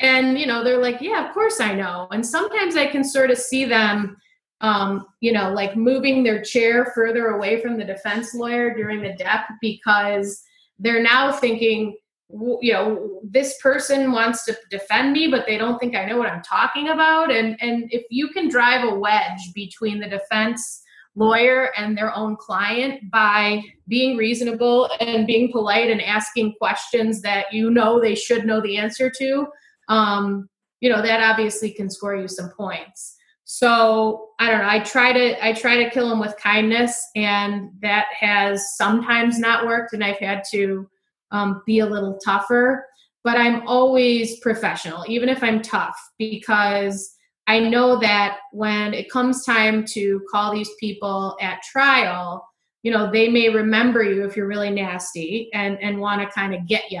And, 0.00 0.38
you 0.38 0.46
know, 0.46 0.62
they're 0.62 0.82
like, 0.82 1.00
yeah, 1.00 1.26
of 1.26 1.34
course 1.34 1.60
I 1.60 1.74
know. 1.74 2.08
And 2.10 2.24
sometimes 2.24 2.76
I 2.76 2.86
can 2.86 3.02
sort 3.02 3.30
of 3.30 3.38
see 3.38 3.64
them 3.64 4.16
um, 4.60 5.06
you 5.20 5.32
know, 5.32 5.52
like 5.52 5.76
moving 5.76 6.22
their 6.22 6.42
chair 6.42 6.90
further 6.94 7.28
away 7.28 7.60
from 7.60 7.76
the 7.76 7.84
defense 7.84 8.34
lawyer 8.34 8.74
during 8.74 9.02
the 9.02 9.14
dep 9.14 9.46
because 9.60 10.42
they're 10.78 11.02
now 11.02 11.32
thinking, 11.32 11.96
you 12.30 12.72
know, 12.72 13.20
this 13.22 13.56
person 13.62 14.12
wants 14.12 14.44
to 14.44 14.56
defend 14.68 15.12
me, 15.12 15.28
but 15.28 15.46
they 15.46 15.56
don't 15.56 15.78
think 15.78 15.94
I 15.94 16.04
know 16.04 16.18
what 16.18 16.30
I'm 16.30 16.42
talking 16.42 16.88
about. 16.88 17.30
And 17.30 17.56
and 17.60 17.88
if 17.90 18.04
you 18.10 18.28
can 18.28 18.48
drive 18.48 18.84
a 18.84 18.94
wedge 18.94 19.52
between 19.54 20.00
the 20.00 20.08
defense 20.08 20.82
lawyer 21.14 21.70
and 21.76 21.96
their 21.96 22.14
own 22.14 22.36
client 22.36 23.10
by 23.10 23.62
being 23.88 24.16
reasonable 24.16 24.90
and 25.00 25.26
being 25.26 25.50
polite 25.50 25.90
and 25.90 26.02
asking 26.02 26.54
questions 26.60 27.22
that 27.22 27.52
you 27.52 27.70
know 27.70 28.00
they 28.00 28.14
should 28.14 28.44
know 28.44 28.60
the 28.60 28.76
answer 28.76 29.10
to, 29.18 29.46
um, 29.88 30.48
you 30.80 30.90
know, 30.90 31.02
that 31.02 31.22
obviously 31.22 31.70
can 31.70 31.90
score 31.90 32.16
you 32.16 32.28
some 32.28 32.50
points. 32.50 33.16
So 33.50 34.28
I 34.38 34.50
don't 34.50 34.60
know. 34.60 34.68
I 34.68 34.80
try 34.80 35.10
to 35.12 35.44
I 35.46 35.54
try 35.54 35.82
to 35.82 35.88
kill 35.88 36.10
them 36.10 36.20
with 36.20 36.36
kindness, 36.36 37.02
and 37.16 37.70
that 37.80 38.06
has 38.20 38.76
sometimes 38.76 39.38
not 39.38 39.66
worked, 39.66 39.94
and 39.94 40.04
I've 40.04 40.18
had 40.18 40.44
to 40.50 40.86
um, 41.30 41.62
be 41.64 41.78
a 41.78 41.86
little 41.86 42.18
tougher. 42.22 42.84
But 43.24 43.38
I'm 43.38 43.66
always 43.66 44.38
professional, 44.40 45.04
even 45.08 45.30
if 45.30 45.42
I'm 45.42 45.62
tough, 45.62 45.98
because 46.18 47.10
I 47.46 47.58
know 47.58 47.98
that 48.00 48.38
when 48.52 48.92
it 48.92 49.10
comes 49.10 49.44
time 49.46 49.84
to 49.92 50.20
call 50.30 50.52
these 50.52 50.70
people 50.78 51.34
at 51.40 51.62
trial, 51.62 52.46
you 52.82 52.92
know 52.92 53.10
they 53.10 53.30
may 53.30 53.48
remember 53.48 54.02
you 54.02 54.26
if 54.26 54.36
you're 54.36 54.46
really 54.46 54.70
nasty 54.70 55.48
and 55.54 55.78
and 55.80 55.98
want 55.98 56.20
to 56.20 56.28
kind 56.34 56.54
of 56.54 56.66
get 56.68 56.92
you. 56.92 57.00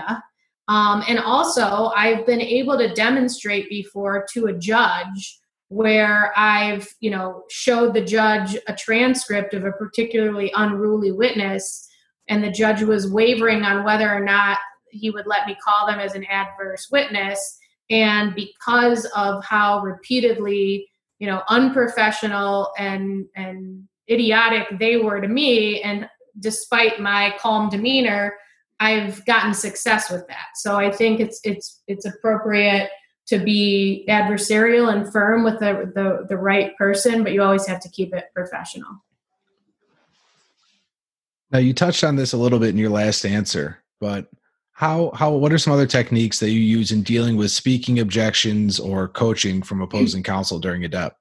Um, 0.68 1.02
and 1.08 1.18
also, 1.18 1.90
I've 1.96 2.26
been 2.26 2.42
able 2.42 2.76
to 2.78 2.92
demonstrate 2.92 3.68
before 3.70 4.26
to 4.34 4.46
a 4.46 4.52
judge 4.52 5.40
where 5.68 6.32
I've, 6.36 6.86
you 7.00 7.10
know, 7.10 7.44
showed 7.50 7.94
the 7.94 8.04
judge 8.04 8.56
a 8.66 8.74
transcript 8.74 9.54
of 9.54 9.64
a 9.64 9.72
particularly 9.72 10.52
unruly 10.54 11.12
witness 11.12 11.88
and 12.28 12.44
the 12.44 12.50
judge 12.50 12.82
was 12.82 13.10
wavering 13.10 13.62
on 13.64 13.84
whether 13.84 14.12
or 14.12 14.20
not 14.20 14.58
he 14.90 15.10
would 15.10 15.26
let 15.26 15.46
me 15.46 15.56
call 15.62 15.86
them 15.86 15.98
as 15.98 16.14
an 16.14 16.24
adverse 16.26 16.88
witness. 16.90 17.58
And 17.90 18.34
because 18.34 19.06
of 19.16 19.44
how 19.44 19.80
repeatedly, 19.80 20.86
you 21.18 21.26
know, 21.26 21.42
unprofessional 21.48 22.72
and 22.78 23.26
and 23.34 23.88
idiotic 24.10 24.78
they 24.78 24.96
were 24.96 25.20
to 25.20 25.28
me 25.28 25.82
and 25.82 26.08
despite 26.40 27.00
my 27.00 27.34
calm 27.40 27.68
demeanor, 27.68 28.34
I've 28.80 29.24
gotten 29.26 29.54
success 29.54 30.10
with 30.10 30.26
that. 30.28 30.48
So 30.54 30.76
I 30.76 30.90
think 30.90 31.20
it's 31.20 31.40
it's 31.44 31.82
it's 31.86 32.04
appropriate 32.04 32.90
to 33.28 33.38
be 33.38 34.06
adversarial 34.08 34.90
and 34.92 35.10
firm 35.12 35.44
with 35.44 35.58
the, 35.58 35.92
the, 35.94 36.26
the 36.28 36.36
right 36.36 36.74
person, 36.78 37.22
but 37.22 37.32
you 37.32 37.42
always 37.42 37.66
have 37.66 37.78
to 37.78 37.88
keep 37.90 38.14
it 38.14 38.24
professional. 38.34 39.04
Now 41.50 41.58
you 41.58 41.74
touched 41.74 42.04
on 42.04 42.16
this 42.16 42.32
a 42.32 42.38
little 42.38 42.58
bit 42.58 42.70
in 42.70 42.78
your 42.78 42.88
last 42.88 43.26
answer, 43.26 43.82
but 44.00 44.28
how 44.72 45.10
how 45.14 45.32
what 45.32 45.52
are 45.52 45.58
some 45.58 45.72
other 45.72 45.86
techniques 45.86 46.38
that 46.40 46.50
you 46.50 46.60
use 46.60 46.92
in 46.92 47.02
dealing 47.02 47.36
with 47.36 47.50
speaking 47.50 47.98
objections 47.98 48.78
or 48.78 49.08
coaching 49.08 49.60
from 49.62 49.82
opposing 49.82 50.22
counsel 50.22 50.58
during 50.58 50.84
a 50.84 50.88
dep? 50.88 51.16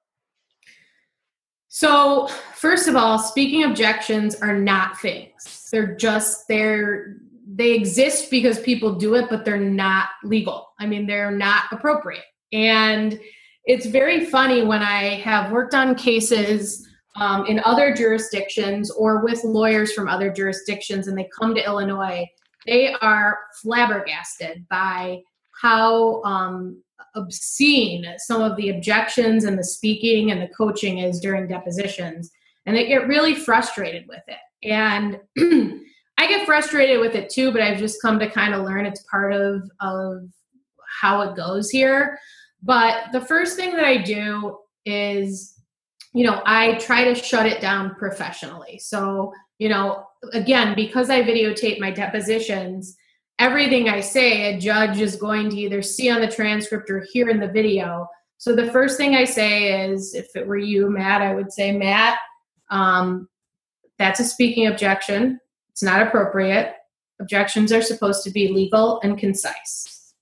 So, 1.70 2.28
first 2.54 2.88
of 2.88 2.96
all, 2.96 3.20
speaking 3.20 3.64
objections 3.64 4.36
are 4.36 4.58
not 4.58 5.00
things. 5.00 5.70
They're 5.72 5.96
just 5.96 6.48
they're 6.48 7.18
they 7.50 7.74
exist 7.74 8.30
because 8.30 8.60
people 8.60 8.96
do 8.96 9.16
it, 9.16 9.30
but 9.30 9.46
they're 9.46 9.58
not 9.58 10.10
legal. 10.24 10.74
I 10.80 10.86
mean, 10.86 11.08
they're 11.08 11.32
not 11.32 11.66
appropriate. 11.72 12.26
And 12.52 13.20
it's 13.66 13.86
very 13.86 14.26
funny 14.26 14.64
when 14.64 14.82
I 14.82 15.16
have 15.22 15.52
worked 15.52 15.74
on 15.74 15.96
cases 15.96 16.88
um, 17.16 17.46
in 17.46 17.62
other 17.66 17.94
jurisdictions 17.94 18.92
or 18.92 19.24
with 19.24 19.44
lawyers 19.44 19.94
from 19.94 20.08
other 20.08 20.32
jurisdictions 20.32 21.08
and 21.08 21.18
they 21.18 21.30
come 21.38 21.56
to 21.56 21.66
Illinois, 21.66 22.28
they 22.66 22.94
are 23.02 23.40
flabbergasted 23.62 24.66
by 24.70 25.22
how 25.62 26.22
um, 26.24 26.82
obscene 27.16 28.06
some 28.18 28.42
of 28.42 28.56
the 28.58 28.70
objections 28.70 29.46
and 29.46 29.58
the 29.58 29.64
speaking 29.64 30.32
and 30.32 30.42
the 30.42 30.54
coaching 30.56 31.00
is 31.00 31.20
during 31.20 31.48
depositions. 31.48 32.30
And 32.66 32.76
they 32.76 32.88
get 32.88 33.08
really 33.08 33.34
frustrated 33.34 34.06
with 34.08 34.24
it. 34.28 34.38
And 34.70 35.20
I 36.18 36.28
get 36.28 36.46
frustrated 36.46 37.00
with 37.00 37.16
it 37.16 37.30
too, 37.30 37.52
but 37.52 37.62
I've 37.62 37.78
just 37.78 38.02
come 38.02 38.20
to 38.20 38.30
kind 38.30 38.54
of 38.54 38.66
learn 38.66 38.86
it's 38.86 39.04
part 39.04 39.34
of 39.34 39.70
of 39.80 40.24
how 41.02 41.22
it 41.22 41.36
goes 41.36 41.70
here. 41.70 42.18
But 42.64 43.12
the 43.12 43.22
first 43.22 43.56
thing 43.56 43.76
that 43.76 43.86
I 43.86 43.98
do 43.98 44.58
is, 44.86 45.54
you 46.14 46.26
know, 46.26 46.42
I 46.46 46.76
try 46.76 47.04
to 47.04 47.16
shut 47.16 47.46
it 47.46 47.62
down 47.62 47.96
professionally. 47.96 48.80
So, 48.80 49.32
you 49.60 49.70
know, 49.70 50.06
again, 50.34 50.74
because 50.76 51.10
I 51.10 51.22
videotape 51.22 51.80
my 51.80 51.92
depositions, 51.92 52.96
everything 53.38 53.90
I 53.90 54.00
say, 54.00 54.56
a 54.56 54.60
judge 54.60 55.00
is 55.00 55.16
going 55.16 55.50
to 55.52 55.58
either 55.58 55.82
see 55.82 56.10
on 56.10 56.22
the 56.22 56.32
transcript 56.32 56.90
or 56.90 57.06
hear 57.12 57.30
in 57.30 57.40
the 57.40 57.48
video. 57.48 58.08
So 58.40 58.56
the 58.56 58.72
first 58.72 58.98
thing 58.98 59.16
I 59.16 59.26
say 59.26 59.90
is, 59.90 60.14
if 60.14 60.36
it 60.36 60.48
were 60.48 60.58
you, 60.58 60.90
Matt, 60.90 61.22
I 61.22 61.36
would 61.36 61.52
say, 61.52 61.72
Matt, 61.72 62.18
um, 62.70 63.28
that's 63.98 64.20
a 64.20 64.24
speaking 64.24 64.68
objection. 64.68 65.40
It's 65.78 65.84
not 65.84 66.02
appropriate. 66.02 66.74
Objections 67.20 67.72
are 67.72 67.84
supposed 67.84 68.24
to 68.24 68.32
be 68.32 68.48
legal 68.48 69.00
and 69.04 69.16
concise. 69.16 70.16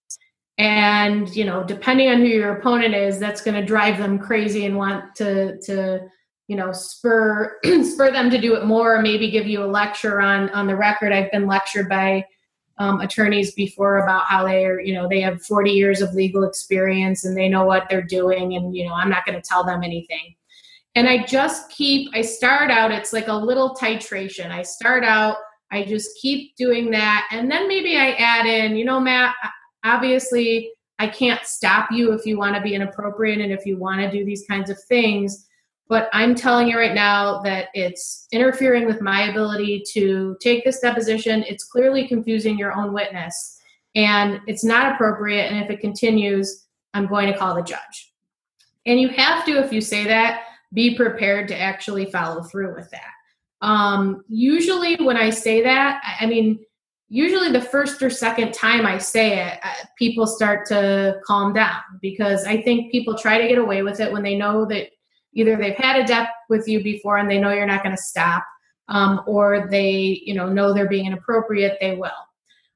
And, 0.58 1.34
you 1.34 1.46
know, 1.46 1.64
depending 1.64 2.10
on 2.10 2.18
who 2.18 2.26
your 2.26 2.58
opponent 2.58 2.94
is, 2.94 3.20
that's 3.20 3.40
going 3.40 3.56
to 3.56 3.66
drive 3.66 3.98
them 3.98 4.20
crazy 4.20 4.66
and 4.66 4.76
want 4.76 5.16
to, 5.16 5.58
to, 5.62 6.02
you 6.50 6.58
know, 6.58 6.74
spur, 6.74 7.58
spur 7.64 8.12
them 8.12 8.30
to 8.32 8.38
do 8.38 8.56
it 8.56 8.66
more, 8.66 8.98
or 8.98 9.02
maybe 9.02 9.32
give 9.32 9.48
you 9.48 9.64
a 9.64 9.66
lecture 9.66 10.20
on, 10.20 10.50
on 10.50 10.68
the 10.68 10.76
record. 10.76 11.14
I've 11.14 11.32
been 11.32 11.48
lectured 11.48 11.88
by 11.88 12.26
um, 12.78 13.00
attorneys 13.00 13.54
before 13.54 14.00
about 14.00 14.26
how 14.26 14.46
they 14.46 14.66
are, 14.66 14.82
you 14.82 14.94
know, 14.94 15.08
they 15.08 15.22
have 15.22 15.42
40 15.42 15.72
years 15.72 16.02
of 16.02 16.14
legal 16.14 16.44
experience 16.44 17.24
and 17.24 17.38
they 17.38 17.48
know 17.48 17.64
what 17.64 17.88
they're 17.90 18.02
doing. 18.02 18.56
And, 18.56 18.76
you 18.76 18.86
know, 18.86 18.94
I'm 18.94 19.10
not 19.10 19.26
going 19.26 19.42
to 19.42 19.48
tell 19.48 19.64
them 19.64 19.84
anything 19.84 20.36
and 20.96 21.10
I 21.10 21.26
just 21.26 21.70
keep, 21.70 22.10
I 22.14 22.22
start 22.22 22.72
out, 22.72 22.92
it's 22.92 23.12
like 23.12 23.28
a 23.28 23.34
little 23.34 23.76
titration. 23.76 24.50
I 24.50 24.64
start 24.64 25.04
out, 25.04 25.38
I 25.72 25.84
just 25.84 26.10
keep 26.22 26.56
doing 26.56 26.90
that. 26.92 27.28
And 27.32 27.52
then 27.52 27.68
maybe 27.68 27.98
I 27.98 28.12
add 28.12 28.46
in, 28.46 28.78
you 28.78 28.86
know, 28.86 29.00
Matt, 29.00 29.36
obviously 29.84 30.72
I 30.98 31.08
can't 31.08 31.46
stop 31.46 31.92
you 31.92 32.14
if 32.14 32.26
you 32.26 32.38
want 32.38 32.56
to 32.56 32.62
be 32.62 32.74
inappropriate 32.74 33.42
and 33.42 33.52
if 33.52 33.66
you 33.66 33.78
want 33.78 34.00
to 34.00 34.10
do 34.10 34.24
these 34.24 34.46
kinds 34.50 34.70
of 34.70 34.82
things. 34.84 35.48
But 35.90 36.10
I'm 36.14 36.34
telling 36.34 36.70
you 36.70 36.78
right 36.78 36.96
now 36.96 37.42
that 37.42 37.68
it's 37.74 38.28
interfering 38.32 38.86
with 38.86 39.02
my 39.02 39.30
ability 39.30 39.84
to 39.92 40.38
take 40.40 40.64
this 40.64 40.80
deposition. 40.80 41.44
It's 41.44 41.66
clearly 41.66 42.08
confusing 42.08 42.58
your 42.58 42.74
own 42.74 42.94
witness 42.94 43.60
and 43.96 44.40
it's 44.48 44.64
not 44.64 44.94
appropriate. 44.94 45.52
And 45.52 45.64
if 45.64 45.70
it 45.70 45.82
continues, 45.82 46.66
I'm 46.94 47.08
going 47.08 47.32
to 47.32 47.38
call 47.38 47.54
the 47.54 47.62
judge. 47.62 48.14
And 48.86 49.00
you 49.00 49.10
have 49.10 49.46
to, 49.46 49.64
if 49.64 49.74
you 49.74 49.82
say 49.82 50.06
that, 50.06 50.45
be 50.74 50.96
prepared 50.96 51.48
to 51.50 51.60
actually 51.60 52.06
follow 52.06 52.44
through 52.44 52.76
with 52.76 52.90
that. 52.92 53.12
Um, 53.62 54.24
usually, 54.28 54.96
when 54.96 55.18
I 55.18 55.30
say 55.30 55.64
that, 55.64 56.02
I 56.20 56.26
mean, 56.26 56.60
usually 57.08 57.52
the 57.52 57.62
first 57.62 58.02
or 58.02 58.10
second 58.10 58.54
time 58.54 58.86
I 58.86 58.98
say 58.98 59.46
it, 59.46 59.60
uh, 59.64 59.86
people 59.98 60.28
start 60.28 60.66
to 60.68 61.20
calm 61.26 61.54
down 61.54 61.82
because 62.02 62.46
I 62.46 62.62
think 62.62 62.92
people 62.92 63.18
try 63.18 63.42
to 63.42 63.48
get 63.48 63.58
away 63.58 63.82
with 63.82 64.00
it 64.00 64.12
when 64.12 64.24
they 64.24 64.36
know 64.36 64.66
that 64.66 64.90
either 65.34 65.56
they've 65.56 65.76
had 65.76 66.00
a 66.00 66.06
dep 66.06 66.30
with 66.50 66.68
you 66.68 66.84
before 66.84 67.18
and 67.18 67.30
they 67.30 67.40
know 67.40 67.54
you're 67.54 67.66
not 67.66 67.84
going 67.84 67.96
to 67.96 68.02
stop, 68.02 68.46
um, 68.88 69.22
or 69.28 69.68
they, 69.70 70.22
you 70.26 70.34
know, 70.34 70.48
know 70.48 70.74
they're 70.74 70.90
being 70.90 71.06
inappropriate. 71.06 71.78
They 71.80 71.96
will. 71.96 72.12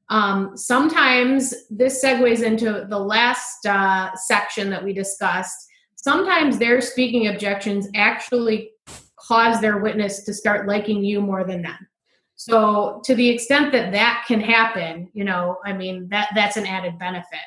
Um, 0.09 0.57
sometimes 0.57 1.53
this 1.69 2.03
segues 2.03 2.43
into 2.43 2.85
the 2.89 2.97
last 2.97 3.65
uh, 3.65 4.15
section 4.15 4.69
that 4.71 4.83
we 4.83 4.91
discussed 4.91 5.68
sometimes 6.01 6.57
their 6.57 6.79
speaking 6.79 7.27
objections 7.27 7.87
actually 7.93 8.71
cause 9.17 9.59
their 9.59 9.79
witness 9.79 10.23
to 10.23 10.33
start 10.33 10.67
liking 10.67 11.03
you 11.03 11.21
more 11.21 11.43
than 11.43 11.61
them. 11.61 11.87
So 12.35 13.01
to 13.03 13.15
the 13.15 13.27
extent 13.27 13.73
that 13.73 13.91
that 13.91 14.23
can 14.25 14.39
happen, 14.39 15.09
you 15.13 15.25
know, 15.25 15.57
I 15.65 15.73
mean 15.73 16.07
that 16.09 16.29
that's 16.35 16.55
an 16.55 16.65
added 16.65 16.97
benefit. 16.97 17.39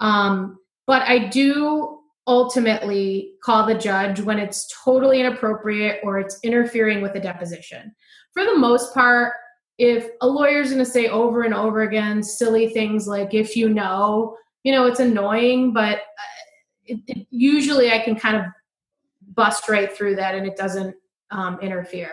Um, 0.00 0.58
but 0.86 1.02
I 1.02 1.28
do 1.28 2.00
ultimately 2.26 3.32
call 3.42 3.66
the 3.66 3.74
judge 3.74 4.20
when 4.20 4.38
it's 4.38 4.70
totally 4.84 5.20
inappropriate 5.20 6.00
or 6.02 6.18
it's 6.18 6.38
interfering 6.42 7.00
with 7.00 7.14
the 7.14 7.20
deposition. 7.20 7.94
For 8.34 8.44
the 8.44 8.56
most 8.56 8.92
part, 8.92 9.32
if 9.78 10.08
a 10.20 10.26
lawyer's 10.26 10.68
going 10.68 10.84
to 10.84 10.90
say 10.90 11.08
over 11.08 11.42
and 11.42 11.54
over 11.54 11.82
again 11.82 12.22
silly 12.22 12.68
things 12.68 13.08
like 13.08 13.32
if 13.32 13.56
you 13.56 13.70
know, 13.70 14.36
you 14.62 14.72
know, 14.72 14.86
it's 14.86 15.00
annoying, 15.00 15.72
but 15.72 16.02
it, 16.86 17.00
it, 17.06 17.26
usually 17.30 17.92
I 17.92 17.98
can 17.98 18.16
kind 18.16 18.36
of 18.36 18.44
bust 19.34 19.68
right 19.68 19.94
through 19.94 20.16
that 20.16 20.34
and 20.34 20.46
it 20.46 20.56
doesn't 20.56 20.94
um, 21.30 21.58
interfere. 21.60 22.12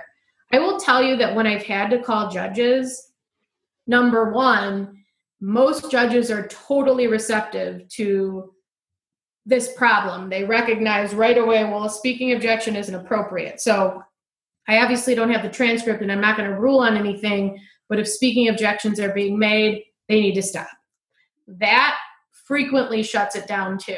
I 0.52 0.60
will 0.60 0.80
tell 0.80 1.02
you 1.02 1.16
that 1.18 1.36
when 1.36 1.48
I've 1.48 1.64
had 1.64 1.90
to 1.92 2.02
call 2.02 2.30
judges, 2.30 3.12
number 3.88 4.32
one, 4.32 5.04
most 5.40 5.90
judges 5.90 6.30
are 6.30 6.48
totally 6.48 7.08
receptive 7.08 7.88
to 7.90 8.54
this 9.46 9.74
problem. 9.74 10.30
They 10.30 10.44
recognize 10.44 11.16
right 11.16 11.38
away, 11.38 11.64
well, 11.64 11.86
a 11.86 11.90
speaking 11.90 12.34
objection 12.34 12.76
isn't 12.76 12.94
appropriate. 12.94 13.60
So 13.60 14.04
I 14.68 14.78
obviously 14.82 15.16
don't 15.16 15.32
have 15.32 15.42
the 15.42 15.50
transcript 15.50 16.02
and 16.02 16.12
I'm 16.12 16.22
not 16.22 16.38
going 16.38 16.50
to 16.50 16.60
rule 16.60 16.80
on 16.80 16.96
anything, 16.96 17.60
but 17.90 18.00
if 18.00 18.08
speaking 18.08 18.50
objections 18.50 19.00
are 19.00 19.14
being 19.14 19.40
made, 19.40 19.84
they 20.08 20.22
need 20.22 20.36
to 20.36 20.44
stop. 20.44 20.70
That 21.48 21.98
frequently 22.46 23.02
shuts 23.02 23.36
it 23.36 23.48
down 23.48 23.78
too. 23.78 23.98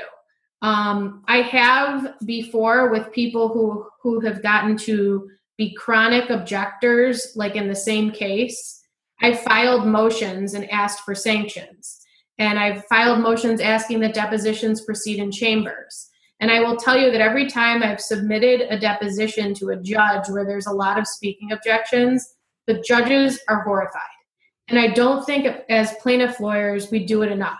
Um, 0.63 1.23
I 1.27 1.41
have 1.41 2.15
before 2.25 2.89
with 2.89 3.11
people 3.11 3.49
who 3.49 3.85
who 4.01 4.21
have 4.21 4.41
gotten 4.41 4.77
to 4.77 5.29
be 5.57 5.75
chronic 5.75 6.29
objectors, 6.29 7.33
like 7.35 7.55
in 7.55 7.67
the 7.67 7.75
same 7.75 8.11
case. 8.11 8.81
I 9.21 9.33
filed 9.33 9.85
motions 9.85 10.53
and 10.53 10.69
asked 10.71 11.01
for 11.01 11.13
sanctions, 11.13 11.99
and 12.39 12.57
I've 12.57 12.85
filed 12.85 13.19
motions 13.19 13.61
asking 13.61 13.99
that 13.99 14.13
depositions 14.13 14.81
proceed 14.81 15.19
in 15.19 15.31
chambers. 15.31 16.09
And 16.39 16.49
I 16.49 16.61
will 16.61 16.77
tell 16.77 16.97
you 16.97 17.11
that 17.11 17.21
every 17.21 17.49
time 17.49 17.83
I've 17.83 18.01
submitted 18.01 18.67
a 18.69 18.79
deposition 18.79 19.53
to 19.55 19.69
a 19.69 19.77
judge 19.77 20.29
where 20.29 20.45
there's 20.45 20.67
a 20.67 20.73
lot 20.73 20.97
of 20.97 21.07
speaking 21.07 21.51
objections, 21.51 22.35
the 22.67 22.79
judges 22.79 23.39
are 23.47 23.63
horrified. 23.63 24.01
And 24.67 24.79
I 24.79 24.87
don't 24.87 25.25
think 25.25 25.45
as 25.69 25.93
plaintiff 26.01 26.39
lawyers 26.39 26.89
we 26.89 27.05
do 27.05 27.21
it 27.21 27.31
enough. 27.31 27.59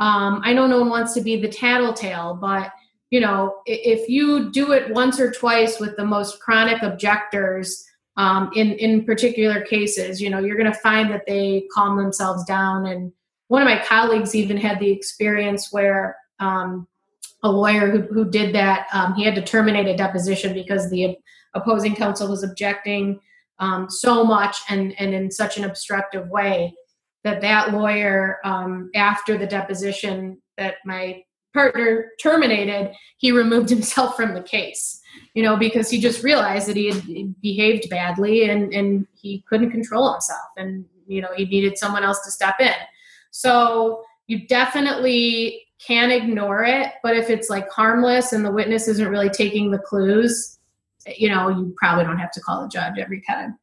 Um, 0.00 0.40
I 0.42 0.54
know 0.54 0.66
no 0.66 0.80
one 0.80 0.88
wants 0.88 1.12
to 1.14 1.20
be 1.20 1.40
the 1.40 1.48
tattletale, 1.48 2.34
but 2.40 2.72
you 3.10 3.20
know, 3.20 3.56
if 3.66 4.08
you 4.08 4.50
do 4.50 4.72
it 4.72 4.94
once 4.94 5.20
or 5.20 5.30
twice 5.30 5.78
with 5.78 5.96
the 5.96 6.04
most 6.04 6.40
chronic 6.40 6.82
objectors, 6.82 7.84
um, 8.16 8.50
in 8.54 8.72
in 8.72 9.04
particular 9.04 9.62
cases, 9.62 10.20
you 10.20 10.30
know, 10.30 10.38
you're 10.38 10.56
going 10.56 10.72
to 10.72 10.78
find 10.78 11.10
that 11.10 11.26
they 11.26 11.66
calm 11.72 11.96
themselves 11.96 12.44
down. 12.44 12.86
And 12.86 13.12
one 13.48 13.62
of 13.62 13.66
my 13.66 13.82
colleagues 13.84 14.34
even 14.34 14.56
had 14.56 14.78
the 14.78 14.90
experience 14.90 15.72
where 15.72 16.16
um, 16.38 16.86
a 17.42 17.50
lawyer 17.50 17.90
who 17.90 18.02
who 18.02 18.30
did 18.30 18.54
that, 18.54 18.86
um, 18.92 19.14
he 19.14 19.24
had 19.24 19.34
to 19.34 19.42
terminate 19.42 19.86
a 19.86 19.96
deposition 19.96 20.54
because 20.54 20.88
the 20.88 21.16
opposing 21.54 21.96
counsel 21.96 22.28
was 22.28 22.44
objecting 22.44 23.20
um, 23.58 23.90
so 23.90 24.24
much 24.24 24.58
and 24.68 24.98
and 25.00 25.14
in 25.14 25.30
such 25.30 25.58
an 25.58 25.64
obstructive 25.64 26.28
way 26.28 26.74
that 27.24 27.40
that 27.40 27.72
lawyer 27.72 28.38
um, 28.44 28.90
after 28.94 29.36
the 29.36 29.46
deposition 29.46 30.40
that 30.56 30.76
my 30.84 31.22
partner 31.52 32.12
terminated 32.22 32.92
he 33.18 33.32
removed 33.32 33.68
himself 33.68 34.14
from 34.14 34.34
the 34.34 34.42
case 34.42 35.00
you 35.34 35.42
know 35.42 35.56
because 35.56 35.90
he 35.90 35.98
just 36.00 36.22
realized 36.22 36.68
that 36.68 36.76
he 36.76 36.86
had 36.90 37.40
behaved 37.40 37.90
badly 37.90 38.48
and 38.48 38.72
and 38.72 39.06
he 39.14 39.44
couldn't 39.48 39.70
control 39.70 40.12
himself 40.12 40.40
and 40.56 40.84
you 41.06 41.20
know 41.20 41.28
he 41.36 41.44
needed 41.44 41.76
someone 41.76 42.04
else 42.04 42.20
to 42.24 42.30
step 42.30 42.56
in. 42.60 42.72
So 43.32 44.02
you 44.26 44.46
definitely 44.46 45.66
can 45.84 46.10
ignore 46.10 46.62
it 46.64 46.92
but 47.02 47.16
if 47.16 47.30
it's 47.30 47.50
like 47.50 47.68
harmless 47.70 48.32
and 48.32 48.44
the 48.44 48.52
witness 48.52 48.86
isn't 48.86 49.08
really 49.08 49.30
taking 49.30 49.70
the 49.70 49.78
clues 49.78 50.58
you 51.16 51.28
know 51.28 51.48
you 51.48 51.74
probably 51.78 52.04
don't 52.04 52.18
have 52.18 52.30
to 52.30 52.40
call 52.40 52.62
the 52.62 52.68
judge 52.68 52.98
every 52.98 53.22
time 53.26 53.58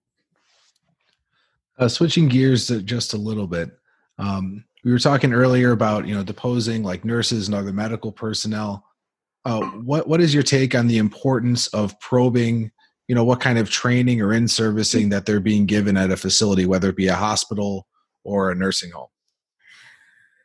uh, 1.78 1.88
switching 1.88 2.28
gears 2.28 2.68
just 2.68 3.14
a 3.14 3.18
little 3.18 3.48
bit, 3.48 3.72
um, 4.20 4.64
we 4.84 4.92
were 4.92 5.00
talking 5.00 5.34
earlier 5.34 5.72
about 5.72 6.08
you 6.08 6.16
know 6.16 6.24
deposing 6.24 6.84
like 6.84 7.06
nurses 7.06 7.48
and 7.48 7.56
other 7.56 7.74
medical 7.74 8.12
personnel. 8.12 8.86
Uh, 9.46 9.62
what 9.62 10.08
what 10.08 10.22
is 10.22 10.34
your 10.34 10.44
take 10.44 10.76
on 10.76 10.88
the 10.88 10.98
importance 10.98 11.68
of 11.68 12.00
probing? 12.00 12.72
You 13.08 13.16
know 13.16 13.24
what 13.24 13.40
kind 13.40 13.58
of 13.58 13.70
training 13.70 14.22
or 14.22 14.34
in 14.34 14.48
servicing 14.48 15.10
that 15.10 15.26
they're 15.26 15.40
being 15.40 15.66
given 15.66 15.98
at 15.98 16.12
a 16.12 16.18
facility, 16.18 16.66
whether 16.66 16.90
it 16.90 16.96
be 16.96 17.08
a 17.08 17.16
hospital 17.16 17.88
or 18.24 18.52
a 18.52 18.56
nursing 18.56 18.92
home. 18.92 19.08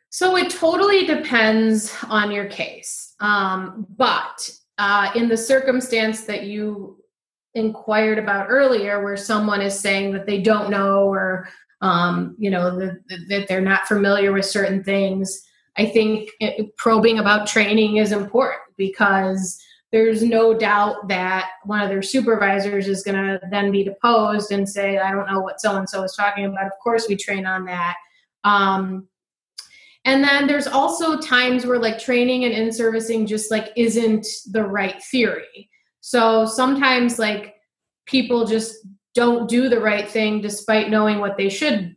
So 0.09 0.37
it 0.37 0.51
totally 0.51 1.05
depends 1.05 1.95
on 2.07 2.31
your 2.31 2.45
case, 2.45 3.15
um, 3.19 3.87
but 3.97 4.49
uh, 4.77 5.09
in 5.15 5.27
the 5.27 5.37
circumstance 5.37 6.25
that 6.25 6.43
you 6.43 7.02
inquired 7.55 8.17
about 8.17 8.47
earlier 8.49 9.03
where 9.03 9.17
someone 9.17 9.61
is 9.61 9.79
saying 9.79 10.11
that 10.13 10.25
they 10.25 10.41
don't 10.41 10.69
know 10.69 11.03
or 11.03 11.47
um, 11.81 12.35
you 12.39 12.49
know 12.49 12.77
the, 12.77 12.99
the, 13.09 13.17
that 13.29 13.47
they're 13.47 13.61
not 13.61 13.87
familiar 13.87 14.31
with 14.31 14.45
certain 14.45 14.83
things. 14.83 15.43
I 15.77 15.85
think 15.85 16.29
it, 16.39 16.75
probing 16.77 17.19
about 17.19 17.47
training 17.47 17.97
is 17.97 18.11
important 18.11 18.61
because 18.77 19.61
there's 19.91 20.23
no 20.23 20.57
doubt 20.57 21.07
that 21.07 21.51
one 21.65 21.81
of 21.81 21.89
their 21.89 22.01
supervisors 22.01 22.87
is 22.87 23.03
going 23.03 23.15
to 23.15 23.39
then 23.51 23.71
be 23.71 23.83
deposed 23.83 24.51
and 24.51 24.67
say 24.67 24.97
i 24.97 25.11
don't 25.11 25.31
know 25.31 25.39
what 25.39 25.61
so 25.61 25.75
and 25.75 25.87
so 25.87 26.03
is 26.03 26.15
talking 26.15 26.45
about. 26.45 26.65
Of 26.65 26.73
course 26.83 27.07
we 27.07 27.15
train 27.15 27.45
on 27.45 27.65
that. 27.65 27.95
Um, 28.43 29.07
and 30.05 30.23
then 30.23 30.47
there's 30.47 30.67
also 30.67 31.19
times 31.19 31.65
where 31.65 31.79
like 31.79 31.99
training 31.99 32.43
and 32.45 32.53
in 32.53 32.71
servicing 32.71 33.25
just 33.25 33.51
like 33.51 33.71
isn't 33.75 34.25
the 34.51 34.63
right 34.63 35.01
theory 35.03 35.69
so 36.05 36.45
sometimes, 36.45 37.17
like, 37.17 37.55
people 38.05 38.45
just 38.45 38.75
don't 39.15 39.47
do 39.47 39.69
the 39.69 39.79
right 39.79 40.05
thing 40.05 40.41
despite 40.41 40.89
knowing 40.89 41.19
what 41.19 41.37
they 41.37 41.47
should 41.47 41.95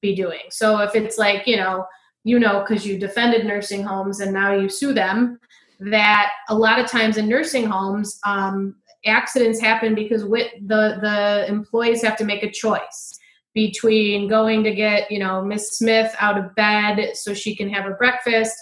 be 0.00 0.14
doing. 0.14 0.42
So 0.50 0.78
if 0.78 0.94
it's 0.94 1.18
like, 1.18 1.44
you 1.44 1.56
know, 1.56 1.86
you 2.22 2.38
know, 2.38 2.60
because 2.60 2.86
you 2.86 3.00
defended 3.00 3.44
nursing 3.44 3.82
homes 3.82 4.20
and 4.20 4.32
now 4.32 4.54
you 4.54 4.68
sue 4.68 4.94
them, 4.94 5.40
that 5.80 6.34
a 6.48 6.54
lot 6.54 6.78
of 6.78 6.86
times 6.86 7.16
in 7.16 7.28
nursing 7.28 7.66
homes, 7.66 8.20
um, 8.24 8.76
accidents 9.04 9.58
happen 9.58 9.96
because 9.96 10.24
with 10.24 10.48
the 10.64 10.98
the 11.00 11.46
employees 11.48 12.02
have 12.02 12.16
to 12.18 12.24
make 12.24 12.44
a 12.44 12.50
choice 12.50 13.18
between 13.54 14.28
going 14.28 14.62
to 14.62 14.72
get 14.72 15.10
you 15.10 15.18
know 15.18 15.44
miss 15.44 15.78
smith 15.78 16.14
out 16.18 16.36
of 16.36 16.54
bed 16.56 17.16
so 17.16 17.32
she 17.32 17.54
can 17.54 17.68
have 17.68 17.84
her 17.84 17.94
breakfast 17.94 18.56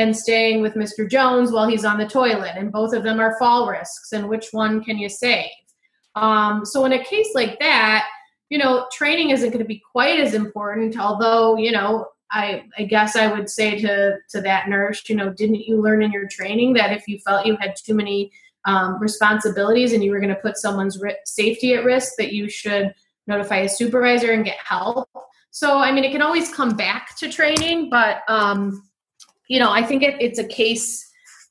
and 0.00 0.16
staying 0.16 0.62
with 0.62 0.74
Mr. 0.74 1.08
Jones 1.08 1.52
while 1.52 1.68
he's 1.68 1.84
on 1.84 1.98
the 1.98 2.06
toilet. 2.06 2.52
And 2.56 2.72
both 2.72 2.94
of 2.94 3.02
them 3.02 3.20
are 3.20 3.38
fall 3.38 3.68
risks. 3.68 4.12
And 4.12 4.28
which 4.28 4.48
one 4.52 4.82
can 4.82 4.98
you 4.98 5.08
save? 5.08 5.50
Um, 6.14 6.64
so, 6.64 6.84
in 6.86 6.92
a 6.92 7.04
case 7.04 7.28
like 7.34 7.58
that, 7.60 8.06
you 8.48 8.58
know, 8.58 8.86
training 8.92 9.30
isn't 9.30 9.50
going 9.50 9.62
to 9.62 9.68
be 9.68 9.82
quite 9.92 10.18
as 10.18 10.34
important, 10.34 10.98
although, 10.98 11.56
you 11.56 11.70
know, 11.70 12.06
I, 12.32 12.64
I 12.78 12.84
guess 12.84 13.14
I 13.14 13.30
would 13.30 13.48
say 13.48 13.78
to, 13.80 14.16
to 14.30 14.40
that 14.40 14.68
nurse, 14.68 15.08
you 15.08 15.16
know, 15.16 15.30
didn't 15.30 15.66
you 15.66 15.80
learn 15.80 16.02
in 16.02 16.12
your 16.12 16.28
training 16.28 16.74
that 16.74 16.92
if 16.92 17.06
you 17.06 17.18
felt 17.18 17.46
you 17.46 17.56
had 17.56 17.74
too 17.76 17.94
many 17.94 18.32
um, 18.64 19.00
responsibilities 19.00 19.92
and 19.92 20.02
you 20.02 20.10
were 20.10 20.20
going 20.20 20.34
to 20.34 20.40
put 20.40 20.56
someone's 20.56 20.98
ri- 21.00 21.16
safety 21.24 21.74
at 21.74 21.84
risk, 21.84 22.14
that 22.18 22.32
you 22.32 22.48
should 22.48 22.94
notify 23.26 23.58
a 23.58 23.68
supervisor 23.68 24.32
and 24.32 24.44
get 24.44 24.58
help? 24.64 25.08
So, 25.52 25.78
I 25.78 25.92
mean, 25.92 26.04
it 26.04 26.12
can 26.12 26.22
always 26.22 26.52
come 26.52 26.76
back 26.76 27.16
to 27.18 27.30
training, 27.30 27.90
but 27.90 28.22
um, 28.28 28.89
you 29.50 29.58
know, 29.58 29.72
I 29.72 29.82
think 29.82 30.04
it, 30.04 30.14
it's 30.20 30.38
a 30.38 30.46
case 30.46 31.04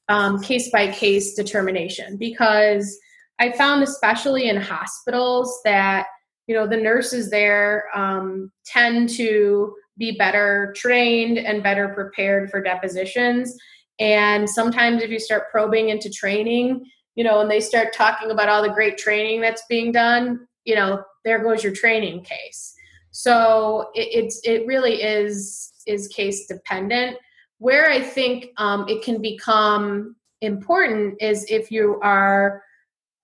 um, 0.08 0.42
case 0.42 0.72
by 0.72 0.90
case 0.90 1.36
determination 1.36 2.18
because 2.18 2.98
I 3.40 3.52
found, 3.52 3.84
especially 3.84 4.48
in 4.48 4.56
hospitals, 4.56 5.60
that 5.66 6.08
you 6.48 6.56
know 6.56 6.66
the 6.66 6.78
nurses 6.78 7.30
there 7.30 7.86
um, 7.94 8.52
tend 8.66 9.10
to 9.10 9.76
be 9.98 10.14
better 10.18 10.74
trained 10.78 11.38
and 11.38 11.62
better 11.62 11.90
prepared 11.90 12.50
for 12.50 12.64
depositions. 12.64 13.54
And 14.00 14.50
sometimes, 14.50 15.04
if 15.04 15.12
you 15.12 15.20
start 15.20 15.52
probing 15.52 15.90
into 15.90 16.10
training, 16.10 16.86
you 17.16 17.26
know, 17.26 17.42
and 17.42 17.52
they 17.52 17.60
start 17.60 17.94
talking 17.94 18.32
about 18.32 18.48
all 18.48 18.64
the 18.64 18.70
great 18.70 18.98
training 18.98 19.42
that's 19.42 19.64
being 19.68 19.92
done, 19.92 20.48
you 20.64 20.74
know, 20.74 21.04
there 21.26 21.44
goes 21.44 21.66
your 21.66 21.74
training 21.74 22.24
case. 22.24 22.74
So 23.12 23.90
it, 23.94 24.08
it's 24.24 24.40
it 24.46 24.66
really 24.66 25.04
is 25.04 25.74
is 25.86 26.08
case 26.08 26.48
dependent 26.48 27.18
where 27.60 27.90
I 27.90 28.02
think 28.02 28.48
um, 28.58 28.88
it 28.90 29.04
can 29.04 29.22
become 29.22 30.16
important 30.42 31.22
is 31.22 31.46
if 31.50 31.72
you 31.72 32.00
are 32.02 32.64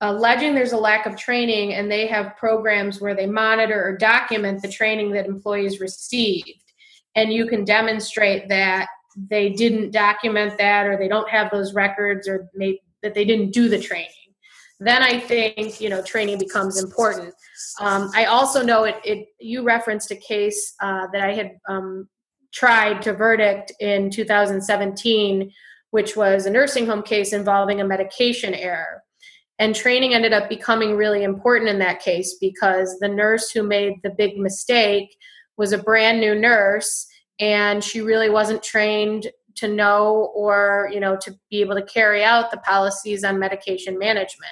alleging 0.02 0.54
there's 0.54 0.74
a 0.74 0.78
lack 0.78 1.06
of 1.06 1.16
training 1.16 1.74
and 1.74 1.90
they 1.90 2.06
have 2.06 2.36
programs 2.36 3.00
where 3.00 3.16
they 3.16 3.26
monitor 3.26 3.84
or 3.84 3.98
document 3.98 4.62
the 4.62 4.68
training 4.68 5.12
that 5.12 5.26
employees 5.26 5.80
received. 5.80 6.52
And 7.16 7.32
you 7.32 7.48
can 7.48 7.64
demonstrate 7.64 8.50
that 8.50 8.90
they 9.16 9.50
didn't 9.50 9.92
document 9.92 10.58
that 10.58 10.86
or 10.86 10.98
they 10.98 11.08
don't 11.08 11.30
have 11.30 11.50
those 11.50 11.74
records 11.74 12.28
or 12.28 12.50
maybe 12.54 12.82
that 13.02 13.14
they 13.14 13.24
didn't 13.24 13.52
do 13.52 13.70
the 13.70 13.80
training. 13.80 14.10
Then 14.82 15.02
i 15.02 15.18
think 15.18 15.80
you 15.80 15.90
know 15.90 16.02
training 16.02 16.38
becomes 16.38 16.84
important. 16.84 17.34
Um, 17.80 18.12
i 18.14 18.26
also 18.26 18.62
know 18.62 18.84
it, 18.84 18.98
it 19.06 19.28
you 19.40 19.64
referenced 19.64 20.12
a 20.12 20.18
case 20.18 20.76
uh, 20.82 21.08
that 21.14 21.22
i 21.22 21.34
had 21.34 21.52
um, 21.70 22.10
tried 22.56 23.02
to 23.04 23.14
verdict 23.14 23.72
in 23.80 24.10
2017, 24.10 25.52
which 25.92 26.16
was 26.16 26.46
a 26.46 26.50
nursing 26.50 26.88
home 26.88 27.04
case 27.04 27.34
involving 27.34 27.82
a 27.82 27.86
medication 27.86 28.54
error. 28.54 29.04
And 29.60 29.76
training 29.76 30.14
ended 30.14 30.34
up 30.34 30.50
becoming 30.50 30.96
really 30.96 31.24
important 31.24 31.70
in 31.70 31.80
that 31.80 32.02
case 32.02 32.38
because 32.40 32.98
the 33.00 33.08
nurse 33.08 33.52
who 33.52 33.64
made 33.64 33.94
the 34.04 34.10
big 34.10 34.38
mistake 34.38 35.16
was 35.58 35.72
a 35.72 35.78
brand 35.78 36.20
new 36.20 36.36
nurse 36.36 37.08
and 37.40 37.84
she 37.84 38.02
really 38.02 38.30
wasn't 38.30 38.64
trained 38.64 39.28
to 39.56 39.68
know 39.70 40.32
or 40.36 40.90
you 40.94 41.00
know 41.00 41.16
to 41.16 41.34
be 41.50 41.62
able 41.62 41.76
to 41.76 41.84
carry 41.84 42.24
out 42.24 42.52
the 42.52 42.58
policies 42.58 43.24
on 43.24 43.40
medication 43.40 43.98
management 43.98 44.52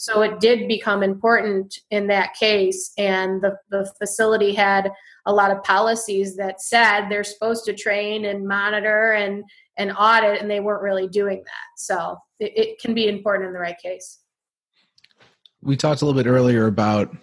So 0.00 0.22
it 0.22 0.38
did 0.38 0.68
become 0.68 1.02
important 1.02 1.76
in 1.90 2.06
that 2.06 2.34
case, 2.34 2.92
and 2.96 3.42
the, 3.42 3.58
the 3.68 3.92
facility 3.98 4.54
had 4.54 4.92
a 5.28 5.32
lot 5.32 5.50
of 5.50 5.62
policies 5.62 6.36
that 6.36 6.60
said 6.60 7.08
they're 7.08 7.22
supposed 7.22 7.66
to 7.66 7.74
train 7.74 8.24
and 8.24 8.48
monitor 8.48 9.12
and, 9.12 9.44
and 9.76 9.92
audit, 9.96 10.40
and 10.40 10.50
they 10.50 10.58
weren't 10.58 10.82
really 10.82 11.06
doing 11.06 11.36
that. 11.36 11.68
So 11.76 12.16
it, 12.40 12.52
it 12.56 12.80
can 12.80 12.94
be 12.94 13.08
important 13.08 13.46
in 13.46 13.52
the 13.52 13.60
right 13.60 13.78
case. 13.78 14.20
We 15.60 15.76
talked 15.76 16.00
a 16.00 16.06
little 16.06 16.20
bit 16.20 16.28
earlier 16.28 16.66
about 16.66 17.14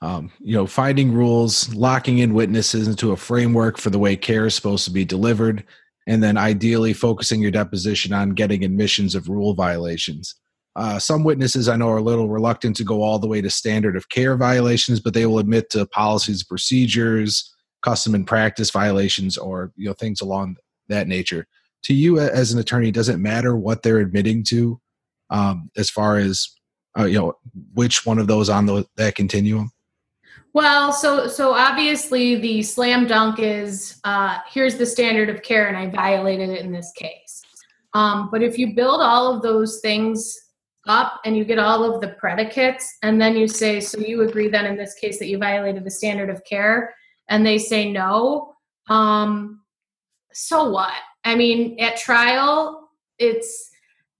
um, 0.00 0.30
you 0.38 0.54
know 0.54 0.68
finding 0.68 1.12
rules, 1.12 1.74
locking 1.74 2.18
in 2.18 2.32
witnesses 2.32 2.86
into 2.86 3.10
a 3.10 3.16
framework 3.16 3.76
for 3.76 3.90
the 3.90 3.98
way 3.98 4.14
care 4.14 4.46
is 4.46 4.54
supposed 4.54 4.84
to 4.84 4.92
be 4.92 5.04
delivered, 5.04 5.64
and 6.06 6.22
then 6.22 6.36
ideally 6.36 6.92
focusing 6.92 7.42
your 7.42 7.50
deposition 7.50 8.12
on 8.12 8.30
getting 8.30 8.64
admissions 8.64 9.16
of 9.16 9.28
rule 9.28 9.54
violations. 9.54 10.36
Uh, 10.78 10.96
some 10.96 11.24
witnesses 11.24 11.68
I 11.68 11.74
know 11.74 11.88
are 11.88 11.96
a 11.96 12.02
little 12.02 12.28
reluctant 12.28 12.76
to 12.76 12.84
go 12.84 13.02
all 13.02 13.18
the 13.18 13.26
way 13.26 13.40
to 13.40 13.50
standard 13.50 13.96
of 13.96 14.10
care 14.10 14.36
violations, 14.36 15.00
but 15.00 15.12
they 15.12 15.26
will 15.26 15.40
admit 15.40 15.70
to 15.70 15.84
policies, 15.86 16.44
procedures, 16.44 17.52
custom 17.82 18.14
and 18.14 18.24
practice 18.24 18.70
violations, 18.70 19.36
or 19.36 19.72
you 19.74 19.88
know 19.88 19.92
things 19.92 20.20
along 20.20 20.56
that 20.86 21.08
nature. 21.08 21.48
To 21.82 21.94
you 21.94 22.20
as 22.20 22.52
an 22.52 22.60
attorney, 22.60 22.92
does 22.92 23.08
it 23.08 23.18
matter 23.18 23.56
what 23.56 23.82
they're 23.82 23.98
admitting 23.98 24.44
to, 24.44 24.80
um, 25.30 25.68
as 25.76 25.90
far 25.90 26.16
as 26.16 26.48
uh, 26.96 27.06
you 27.06 27.18
know 27.18 27.36
which 27.74 28.06
one 28.06 28.20
of 28.20 28.28
those 28.28 28.48
on 28.48 28.66
the, 28.66 28.86
that 28.94 29.16
continuum? 29.16 29.72
Well, 30.52 30.92
so 30.92 31.26
so 31.26 31.54
obviously 31.54 32.36
the 32.36 32.62
slam 32.62 33.08
dunk 33.08 33.40
is 33.40 34.00
uh, 34.04 34.38
here's 34.48 34.76
the 34.78 34.86
standard 34.86 35.28
of 35.28 35.42
care, 35.42 35.66
and 35.66 35.76
I 35.76 35.88
violated 35.88 36.50
it 36.50 36.60
in 36.60 36.70
this 36.70 36.92
case. 36.92 37.42
Um, 37.94 38.28
but 38.30 38.44
if 38.44 38.58
you 38.58 38.76
build 38.76 39.00
all 39.00 39.34
of 39.34 39.42
those 39.42 39.80
things 39.80 40.38
up 40.88 41.20
and 41.24 41.36
you 41.36 41.44
get 41.44 41.58
all 41.58 41.84
of 41.84 42.00
the 42.00 42.08
predicates 42.08 42.98
and 43.02 43.20
then 43.20 43.36
you 43.36 43.46
say 43.46 43.78
so 43.80 43.98
you 43.98 44.22
agree 44.22 44.48
then 44.48 44.66
in 44.66 44.76
this 44.76 44.94
case 44.94 45.18
that 45.18 45.28
you 45.28 45.38
violated 45.38 45.84
the 45.84 45.90
standard 45.90 46.30
of 46.30 46.42
care? 46.44 46.94
And 47.28 47.44
they 47.44 47.58
say 47.58 47.90
no. 47.90 48.54
Um 48.88 49.60
so 50.32 50.70
what? 50.70 50.92
I 51.24 51.34
mean 51.34 51.78
at 51.78 51.96
trial 51.96 52.88
it's 53.18 53.70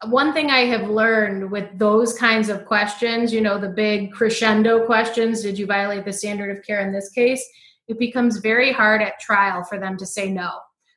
one 0.06 0.32
thing 0.32 0.50
i 0.50 0.60
have 0.60 0.88
learned 0.88 1.50
with 1.50 1.66
those 1.76 2.16
kinds 2.16 2.48
of 2.48 2.64
questions 2.66 3.32
you 3.32 3.40
know 3.40 3.58
the 3.58 3.68
big 3.68 4.12
crescendo 4.12 4.86
questions 4.86 5.42
did 5.42 5.58
you 5.58 5.66
violate 5.66 6.04
the 6.04 6.12
standard 6.12 6.56
of 6.56 6.64
care 6.64 6.86
in 6.86 6.92
this 6.92 7.10
case? 7.10 7.44
It 7.88 7.98
becomes 7.98 8.38
very 8.38 8.70
hard 8.70 9.02
at 9.02 9.18
trial 9.18 9.64
for 9.64 9.78
them 9.78 9.96
to 9.96 10.06
say 10.06 10.30
no. 10.30 10.50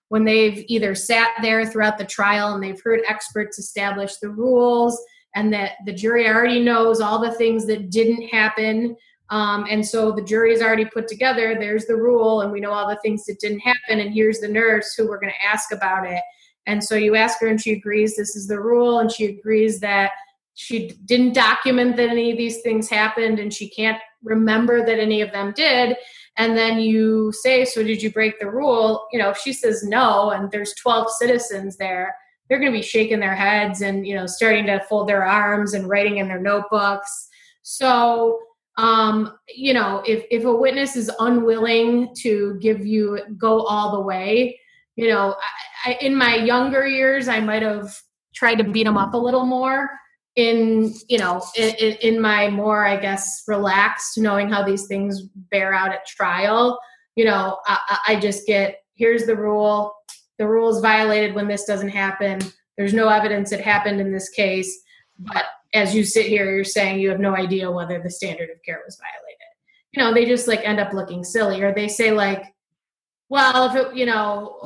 When 0.09 0.26
they've 0.26 0.65
either 0.67 0.93
sat 0.93 1.30
there 1.41 1.65
throughout 1.65 1.97
the 1.97 2.05
trial 2.05 2.53
and 2.53 2.61
they've 2.61 2.82
heard 2.84 2.99
experts 3.07 3.57
establish 3.57 4.17
the 4.17 4.30
rules 4.30 5.01
and 5.36 5.53
that 5.53 5.73
the 5.86 5.93
jury 5.93 6.27
already 6.27 6.59
knows 6.61 6.99
all 6.99 7.19
the 7.19 7.32
things 7.32 7.65
that 7.67 7.89
didn't 7.89 8.27
happen. 8.27 8.95
Um, 9.29 9.65
and 9.69 9.86
so 9.86 10.11
the 10.11 10.21
jury 10.21 10.53
is 10.53 10.61
already 10.61 10.86
put 10.86 11.07
together. 11.07 11.55
There's 11.57 11.86
the 11.86 11.95
rule, 11.95 12.41
and 12.41 12.51
we 12.51 12.59
know 12.59 12.71
all 12.71 12.89
the 12.89 12.99
things 13.01 13.25
that 13.25 13.39
didn't 13.39 13.59
happen. 13.59 13.99
And 13.99 14.13
here's 14.13 14.39
the 14.39 14.47
nurse 14.47 14.93
who 14.93 15.07
we're 15.07 15.19
going 15.19 15.34
to 15.34 15.47
ask 15.47 15.71
about 15.71 16.05
it. 16.05 16.21
And 16.67 16.84
so 16.84 16.95
you 16.95 17.15
ask 17.15 17.39
her, 17.39 17.47
and 17.47 17.59
she 17.59 17.71
agrees 17.71 18.15
this 18.15 18.36
is 18.36 18.47
the 18.47 18.59
rule, 18.59 18.99
and 18.99 19.11
she 19.11 19.25
agrees 19.25 19.79
that 19.79 20.11
she 20.53 20.89
didn't 21.05 21.34
document 21.34 21.95
that 21.95 22.09
any 22.09 22.32
of 22.32 22.38
these 22.38 22.61
things 22.61 22.89
happened, 22.89 23.39
and 23.39 23.53
she 23.53 23.69
can't 23.69 24.01
remember 24.21 24.86
that 24.86 24.99
any 24.99 25.21
of 25.21 25.32
them 25.32 25.53
did. 25.55 25.95
And 26.38 26.57
then 26.57 26.79
you 26.79 27.32
say, 27.32 27.65
So 27.65 27.84
did 27.84 28.01
you 28.01 28.11
break 28.11 28.39
the 28.39 28.49
rule? 28.49 29.07
You 29.11 29.19
know, 29.19 29.29
if 29.29 29.38
she 29.38 29.53
says 29.53 29.84
no, 29.84 30.32
and 30.32 30.51
there's 30.51 30.73
12 30.75 31.09
citizens 31.11 31.77
there, 31.77 32.15
they're 32.52 32.60
going 32.60 32.70
to 32.74 32.78
be 32.78 32.84
shaking 32.84 33.22
their 33.22 33.34
heads 33.34 33.80
and 33.80 34.06
you 34.06 34.14
know 34.14 34.28
starting 34.28 34.66
to 34.66 34.82
fold 34.89 35.08
their 35.08 35.26
arms 35.26 35.74
and 35.74 35.88
writing 35.88 36.18
in 36.18 36.28
their 36.28 36.41
notebooks. 36.41 37.30
So 37.62 38.39
um, 38.78 39.38
you 39.56 39.74
know 39.74 40.04
if 40.06 40.26
if 40.30 40.43
a 40.43 40.54
witness 40.54 40.97
is 40.97 41.10
unwilling 41.20 42.14
to 42.24 42.58
give 42.60 42.86
you 42.86 43.20
go 43.38 43.62
all 43.62 43.93
the 43.93 44.02
way 44.02 44.60
you 44.97 45.08
know 45.08 45.36
I, 45.86 45.91
I, 45.91 45.97
in 46.02 46.16
my 46.16 46.36
younger 46.36 46.88
years 46.88 47.28
i 47.28 47.39
might 47.39 47.62
have 47.62 47.93
tried 48.34 48.56
to 48.56 48.64
beat 48.64 48.86
them 48.86 48.97
up 48.97 49.14
a 49.14 49.18
little 49.18 49.45
more 49.45 49.89
in 50.36 50.93
you 51.10 51.18
know 51.18 51.41
in, 51.58 51.74
in 52.02 52.22
my 52.22 52.49
more 52.49 52.86
i 52.86 52.97
guess 52.97 53.43
relaxed 53.47 54.18
knowing 54.18 54.49
how 54.49 54.64
these 54.64 54.88
things 54.88 55.24
bear 55.52 55.74
out 55.74 55.91
at 55.91 56.06
trial. 56.06 56.80
You 57.16 57.26
know 57.26 57.58
I, 57.68 57.97
I 58.08 58.20
just 58.20 58.47
get 58.47 58.78
here's 58.95 59.26
the 59.26 59.36
rule 59.36 59.93
the 60.41 60.47
rule 60.47 60.75
is 60.75 60.81
violated 60.81 61.35
when 61.35 61.47
this 61.47 61.65
doesn't 61.65 61.89
happen. 61.89 62.39
There's 62.75 62.95
no 62.95 63.09
evidence 63.09 63.51
it 63.51 63.61
happened 63.61 64.01
in 64.01 64.11
this 64.11 64.29
case, 64.29 64.81
but 65.19 65.43
as 65.71 65.93
you 65.93 66.03
sit 66.03 66.25
here, 66.25 66.51
you're 66.51 66.63
saying 66.63 66.99
you 66.99 67.11
have 67.11 67.19
no 67.19 67.35
idea 67.35 67.69
whether 67.69 68.01
the 68.01 68.09
standard 68.09 68.49
of 68.49 68.57
care 68.65 68.81
was 68.83 68.97
violated. 68.97 69.37
You 69.91 70.01
know, 70.01 70.15
they 70.15 70.25
just 70.25 70.47
like 70.47 70.67
end 70.67 70.79
up 70.79 70.93
looking 70.93 71.23
silly, 71.23 71.61
or 71.61 71.75
they 71.75 71.87
say 71.87 72.11
like, 72.11 72.43
well, 73.29 73.69
if 73.69 73.75
it, 73.75 73.95
you 73.95 74.07
know, 74.07 74.59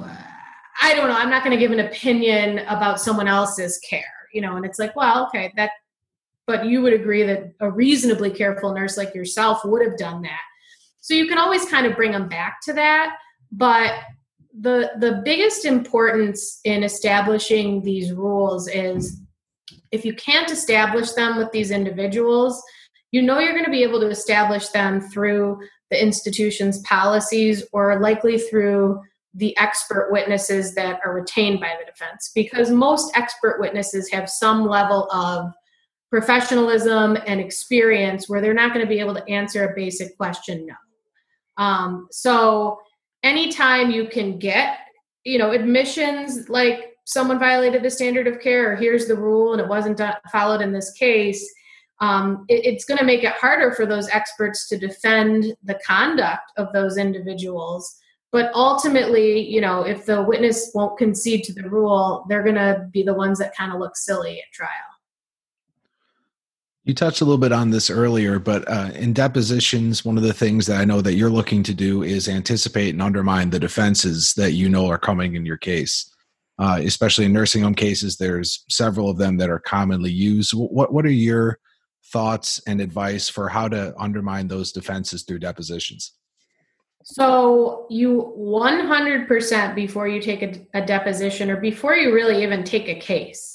I 0.82 0.96
don't 0.96 1.10
know, 1.10 1.18
I'm 1.18 1.30
not 1.30 1.44
going 1.44 1.52
to 1.52 1.60
give 1.60 1.74
an 1.74 1.86
opinion 1.86 2.60
about 2.70 3.02
someone 3.02 3.28
else's 3.28 3.78
care, 3.80 4.02
you 4.34 4.40
know, 4.40 4.56
and 4.56 4.66
it's 4.66 4.80
like, 4.80 4.96
well, 4.96 5.26
okay, 5.28 5.52
that, 5.58 5.72
but 6.48 6.66
you 6.66 6.82
would 6.84 6.94
agree 6.94 7.24
that 7.24 7.54
a 7.60 7.70
reasonably 7.70 8.30
careful 8.30 8.74
nurse 8.74 8.96
like 8.96 9.14
yourself 9.14 9.66
would 9.66 9.86
have 9.86 9.98
done 9.98 10.22
that. 10.22 10.44
So 11.02 11.14
you 11.14 11.28
can 11.28 11.38
always 11.38 11.66
kind 11.66 11.86
of 11.86 11.98
bring 11.98 12.14
them 12.14 12.30
back 12.30 12.62
to 12.64 12.72
that, 12.74 13.18
but 13.52 13.92
the 14.60 14.92
the 15.00 15.22
biggest 15.26 15.66
importance 15.66 16.60
in 16.64 16.84
establishing 16.84 17.82
these 17.82 18.14
rules 18.14 18.68
is 18.68 19.22
if 19.92 20.06
you 20.06 20.14
can't 20.14 20.52
establish 20.52 21.12
them 21.12 21.38
with 21.38 21.52
these 21.52 21.72
individuals 21.72 22.62
you 23.12 23.22
know 23.22 23.40
you're 23.40 23.54
going 23.54 23.66
to 23.66 23.72
be 23.72 23.84
able 23.84 24.00
to 24.00 24.10
establish 24.10 24.70
them 24.70 25.02
through 25.02 25.60
the 25.92 26.02
institution's 26.02 26.80
policies 26.80 27.64
or 27.72 28.00
likely 28.00 28.38
through 28.38 29.02
the 29.36 29.56
expert 29.58 30.10
witnesses 30.12 30.74
that 30.76 31.00
are 31.06 31.14
retained 31.14 31.60
by 31.60 31.76
the 31.80 31.86
defense. 31.86 32.32
Because 32.34 32.72
most 32.72 33.16
expert 33.16 33.60
witnesses 33.60 34.10
have 34.12 34.30
some 34.30 34.66
level 34.66 35.10
of 35.12 35.52
professionalism 36.10 37.18
and 37.28 37.42
experience 37.42 38.30
where 38.30 38.40
they're 38.40 38.54
not 38.54 38.74
going 38.74 38.86
to 38.86 38.90
be 38.90 39.00
able 39.00 39.14
to 39.14 39.30
answer 39.30 39.66
a 39.66 39.76
basic 39.76 40.16
question 40.18 40.66
no. 40.66 40.76
Um, 41.64 42.08
so 42.12 42.80
anytime 43.26 43.92
you 43.92 44.08
can 44.08 44.38
get 44.38 44.78
you 45.26 45.38
know 45.38 45.52
admissions 45.52 46.48
like 46.48 46.96
someone 47.06 47.40
violated 47.40 47.84
the 47.84 47.90
standard 47.90 48.28
of 48.28 48.40
care 48.40 48.72
or 48.72 48.76
here's 48.76 49.08
the 49.08 49.16
rule 49.16 49.52
and 49.52 49.62
it 49.62 49.68
wasn't 49.68 49.98
done, 49.98 50.16
followed 50.32 50.62
in 50.62 50.72
this 50.72 50.92
case 50.92 51.44
um, 52.02 52.46
it, 52.50 52.66
it's 52.66 52.86
going 52.86 52.98
to 52.98 53.06
make 53.06 53.24
it 53.24 53.34
harder 53.34 53.72
for 53.72 53.86
those 53.86 54.10
experts 54.10 54.68
to 54.68 54.78
defend 54.78 55.56
the 55.64 55.80
conduct 55.86 56.52
of 56.58 56.74
those 56.74 56.98
individuals. 56.98 57.98
But 58.32 58.52
ultimately 58.54 59.40
you 59.40 59.60
know 59.60 59.82
if 59.82 60.06
the 60.06 60.22
witness 60.22 60.72
won't 60.76 60.98
concede 60.98 61.44
to 61.46 61.54
the 61.54 61.70
rule 61.70 62.26
they're 62.30 62.44
going 62.44 62.56
to 62.56 62.88
be 62.92 63.02
the 63.02 63.14
ones 63.14 63.40
that 63.40 63.56
kind 63.56 63.74
of 63.74 63.80
look 63.80 63.98
silly 63.98 64.38
at 64.38 64.54
trial 64.54 64.95
you 66.86 66.94
touched 66.94 67.22
a 67.22 67.26
little 67.26 67.40
bit 67.40 67.52
on 67.52 67.72
this 67.72 67.90
earlier, 67.90 68.38
but 68.38 68.68
uh, 68.70 68.92
in 68.94 69.12
depositions, 69.12 70.06
one 70.06 70.18
of 70.18 70.24
the 70.24 70.34
things 70.34 70.68
that 70.68 70.80
I 70.80 70.86
know 70.86 71.02
that 71.02 71.16
you're 71.16 71.32
looking 71.32 71.64
to 71.64 71.74
do 71.74 72.04
is 72.04 72.30
anticipate 72.30 72.94
and 72.94 73.02
undermine 73.02 73.50
the 73.50 73.60
defenses 73.60 74.36
that 74.36 74.52
you 74.52 74.70
know 74.70 74.88
are 74.88 75.00
coming 75.00 75.36
in 75.36 75.46
your 75.46 75.58
case. 75.58 76.12
Uh, 76.60 76.80
especially 76.84 77.26
in 77.26 77.34
nursing 77.34 77.64
home 77.64 77.76
cases, 77.76 78.18
there's 78.18 78.64
several 78.70 79.10
of 79.10 79.18
them 79.18 79.36
that 79.38 79.50
are 79.50 79.60
commonly 79.60 80.12
used. 80.12 80.52
What 80.54 80.94
What 80.94 81.06
are 81.06 81.10
your 81.10 81.60
thoughts 82.14 82.62
and 82.68 82.80
advice 82.80 83.28
for 83.28 83.50
how 83.50 83.68
to 83.68 83.94
undermine 84.00 84.48
those 84.48 84.72
defenses 84.72 85.24
through 85.24 85.40
depositions? 85.40 86.14
So 87.04 87.88
you 87.90 88.34
100% 88.38 89.76
before 89.76 90.08
you 90.08 90.22
take 90.22 90.44
a, 90.44 90.80
a 90.80 90.86
deposition, 90.86 91.50
or 91.50 91.58
before 91.58 91.96
you 91.96 92.14
really 92.14 92.44
even 92.44 92.64
take 92.64 92.88
a 92.88 92.96
case 92.96 93.55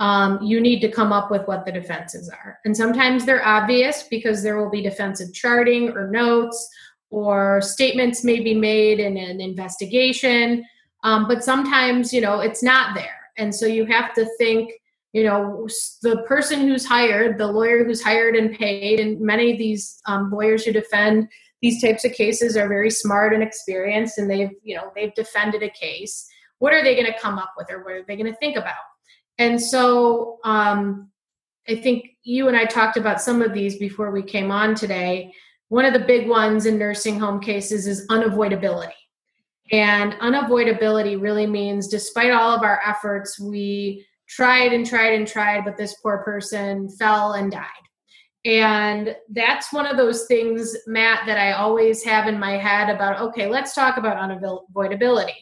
um, 0.00 0.42
you 0.42 0.60
need 0.60 0.80
to 0.80 0.90
come 0.90 1.12
up 1.12 1.30
with 1.30 1.46
what 1.46 1.64
the 1.64 1.72
defenses 1.72 2.28
are. 2.28 2.58
And 2.64 2.76
sometimes 2.76 3.24
they're 3.24 3.46
obvious 3.46 4.04
because 4.04 4.42
there 4.42 4.58
will 4.58 4.70
be 4.70 4.82
defensive 4.82 5.32
charting 5.32 5.90
or 5.90 6.10
notes 6.10 6.68
or 7.10 7.60
statements 7.60 8.24
may 8.24 8.40
be 8.40 8.54
made 8.54 8.98
in 8.98 9.16
an 9.16 9.40
investigation. 9.40 10.64
Um, 11.04 11.28
but 11.28 11.44
sometimes, 11.44 12.12
you 12.12 12.20
know, 12.20 12.40
it's 12.40 12.62
not 12.62 12.94
there. 12.94 13.20
And 13.36 13.54
so 13.54 13.66
you 13.66 13.84
have 13.86 14.14
to 14.14 14.26
think, 14.36 14.72
you 15.12 15.22
know, 15.22 15.68
the 16.02 16.22
person 16.26 16.66
who's 16.66 16.84
hired, 16.84 17.38
the 17.38 17.46
lawyer 17.46 17.84
who's 17.84 18.02
hired 18.02 18.34
and 18.34 18.56
paid, 18.56 18.98
and 18.98 19.20
many 19.20 19.52
of 19.52 19.58
these 19.58 20.00
um, 20.06 20.30
lawyers 20.32 20.64
who 20.64 20.72
defend 20.72 21.28
these 21.62 21.80
types 21.80 22.04
of 22.04 22.12
cases 22.12 22.56
are 22.56 22.68
very 22.68 22.90
smart 22.90 23.32
and 23.32 23.42
experienced 23.42 24.18
and 24.18 24.28
they've, 24.28 24.50
you 24.62 24.74
know, 24.76 24.90
they've 24.94 25.14
defended 25.14 25.62
a 25.62 25.70
case. 25.70 26.26
What 26.58 26.72
are 26.72 26.82
they 26.82 26.94
going 26.94 27.10
to 27.10 27.18
come 27.18 27.38
up 27.38 27.54
with 27.56 27.70
or 27.70 27.84
what 27.84 27.92
are 27.92 28.04
they 28.06 28.16
going 28.16 28.30
to 28.30 28.38
think 28.38 28.56
about? 28.56 28.74
And 29.38 29.60
so 29.60 30.38
um, 30.44 31.10
I 31.68 31.76
think 31.76 32.10
you 32.22 32.48
and 32.48 32.56
I 32.56 32.64
talked 32.64 32.96
about 32.96 33.20
some 33.20 33.42
of 33.42 33.52
these 33.52 33.78
before 33.78 34.10
we 34.10 34.22
came 34.22 34.50
on 34.50 34.74
today. 34.74 35.32
One 35.68 35.84
of 35.84 35.92
the 35.92 36.00
big 36.00 36.28
ones 36.28 36.66
in 36.66 36.78
nursing 36.78 37.18
home 37.18 37.40
cases 37.40 37.86
is 37.86 38.06
unavoidability. 38.08 38.92
And 39.72 40.12
unavoidability 40.14 41.20
really 41.20 41.46
means, 41.46 41.88
despite 41.88 42.30
all 42.30 42.50
of 42.50 42.62
our 42.62 42.80
efforts, 42.84 43.40
we 43.40 44.06
tried 44.28 44.72
and 44.72 44.86
tried 44.86 45.14
and 45.14 45.26
tried, 45.26 45.64
but 45.64 45.76
this 45.76 45.94
poor 46.02 46.18
person 46.18 46.88
fell 46.90 47.32
and 47.32 47.50
died. 47.50 47.68
And 48.44 49.16
that's 49.30 49.72
one 49.72 49.86
of 49.86 49.96
those 49.96 50.26
things, 50.26 50.76
Matt, 50.86 51.26
that 51.26 51.38
I 51.38 51.52
always 51.52 52.04
have 52.04 52.28
in 52.28 52.38
my 52.38 52.52
head 52.52 52.94
about 52.94 53.20
okay, 53.20 53.48
let's 53.48 53.74
talk 53.74 53.96
about 53.96 54.18
unavoidability. 54.18 55.32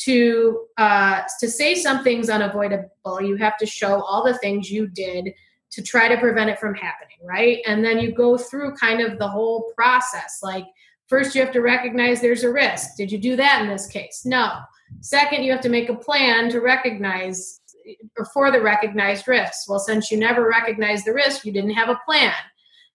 To 0.00 0.66
uh, 0.76 1.22
to 1.40 1.50
say 1.50 1.74
something's 1.74 2.28
unavoidable, 2.28 3.20
you 3.22 3.36
have 3.36 3.56
to 3.58 3.66
show 3.66 4.02
all 4.02 4.24
the 4.24 4.36
things 4.38 4.70
you 4.70 4.86
did 4.86 5.32
to 5.70 5.82
try 5.82 6.06
to 6.08 6.18
prevent 6.18 6.50
it 6.50 6.58
from 6.58 6.74
happening, 6.74 7.16
right? 7.24 7.58
And 7.66 7.84
then 7.84 7.98
you 7.98 8.12
go 8.12 8.36
through 8.36 8.76
kind 8.76 9.00
of 9.00 9.18
the 9.18 9.28
whole 9.28 9.72
process. 9.74 10.40
Like, 10.42 10.66
first, 11.06 11.34
you 11.34 11.42
have 11.42 11.52
to 11.52 11.60
recognize 11.60 12.20
there's 12.20 12.44
a 12.44 12.52
risk. 12.52 12.96
Did 12.96 13.10
you 13.10 13.18
do 13.18 13.36
that 13.36 13.62
in 13.62 13.68
this 13.68 13.86
case? 13.86 14.22
No. 14.24 14.58
Second, 15.00 15.44
you 15.44 15.52
have 15.52 15.60
to 15.62 15.68
make 15.68 15.88
a 15.88 15.96
plan 15.96 16.50
to 16.50 16.60
recognize 16.60 17.60
or 18.18 18.24
for 18.26 18.50
the 18.50 18.60
recognized 18.60 19.28
risks. 19.28 19.68
Well, 19.68 19.78
since 19.78 20.10
you 20.10 20.18
never 20.18 20.48
recognized 20.48 21.04
the 21.04 21.12
risk, 21.12 21.44
you 21.44 21.52
didn't 21.52 21.70
have 21.70 21.88
a 21.88 22.00
plan. 22.04 22.34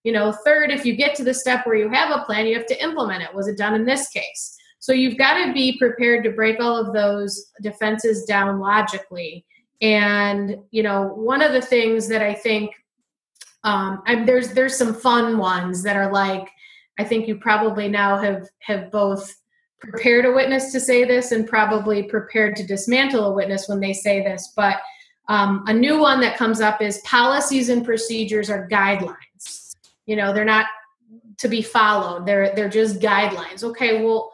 You 0.03 0.11
know, 0.11 0.33
third, 0.43 0.71
if 0.71 0.85
you 0.85 0.95
get 0.95 1.15
to 1.15 1.23
the 1.23 1.33
step 1.33 1.65
where 1.65 1.75
you 1.75 1.89
have 1.89 2.11
a 2.11 2.23
plan, 2.25 2.47
you 2.47 2.55
have 2.55 2.65
to 2.67 2.83
implement 2.83 3.23
it. 3.23 3.33
Was 3.33 3.47
it 3.47 3.57
done 3.57 3.75
in 3.75 3.85
this 3.85 4.07
case? 4.09 4.57
So 4.81 4.93
you've 4.93 5.17
got 5.17 5.45
to 5.45 5.53
be 5.53 5.77
prepared 5.77 6.23
to 6.23 6.31
break 6.31 6.59
all 6.59 6.75
of 6.75 6.91
those 6.91 7.51
defenses 7.61 8.25
down 8.25 8.59
logically. 8.59 9.45
And 9.79 10.57
you 10.71 10.81
know, 10.81 11.03
one 11.03 11.41
of 11.41 11.53
the 11.53 11.61
things 11.61 12.07
that 12.07 12.23
I 12.23 12.33
think 12.33 12.71
um, 13.63 14.01
I'm, 14.07 14.25
there's 14.25 14.53
there's 14.53 14.75
some 14.75 14.93
fun 14.93 15.37
ones 15.37 15.83
that 15.83 15.95
are 15.95 16.11
like 16.11 16.49
I 16.99 17.03
think 17.03 17.27
you 17.27 17.37
probably 17.37 17.87
now 17.87 18.17
have 18.17 18.49
have 18.59 18.91
both 18.91 19.31
prepared 19.79 20.25
a 20.25 20.31
witness 20.31 20.71
to 20.71 20.79
say 20.79 21.03
this 21.03 21.31
and 21.31 21.47
probably 21.47 22.03
prepared 22.03 22.55
to 22.55 22.65
dismantle 22.65 23.25
a 23.25 23.33
witness 23.33 23.67
when 23.67 23.79
they 23.79 23.93
say 23.93 24.23
this. 24.23 24.53
But 24.55 24.77
um, 25.27 25.63
a 25.67 25.73
new 25.73 25.99
one 25.99 26.19
that 26.21 26.37
comes 26.37 26.59
up 26.59 26.81
is 26.81 27.01
policies 27.05 27.69
and 27.69 27.85
procedures 27.85 28.49
are 28.49 28.67
guidelines. 28.67 29.75
You 30.07 30.15
know, 30.15 30.33
they're 30.33 30.43
not 30.43 30.65
to 31.37 31.47
be 31.47 31.61
followed. 31.61 32.25
They're 32.25 32.55
they're 32.55 32.67
just 32.67 32.99
guidelines. 32.99 33.63
Okay, 33.63 34.03
well, 34.03 34.30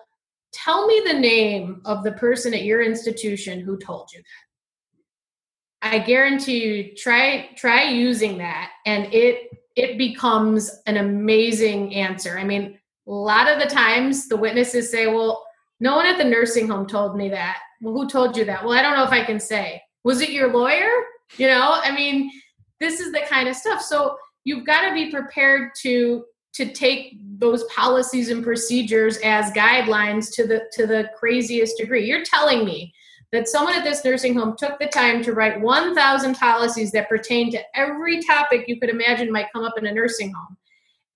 tell 0.53 0.87
me 0.87 1.01
the 1.05 1.19
name 1.19 1.81
of 1.85 2.03
the 2.03 2.13
person 2.13 2.53
at 2.53 2.63
your 2.63 2.81
institution 2.81 3.59
who 3.59 3.77
told 3.77 4.09
you 4.13 4.19
that. 4.19 5.89
I 5.89 5.99
guarantee 5.99 6.65
you, 6.65 6.95
try 6.95 7.49
try 7.55 7.83
using 7.83 8.37
that, 8.39 8.71
and 8.85 9.13
it 9.13 9.49
it 9.75 9.97
becomes 9.97 10.71
an 10.87 10.97
amazing 10.97 11.93
answer. 11.93 12.39
I 12.39 12.43
mean, 12.43 12.79
a 13.07 13.11
lot 13.11 13.47
of 13.47 13.59
the 13.59 13.67
times 13.67 14.27
the 14.27 14.35
witnesses 14.35 14.91
say, 14.91 15.07
well, 15.07 15.45
no 15.79 15.95
one 15.95 16.07
at 16.07 16.17
the 16.17 16.23
nursing 16.23 16.67
home 16.67 16.87
told 16.87 17.15
me 17.15 17.29
that. 17.29 17.59
Well, 17.81 17.93
who 17.93 18.09
told 18.09 18.35
you 18.35 18.43
that? 18.45 18.63
Well, 18.65 18.73
I 18.77 18.81
don't 18.81 18.97
know 18.97 19.03
if 19.03 19.11
I 19.11 19.23
can 19.23 19.39
say. 19.39 19.81
Was 20.03 20.21
it 20.21 20.31
your 20.31 20.51
lawyer? 20.51 20.89
You 21.37 21.47
know, 21.47 21.79
I 21.83 21.91
mean, 21.93 22.31
this 22.79 22.99
is 22.99 23.11
the 23.11 23.21
kind 23.29 23.47
of 23.47 23.55
stuff. 23.55 23.81
So 23.81 24.17
you've 24.43 24.65
got 24.65 24.87
to 24.87 24.93
be 24.93 25.11
prepared 25.11 25.71
to 25.81 26.25
to 26.55 26.73
take 26.73 27.17
those 27.37 27.63
policies 27.65 28.29
and 28.29 28.43
procedures 28.43 29.17
as 29.23 29.51
guidelines 29.51 30.33
to 30.33 30.47
the 30.47 30.69
to 30.73 30.87
the 30.87 31.09
craziest 31.17 31.77
degree. 31.77 32.05
You're 32.05 32.23
telling 32.23 32.65
me 32.65 32.93
that 33.31 33.47
someone 33.47 33.75
at 33.75 33.83
this 33.83 34.03
nursing 34.05 34.35
home 34.35 34.55
took 34.57 34.79
the 34.79 34.87
time 34.87 35.21
to 35.23 35.33
write 35.33 35.59
1000 35.59 36.35
policies 36.35 36.91
that 36.91 37.09
pertain 37.09 37.51
to 37.51 37.59
every 37.75 38.23
topic 38.23 38.65
you 38.67 38.79
could 38.79 38.89
imagine 38.89 39.31
might 39.31 39.51
come 39.51 39.65
up 39.65 39.77
in 39.77 39.85
a 39.85 39.91
nursing 39.91 40.33
home 40.33 40.57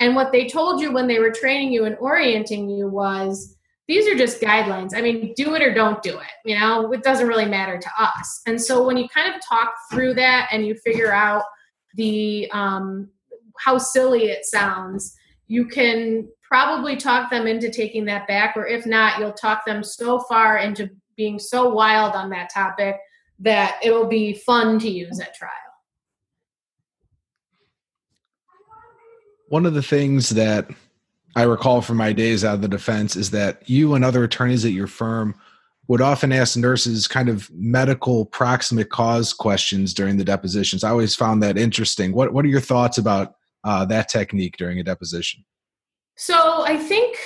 and 0.01 0.15
what 0.15 0.31
they 0.31 0.47
told 0.47 0.81
you 0.81 0.91
when 0.91 1.05
they 1.05 1.19
were 1.19 1.31
training 1.31 1.71
you 1.71 1.85
and 1.85 1.95
orienting 1.99 2.67
you 2.67 2.87
was 2.87 3.55
these 3.87 4.07
are 4.07 4.17
just 4.17 4.41
guidelines. 4.41 4.91
I 4.95 5.01
mean, 5.01 5.33
do 5.35 5.53
it 5.53 5.61
or 5.61 5.73
don't 5.73 6.01
do 6.01 6.17
it. 6.17 6.31
You 6.43 6.57
know, 6.57 6.91
it 6.91 7.03
doesn't 7.03 7.27
really 7.27 7.45
matter 7.45 7.77
to 7.77 7.89
us. 7.99 8.41
And 8.47 8.59
so 8.59 8.85
when 8.85 8.97
you 8.97 9.07
kind 9.09 9.33
of 9.33 9.39
talk 9.47 9.73
through 9.91 10.15
that 10.15 10.49
and 10.51 10.65
you 10.65 10.73
figure 10.75 11.13
out 11.13 11.43
the 11.95 12.49
um, 12.51 13.09
how 13.59 13.77
silly 13.77 14.25
it 14.25 14.45
sounds, 14.45 15.15
you 15.51 15.65
can 15.65 16.29
probably 16.41 16.95
talk 16.95 17.29
them 17.29 17.45
into 17.45 17.69
taking 17.69 18.05
that 18.05 18.25
back, 18.25 18.55
or 18.55 18.65
if 18.65 18.85
not, 18.85 19.19
you'll 19.19 19.33
talk 19.33 19.65
them 19.65 19.83
so 19.83 20.17
far 20.17 20.57
into 20.57 20.89
being 21.17 21.37
so 21.39 21.67
wild 21.67 22.15
on 22.15 22.29
that 22.29 22.49
topic 22.53 22.95
that 23.39 23.77
it'll 23.83 24.07
be 24.07 24.33
fun 24.33 24.79
to 24.79 24.89
use 24.89 25.19
at 25.19 25.35
trial. 25.35 25.51
One 29.49 29.65
of 29.65 29.73
the 29.73 29.83
things 29.83 30.29
that 30.29 30.69
I 31.35 31.43
recall 31.43 31.81
from 31.81 31.97
my 31.97 32.13
days 32.13 32.45
out 32.45 32.55
of 32.55 32.61
the 32.61 32.69
defense 32.69 33.17
is 33.17 33.31
that 33.31 33.69
you 33.69 33.93
and 33.93 34.05
other 34.05 34.23
attorneys 34.23 34.63
at 34.63 34.71
your 34.71 34.87
firm 34.87 35.35
would 35.89 35.99
often 35.99 36.31
ask 36.31 36.55
nurses 36.55 37.09
kind 37.09 37.27
of 37.27 37.51
medical 37.53 38.25
proximate 38.25 38.89
cause 38.89 39.33
questions 39.33 39.93
during 39.93 40.15
the 40.15 40.23
depositions. 40.23 40.85
I 40.85 40.91
always 40.91 41.13
found 41.13 41.43
that 41.43 41.57
interesting. 41.57 42.13
What 42.13 42.31
What 42.31 42.45
are 42.45 42.49
your 42.49 42.61
thoughts 42.61 42.97
about 42.97 43.35
uh, 43.63 43.85
that 43.85 44.09
technique 44.09 44.57
during 44.57 44.79
a 44.79 44.83
deposition? 44.83 45.43
So 46.17 46.63
I 46.65 46.77
think 46.77 47.17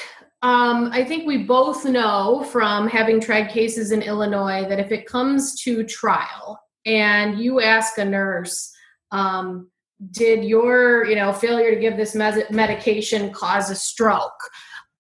um, 0.41 0.89
I 0.91 1.03
think 1.03 1.25
we 1.25 1.43
both 1.43 1.85
know 1.85 2.43
from 2.51 2.87
having 2.87 3.19
tried 3.19 3.49
cases 3.49 3.91
in 3.91 4.01
Illinois 4.01 4.67
that 4.69 4.79
if 4.79 4.91
it 4.91 5.07
comes 5.07 5.59
to 5.61 5.83
trial 5.83 6.59
and 6.85 7.39
you 7.39 7.61
ask 7.61 7.97
a 7.97 8.05
nurse, 8.05 8.71
um, 9.11 9.69
did 10.11 10.43
your 10.43 11.05
you 11.05 11.15
know 11.15 11.31
failure 11.31 11.73
to 11.73 11.79
give 11.79 11.97
this 11.97 12.15
medication 12.15 13.31
cause 13.31 13.69
a 13.69 13.75
stroke 13.75 14.39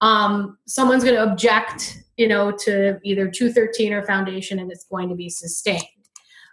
um, 0.01 0.57
someone's 0.67 1.03
going 1.03 1.15
to 1.15 1.23
object 1.23 2.03
you 2.17 2.27
know 2.27 2.51
to 2.51 2.97
either 3.03 3.29
213 3.29 3.93
or 3.93 4.03
foundation 4.03 4.59
and 4.59 4.71
it's 4.71 4.85
going 4.85 5.09
to 5.09 5.15
be 5.15 5.29
sustained 5.29 5.81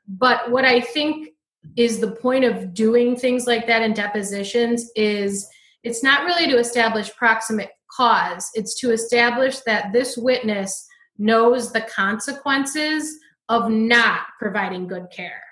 but 0.09 0.51
what 0.51 0.65
i 0.65 0.81
think 0.81 1.29
is 1.77 2.01
the 2.01 2.11
point 2.11 2.45
of 2.45 2.75
doing 2.75 3.17
things 3.17 3.47
like 3.47 3.67
that 3.67 3.83
in 3.83 3.93
depositions 3.93 4.91
is 4.97 5.49
it's 5.83 6.03
not 6.03 6.25
really 6.25 6.47
to 6.51 6.59
establish 6.59 7.15
proximate 7.17 7.71
cause 7.91 8.51
it's 8.55 8.79
to 8.81 8.91
establish 8.91 9.61
that 9.61 9.93
this 9.93 10.17
witness 10.17 10.87
knows 11.19 11.73
the 11.73 11.83
consequences 11.83 13.19
of 13.49 13.71
not 13.71 14.21
providing 14.39 14.87
good 14.87 15.07
care 15.15 15.43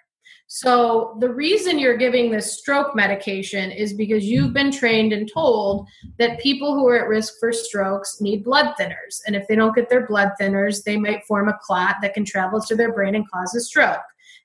so, 0.53 1.17
the 1.21 1.33
reason 1.33 1.79
you're 1.79 1.97
giving 1.97 2.33
this 2.33 2.59
stroke 2.59 2.97
medication 2.97 3.71
is 3.71 3.95
because 3.95 4.25
you've 4.25 4.53
been 4.53 4.73
trained 4.73 5.13
and 5.13 5.31
told 5.33 5.87
that 6.19 6.41
people 6.41 6.75
who 6.75 6.89
are 6.89 6.99
at 6.99 7.09
risk 7.09 7.35
for 7.39 7.53
strokes 7.53 8.21
need 8.21 8.43
blood 8.43 8.75
thinners. 8.77 9.21
And 9.29 9.37
if 9.37 9.47
they 9.47 9.55
don't 9.55 9.77
get 9.77 9.89
their 9.89 10.09
blood 10.09 10.31
thinners, 10.41 10.83
they 10.83 10.97
might 10.97 11.25
form 11.25 11.49
a 11.49 11.59
clot 11.63 11.99
that 12.03 12.15
can 12.15 12.25
travel 12.25 12.61
to 12.63 12.75
their 12.75 12.93
brain 12.93 13.15
and 13.15 13.31
cause 13.31 13.55
a 13.55 13.61
stroke. 13.61 14.01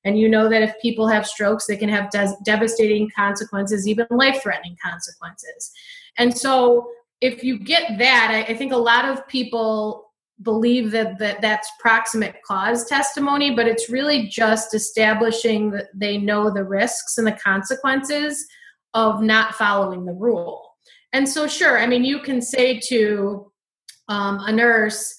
And 0.05 0.17
you 0.17 0.29
know 0.29 0.47
that 0.47 0.61
if 0.61 0.79
people 0.81 1.07
have 1.07 1.27
strokes, 1.27 1.65
they 1.65 1.75
can 1.75 1.89
have 1.89 2.11
des- 2.11 2.37
devastating 2.45 3.09
consequences, 3.15 3.87
even 3.87 4.05
life 4.11 4.41
threatening 4.41 4.77
consequences. 4.83 5.71
And 6.17 6.35
so, 6.35 6.89
if 7.21 7.43
you 7.43 7.57
get 7.57 7.97
that, 7.97 8.29
I, 8.31 8.51
I 8.51 8.55
think 8.55 8.71
a 8.71 8.77
lot 8.77 9.05
of 9.05 9.27
people 9.27 10.11
believe 10.41 10.91
that, 10.91 11.17
that 11.17 11.41
that's 11.41 11.69
proximate 11.79 12.35
cause 12.45 12.85
testimony, 12.85 13.55
but 13.55 13.67
it's 13.67 13.89
really 13.89 14.27
just 14.27 14.73
establishing 14.75 15.71
that 15.71 15.87
they 15.93 16.17
know 16.17 16.51
the 16.51 16.63
risks 16.63 17.17
and 17.17 17.25
the 17.25 17.31
consequences 17.31 18.45
of 18.93 19.21
not 19.21 19.55
following 19.55 20.05
the 20.05 20.13
rule. 20.13 20.75
And 21.13 21.27
so, 21.27 21.47
sure, 21.47 21.79
I 21.79 21.87
mean, 21.87 22.03
you 22.03 22.19
can 22.19 22.41
say 22.41 22.79
to 22.87 23.51
um, 24.09 24.39
a 24.41 24.51
nurse, 24.51 25.15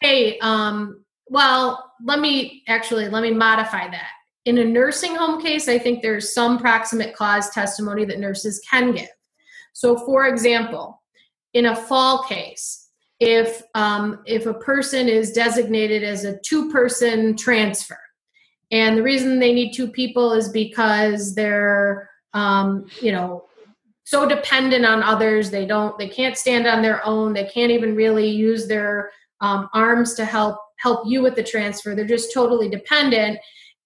hey, 0.00 0.38
um, 0.38 1.04
well, 1.26 1.92
let 2.02 2.20
me 2.20 2.62
actually, 2.68 3.08
let 3.08 3.22
me 3.22 3.30
modify 3.30 3.88
that. 3.90 4.10
In 4.44 4.58
a 4.58 4.64
nursing 4.64 5.14
home 5.16 5.40
case, 5.40 5.68
I 5.68 5.78
think 5.78 6.02
there's 6.02 6.34
some 6.34 6.58
proximate 6.58 7.16
cause 7.16 7.50
testimony 7.50 8.04
that 8.04 8.18
nurses 8.18 8.60
can 8.68 8.92
give. 8.92 9.08
So, 9.72 9.96
for 9.96 10.26
example, 10.26 11.02
in 11.54 11.66
a 11.66 11.76
fall 11.76 12.24
case, 12.24 12.84
if 13.20 13.62
um, 13.74 14.20
if 14.26 14.46
a 14.46 14.54
person 14.54 15.08
is 15.08 15.32
designated 15.32 16.02
as 16.02 16.24
a 16.24 16.38
two 16.40 16.70
person 16.70 17.36
transfer 17.36 17.98
and 18.70 18.98
the 18.98 19.02
reason 19.02 19.38
they 19.38 19.54
need 19.54 19.72
two 19.72 19.88
people 19.88 20.32
is 20.32 20.48
because 20.48 21.34
they're 21.34 22.10
um, 22.32 22.86
you 23.00 23.12
know 23.12 23.44
so 24.04 24.28
dependent 24.28 24.84
on 24.84 25.02
others 25.02 25.50
they 25.50 25.64
don't 25.64 25.96
they 25.98 26.08
can't 26.08 26.36
stand 26.36 26.66
on 26.66 26.82
their 26.82 27.04
own 27.06 27.32
they 27.32 27.44
can't 27.46 27.70
even 27.70 27.94
really 27.94 28.28
use 28.28 28.66
their 28.66 29.10
um, 29.40 29.68
arms 29.72 30.14
to 30.14 30.24
help 30.24 30.58
help 30.78 31.06
you 31.06 31.22
with 31.22 31.36
the 31.36 31.42
transfer 31.42 31.94
they're 31.94 32.04
just 32.04 32.32
totally 32.32 32.68
dependent 32.68 33.38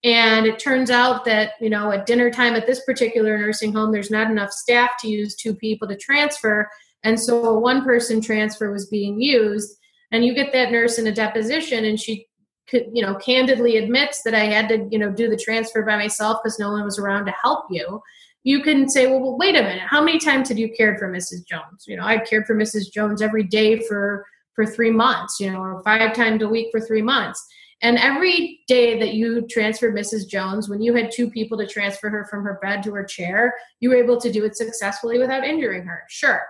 and 0.05 0.47
it 0.47 0.59
turns 0.59 0.91
out 0.91 1.25
that 1.25 1.53
you 1.61 1.69
know 1.69 1.91
at 1.91 2.07
dinner 2.07 2.31
time 2.31 2.55
at 2.55 2.67
this 2.67 2.85
particular 2.85 3.37
nursing 3.37 3.73
home 3.73 3.91
there's 3.93 4.11
not 4.11 4.31
enough 4.31 4.51
staff 4.51 4.91
to 5.01 5.09
use 5.09 5.35
two 5.35 5.55
people 5.55 5.89
to 5.89 5.97
transfer 5.97 6.69
and 7.05 7.19
so 7.19 7.45
a 7.45 7.59
one 7.59 7.85
person 7.85 8.21
transfer 8.21 8.71
was 8.71 8.87
being 8.87 9.21
used. 9.21 9.77
And 10.11 10.25
you 10.25 10.35
get 10.35 10.53
that 10.53 10.73
nurse 10.73 10.99
in 10.99 11.07
a 11.07 11.13
deposition 11.13 11.85
and 11.85 11.99
she 11.99 12.27
you 12.73 13.01
know, 13.01 13.15
candidly 13.15 13.79
admits 13.79 14.23
that 14.25 14.35
I 14.35 14.45
had 14.45 14.69
to, 14.69 14.87
you 14.91 14.99
know, 14.99 15.11
do 15.11 15.31
the 15.31 15.39
transfer 15.39 15.83
by 15.83 15.97
myself 15.97 16.41
because 16.43 16.59
no 16.59 16.71
one 16.71 16.85
was 16.85 16.99
around 16.99 17.25
to 17.25 17.33
help 17.43 17.65
you. 17.71 18.03
You 18.43 18.63
can 18.63 18.91
say, 18.91 19.07
well, 19.07 19.21
well, 19.21 19.39
wait 19.39 19.57
a 19.57 19.63
minute, 19.63 19.85
how 19.87 20.05
many 20.05 20.19
times 20.19 20.49
had 20.49 20.59
you 20.59 20.71
cared 20.77 20.99
for 20.99 21.11
Mrs. 21.11 21.47
Jones? 21.47 21.85
You 21.87 21.97
know, 21.97 22.05
I've 22.05 22.27
cared 22.27 22.47
for 22.47 22.55
Mrs. 22.55 22.93
Jones 22.93 23.23
every 23.23 23.43
day 23.43 23.81
for 23.81 24.27
for 24.55 24.67
three 24.67 24.91
months, 24.91 25.39
you 25.41 25.51
know, 25.51 25.61
or 25.61 25.83
five 25.83 26.15
times 26.15 26.43
a 26.43 26.49
week 26.49 26.69
for 26.71 26.81
three 26.81 27.01
months. 27.01 27.43
And 27.81 27.97
every 27.99 28.61
day 28.66 28.99
that 28.99 29.14
you 29.14 29.47
transferred 29.49 29.95
Mrs. 29.95 30.29
Jones, 30.29 30.68
when 30.68 30.83
you 30.83 30.95
had 30.95 31.12
two 31.12 31.31
people 31.31 31.57
to 31.59 31.66
transfer 31.66 32.11
her 32.11 32.24
from 32.24 32.43
her 32.45 32.59
bed 32.61 32.83
to 32.83 32.95
her 32.95 33.05
chair, 33.05 33.55
you 33.81 33.91
were 33.91 33.97
able 33.97 34.20
to 34.20 34.33
do 34.33 34.45
it 34.45 34.57
successfully 34.57 35.18
without 35.18 35.45
injuring 35.45 35.85
her. 35.85 36.03
Sure. 36.09 36.43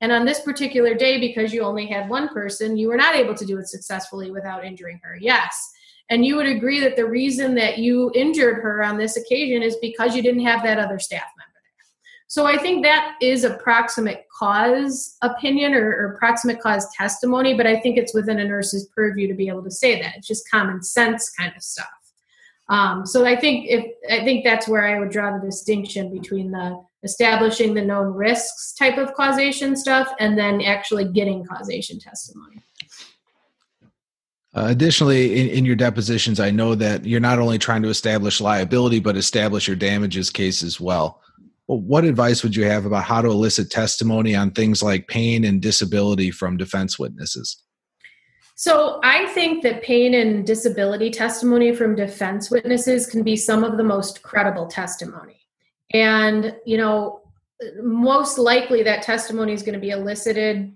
And 0.00 0.10
on 0.10 0.24
this 0.24 0.40
particular 0.40 0.94
day, 0.94 1.20
because 1.20 1.52
you 1.52 1.62
only 1.62 1.86
had 1.86 2.08
one 2.08 2.28
person, 2.28 2.76
you 2.76 2.88
were 2.88 2.96
not 2.96 3.14
able 3.14 3.34
to 3.34 3.46
do 3.46 3.58
it 3.58 3.68
successfully 3.68 4.30
without 4.30 4.64
injuring 4.64 5.00
her. 5.04 5.16
Yes. 5.20 5.70
And 6.10 6.26
you 6.26 6.36
would 6.36 6.46
agree 6.46 6.80
that 6.80 6.96
the 6.96 7.06
reason 7.06 7.54
that 7.54 7.78
you 7.78 8.10
injured 8.14 8.56
her 8.56 8.82
on 8.82 8.98
this 8.98 9.16
occasion 9.16 9.62
is 9.62 9.76
because 9.80 10.14
you 10.14 10.22
didn't 10.22 10.44
have 10.44 10.62
that 10.64 10.78
other 10.78 10.98
staff. 10.98 11.28
So 12.26 12.46
I 12.46 12.56
think 12.56 12.84
that 12.84 13.16
is 13.20 13.44
a 13.44 13.54
proximate 13.54 14.26
cause 14.36 15.16
opinion 15.22 15.74
or, 15.74 15.88
or 15.88 16.16
proximate 16.18 16.60
cause 16.60 16.86
testimony, 16.96 17.54
but 17.54 17.66
I 17.66 17.78
think 17.78 17.96
it's 17.96 18.14
within 18.14 18.40
a 18.40 18.44
nurse's 18.44 18.86
purview 18.88 19.28
to 19.28 19.34
be 19.34 19.48
able 19.48 19.62
to 19.64 19.70
say 19.70 20.00
that. 20.00 20.16
It's 20.16 20.26
just 20.26 20.50
common 20.50 20.82
sense 20.82 21.30
kind 21.30 21.52
of 21.54 21.62
stuff. 21.62 21.86
Um, 22.68 23.04
so 23.04 23.26
I 23.26 23.36
think 23.36 23.66
if 23.68 23.84
I 24.10 24.24
think 24.24 24.42
that's 24.42 24.66
where 24.66 24.86
I 24.86 24.98
would 24.98 25.10
draw 25.10 25.36
the 25.36 25.44
distinction 25.44 26.10
between 26.10 26.50
the 26.50 26.82
establishing 27.02 27.74
the 27.74 27.82
known 27.82 28.14
risks 28.14 28.72
type 28.72 28.96
of 28.96 29.12
causation 29.12 29.76
stuff 29.76 30.08
and 30.18 30.38
then 30.38 30.62
actually 30.62 31.04
getting 31.04 31.44
causation 31.44 32.00
testimony. 32.00 32.62
Uh, 34.56 34.68
additionally, 34.68 35.40
in, 35.40 35.58
in, 35.58 35.64
your 35.64 35.74
depositions, 35.74 36.38
I 36.38 36.50
know 36.50 36.74
that 36.76 37.04
you're 37.04 37.20
not 37.20 37.40
only 37.40 37.58
trying 37.58 37.82
to 37.82 37.88
establish 37.88 38.40
liability, 38.40 39.00
but 39.00 39.16
establish 39.16 39.66
your 39.66 39.76
damages 39.76 40.30
case 40.30 40.62
as 40.62 40.80
well. 40.80 41.20
Well. 41.66 41.80
What 41.80 42.04
advice 42.04 42.42
would 42.42 42.56
you 42.56 42.64
have 42.64 42.86
about 42.86 43.04
how 43.04 43.22
to 43.22 43.28
elicit 43.28 43.70
testimony 43.70 44.34
on 44.34 44.50
things 44.50 44.82
like 44.82 45.08
pain 45.08 45.44
and 45.44 45.60
disability 45.60 46.30
from 46.30 46.56
defense 46.56 46.98
witnesses? 46.98 47.62
So, 48.56 49.00
I 49.02 49.26
think 49.28 49.62
that 49.64 49.82
pain 49.82 50.14
and 50.14 50.46
disability 50.46 51.10
testimony 51.10 51.74
from 51.74 51.96
defense 51.96 52.50
witnesses 52.50 53.06
can 53.06 53.22
be 53.22 53.36
some 53.36 53.64
of 53.64 53.76
the 53.76 53.84
most 53.84 54.22
credible 54.22 54.66
testimony. 54.66 55.40
And, 55.92 56.56
you 56.64 56.76
know, 56.76 57.22
most 57.82 58.38
likely 58.38 58.82
that 58.82 59.02
testimony 59.02 59.52
is 59.52 59.62
going 59.62 59.74
to 59.74 59.80
be 59.80 59.90
elicited 59.90 60.72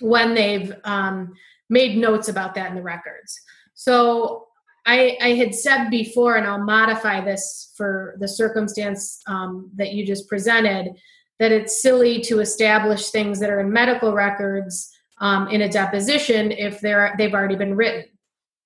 when 0.00 0.34
they've 0.34 0.72
um, 0.84 1.34
made 1.70 1.96
notes 1.96 2.28
about 2.28 2.54
that 2.54 2.70
in 2.70 2.76
the 2.76 2.82
records. 2.82 3.40
So 3.74 4.47
I, 4.88 5.18
I, 5.20 5.28
had 5.34 5.54
said 5.54 5.90
before, 5.90 6.36
and 6.36 6.46
I'll 6.46 6.64
modify 6.64 7.20
this 7.22 7.74
for 7.76 8.16
the 8.20 8.26
circumstance 8.26 9.20
um, 9.26 9.70
that 9.76 9.92
you 9.92 10.06
just 10.06 10.26
presented, 10.28 10.94
that 11.38 11.52
it's 11.52 11.82
silly 11.82 12.22
to 12.22 12.40
establish 12.40 13.10
things 13.10 13.38
that 13.40 13.50
are 13.50 13.60
in 13.60 13.70
medical 13.70 14.14
records 14.14 14.90
um, 15.20 15.48
in 15.48 15.60
a 15.60 15.68
deposition 15.68 16.52
if 16.52 16.80
they're 16.80 17.14
they've 17.18 17.34
already 17.34 17.54
been 17.54 17.76
written. 17.76 18.04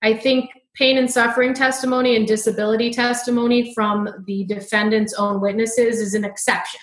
I 0.02 0.14
think 0.14 0.50
pain 0.74 0.96
and 0.96 1.10
suffering 1.10 1.54
testimony 1.54 2.14
and 2.14 2.26
disability 2.26 2.92
testimony 2.92 3.74
from 3.74 4.08
the 4.24 4.44
defendant's 4.44 5.14
own 5.14 5.40
witnesses 5.40 6.00
is 6.00 6.14
an 6.14 6.24
exception 6.24 6.80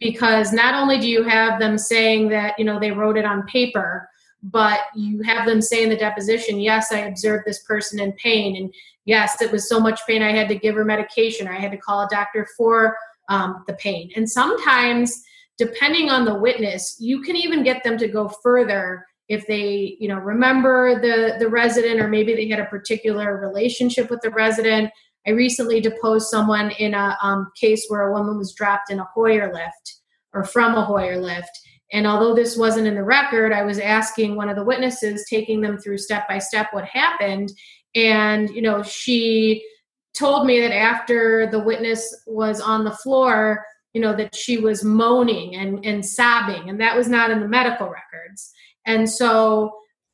because 0.00 0.52
not 0.52 0.74
only 0.74 0.98
do 0.98 1.08
you 1.08 1.22
have 1.22 1.58
them 1.58 1.78
saying 1.78 2.28
that 2.28 2.58
you 2.58 2.64
know 2.66 2.78
they 2.78 2.90
wrote 2.90 3.16
it 3.16 3.24
on 3.24 3.46
paper 3.46 4.06
but 4.42 4.80
you 4.94 5.22
have 5.22 5.46
them 5.46 5.60
say 5.60 5.82
in 5.82 5.88
the 5.88 5.96
deposition 5.96 6.60
yes 6.60 6.92
i 6.92 6.98
observed 6.98 7.44
this 7.46 7.62
person 7.64 7.98
in 7.98 8.12
pain 8.12 8.56
and 8.56 8.72
yes 9.04 9.40
it 9.40 9.50
was 9.50 9.68
so 9.68 9.80
much 9.80 10.00
pain 10.06 10.22
i 10.22 10.30
had 10.30 10.48
to 10.48 10.58
give 10.58 10.74
her 10.74 10.84
medication 10.84 11.48
or 11.48 11.52
i 11.52 11.58
had 11.58 11.70
to 11.70 11.78
call 11.78 12.00
a 12.00 12.08
doctor 12.10 12.46
for 12.56 12.96
um, 13.28 13.64
the 13.66 13.74
pain. 13.74 14.10
And 14.16 14.28
sometimes 14.28 15.22
depending 15.58 16.10
on 16.10 16.24
the 16.24 16.34
witness 16.34 16.96
you 17.00 17.22
can 17.22 17.34
even 17.34 17.64
get 17.64 17.82
them 17.82 17.96
to 17.96 18.08
go 18.08 18.28
further 18.42 19.06
if 19.28 19.46
they 19.46 19.96
you 19.98 20.06
know 20.06 20.18
remember 20.18 21.00
the 21.00 21.36
the 21.38 21.48
resident 21.48 21.98
or 21.98 22.08
maybe 22.08 22.34
they 22.34 22.46
had 22.46 22.60
a 22.60 22.66
particular 22.66 23.40
relationship 23.40 24.10
with 24.10 24.20
the 24.20 24.30
resident. 24.30 24.90
I 25.26 25.30
recently 25.30 25.80
deposed 25.80 26.28
someone 26.28 26.70
in 26.72 26.94
a 26.94 27.16
um, 27.20 27.50
case 27.60 27.86
where 27.88 28.08
a 28.08 28.12
woman 28.12 28.38
was 28.38 28.54
dropped 28.54 28.90
in 28.90 29.00
a 29.00 29.08
hoyer 29.12 29.52
lift 29.52 29.96
or 30.32 30.44
from 30.44 30.74
a 30.76 30.84
hoyer 30.84 31.20
lift 31.20 31.50
and 31.92 32.06
although 32.06 32.34
this 32.34 32.56
wasn't 32.56 32.86
in 32.86 32.94
the 32.94 33.02
record 33.02 33.52
i 33.52 33.62
was 33.62 33.78
asking 33.78 34.34
one 34.34 34.48
of 34.48 34.56
the 34.56 34.64
witnesses 34.64 35.24
taking 35.28 35.60
them 35.60 35.78
through 35.78 35.98
step 35.98 36.26
by 36.28 36.38
step 36.38 36.68
what 36.72 36.84
happened 36.84 37.52
and 37.94 38.50
you 38.50 38.62
know 38.62 38.82
she 38.82 39.64
told 40.14 40.46
me 40.46 40.60
that 40.60 40.74
after 40.74 41.48
the 41.50 41.58
witness 41.58 42.22
was 42.26 42.60
on 42.60 42.84
the 42.84 42.90
floor 42.90 43.64
you 43.92 44.00
know 44.00 44.14
that 44.14 44.34
she 44.34 44.58
was 44.58 44.84
moaning 44.84 45.56
and, 45.56 45.84
and 45.84 46.04
sobbing 46.04 46.68
and 46.68 46.80
that 46.80 46.96
was 46.96 47.08
not 47.08 47.30
in 47.30 47.40
the 47.40 47.48
medical 47.48 47.88
records 47.88 48.52
and 48.86 49.08
so 49.08 49.72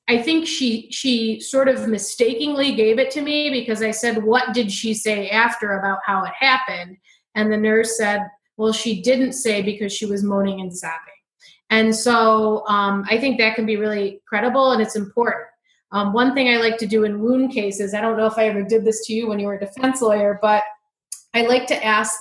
I 0.09 0.21
think 0.21 0.47
she 0.47 0.91
she 0.91 1.41
sort 1.41 1.69
of 1.69 1.89
mistakenly 1.89 2.75
gave 2.75 2.99
it 2.99 3.11
to 3.13 3.23
me 3.23 3.51
because 3.51 3.83
I 3.83 3.93
said, 3.93 4.23
"What 4.23 4.53
did 4.53 4.71
she 4.71 4.95
say 4.95 5.31
after 5.31 5.79
about 5.79 6.01
how 6.05 6.25
it 6.25 6.33
happened?" 6.39 6.97
And 7.35 7.53
the 7.53 7.57
nurse 7.57 7.97
said, 7.97 8.21
"Well, 8.57 8.73
she 8.73 9.01
didn't 9.01 9.33
say 9.33 9.63
because 9.63 9.93
she 9.93 10.07
was 10.07 10.25
moaning 10.25 10.61
and 10.61 10.77
sobbing." 10.77 11.12
And 11.73 11.97
so 11.97 12.67
um, 12.69 13.07
I 13.09 13.19
think 13.19 13.39
that 13.39 13.55
can 13.55 13.65
be 13.65 13.77
really 13.77 14.21
credible 14.29 14.73
and 14.73 14.83
it's 14.83 14.95
important. 14.95 15.47
Um, 15.91 16.13
one 16.13 16.35
thing 16.35 16.49
I 16.49 16.59
like 16.59 16.77
to 16.79 16.87
do 16.87 17.05
in 17.05 17.21
wound 17.21 17.51
cases, 17.51 17.95
I 17.95 18.03
don't 18.03 18.19
know 18.19 18.27
if 18.27 18.37
I 18.37 18.49
ever 18.49 18.63
did 18.63 18.85
this 18.85 19.07
to 19.07 19.15
you 19.15 19.27
when 19.29 19.39
you 19.39 19.47
were 19.47 19.55
a 19.55 19.61
defense 19.61 20.03
lawyer, 20.03 20.39
but 20.43 20.63
I 21.33 21.47
like 21.47 21.67
to 21.69 21.83
ask 21.83 22.15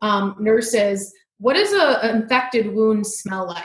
um, 0.00 0.36
nurses, 0.40 1.12
"What 1.38 1.52
does 1.52 1.72
an 1.72 2.22
infected 2.22 2.74
wound 2.74 3.06
smell 3.06 3.46
like?" 3.46 3.64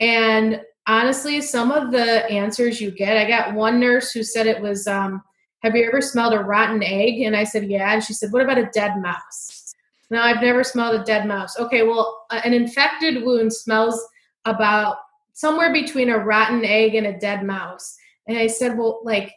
And 0.00 0.62
honestly, 0.86 1.42
some 1.42 1.70
of 1.70 1.92
the 1.92 2.24
answers 2.30 2.80
you 2.80 2.90
get, 2.90 3.18
I 3.18 3.28
got 3.28 3.54
one 3.54 3.78
nurse 3.78 4.12
who 4.12 4.22
said 4.22 4.46
it 4.46 4.62
was, 4.62 4.86
um, 4.86 5.22
have 5.62 5.76
you 5.76 5.86
ever 5.86 6.00
smelled 6.00 6.34
a 6.34 6.40
rotten 6.40 6.82
egg? 6.82 7.20
And 7.20 7.36
I 7.36 7.44
said, 7.44 7.70
yeah. 7.70 7.92
And 7.92 8.02
she 8.02 8.12
said, 8.12 8.32
what 8.32 8.42
about 8.42 8.58
a 8.58 8.70
dead 8.74 9.00
mouse? 9.00 9.74
No, 10.10 10.20
I've 10.20 10.42
never 10.42 10.62
smelled 10.62 11.00
a 11.00 11.04
dead 11.04 11.26
mouse. 11.26 11.58
Okay, 11.58 11.82
well, 11.82 12.26
an 12.30 12.52
infected 12.52 13.24
wound 13.24 13.52
smells 13.52 13.98
about 14.44 14.96
somewhere 15.32 15.72
between 15.72 16.10
a 16.10 16.18
rotten 16.18 16.64
egg 16.64 16.94
and 16.94 17.06
a 17.06 17.18
dead 17.18 17.44
mouse. 17.44 17.96
And 18.26 18.38
I 18.38 18.46
said, 18.46 18.78
well, 18.78 19.00
like, 19.04 19.32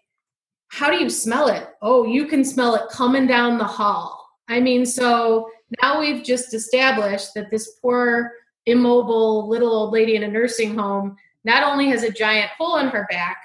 how 0.70 0.90
do 0.90 0.98
you 0.98 1.10
smell 1.10 1.48
it? 1.48 1.68
Oh, 1.82 2.06
you 2.06 2.28
can 2.28 2.44
smell 2.44 2.76
it 2.76 2.90
coming 2.92 3.26
down 3.26 3.58
the 3.58 3.64
hall. 3.64 4.28
I 4.48 4.60
mean, 4.60 4.86
so 4.86 5.50
now 5.82 6.00
we've 6.00 6.24
just 6.24 6.54
established 6.54 7.34
that 7.34 7.50
this 7.50 7.76
poor, 7.82 8.32
immobile 8.66 9.48
little 9.48 9.72
old 9.72 9.94
lady 9.94 10.16
in 10.16 10.24
a 10.24 10.28
nursing 10.28 10.78
home 10.78 11.16
not 11.44 11.64
only 11.64 11.88
has 11.90 12.04
a 12.04 12.12
giant 12.12 12.52
hole 12.58 12.78
in 12.78 12.88
her 12.88 13.08
back, 13.10 13.42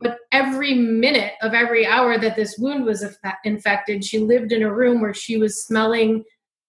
but 0.00 0.18
every 0.32 0.74
minute 0.74 1.32
of 1.40 1.54
every 1.54 1.86
hour 1.86 2.18
that 2.18 2.36
this 2.36 2.58
wound 2.58 2.84
was 2.84 3.04
infected, 3.44 4.04
she 4.04 4.18
lived 4.18 4.52
in 4.52 4.62
a 4.62 4.72
room 4.72 5.00
where 5.00 5.14
she 5.14 5.38
was 5.38 5.64
smelling 5.64 6.22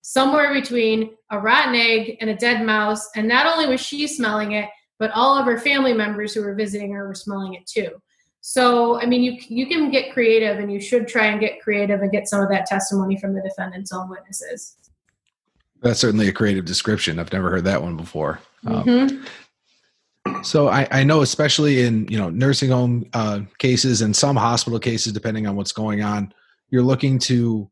somewhere 0.08 0.54
between 0.54 1.10
a 1.32 1.38
rotten 1.38 1.76
egg 1.76 2.16
and 2.22 2.30
a 2.30 2.36
dead 2.36 2.66
mouse. 2.66 3.10
And 3.18 3.28
not 3.28 3.46
only 3.46 3.68
was 3.68 3.82
she 3.82 4.08
smelling 4.08 4.54
it, 4.54 4.70
but 5.00 5.12
all 5.12 5.38
of 5.38 5.46
her 5.46 5.60
family 5.60 5.92
members 5.92 6.34
who 6.34 6.42
were 6.44 6.56
visiting 6.56 6.94
her 6.94 7.10
were 7.10 7.14
smelling 7.14 7.56
it 7.56 7.68
too. 7.68 7.90
So, 8.40 9.02
I 9.02 9.06
mean, 9.06 9.22
you 9.22 9.38
you 9.50 9.68
can 9.68 9.92
get 9.92 10.14
creative, 10.14 10.60
and 10.60 10.72
you 10.72 10.80
should 10.80 11.10
try 11.10 11.26
and 11.26 11.42
get 11.42 11.60
creative 11.60 12.02
and 12.02 12.10
get 12.10 12.30
some 12.30 12.42
of 12.42 12.50
that 12.52 12.66
testimony 12.66 13.18
from 13.18 13.34
the 13.34 13.42
defendant's 13.42 13.92
own 13.92 14.10
witnesses. 14.10 14.78
That's 15.82 16.00
certainly 16.00 16.30
a 16.30 16.32
creative 16.32 16.64
description. 16.64 17.20
I've 17.20 17.34
never 17.34 17.50
heard 17.50 17.66
that 17.66 17.82
one 17.82 17.98
before. 17.98 18.40
Um, 18.66 18.84
mm-hmm. 18.86 20.34
Um, 20.34 20.44
so 20.44 20.70
I, 20.70 20.88
I, 20.90 21.04
know, 21.04 21.22
especially 21.22 21.82
in 21.82 22.08
you 22.08 22.18
know 22.18 22.30
nursing 22.30 22.70
home 22.70 23.10
uh, 23.12 23.42
cases 23.58 24.02
and 24.02 24.16
some 24.16 24.38
hospital 24.38 24.80
cases, 24.80 25.12
depending 25.12 25.48
on 25.48 25.58
what's 25.58 25.74
going 25.74 26.02
on, 26.02 26.34
you're 26.70 26.84
looking 26.84 27.20
to 27.20 27.70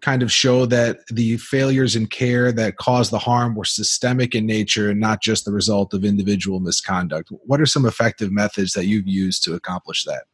kind 0.00 0.22
of 0.22 0.32
show 0.32 0.66
that 0.66 1.06
the 1.08 1.36
failures 1.36 1.96
in 1.96 2.06
care 2.06 2.52
that 2.52 2.76
caused 2.76 3.10
the 3.10 3.18
harm 3.18 3.54
were 3.54 3.64
systemic 3.64 4.34
in 4.34 4.46
nature 4.46 4.90
and 4.90 5.00
not 5.00 5.22
just 5.22 5.44
the 5.44 5.52
result 5.52 5.94
of 5.94 6.04
individual 6.04 6.60
misconduct. 6.60 7.30
What 7.30 7.60
are 7.60 7.66
some 7.66 7.86
effective 7.86 8.32
methods 8.32 8.72
that 8.72 8.86
you've 8.86 9.08
used 9.08 9.44
to 9.44 9.54
accomplish 9.54 10.04
that? 10.04 10.24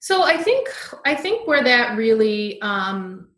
So 0.00 0.22
I 0.22 0.36
think 0.36 0.68
I 1.04 1.14
think 1.14 1.46
where 1.46 1.64
that 1.64 1.96
really 1.96 2.60
um, 2.62 3.28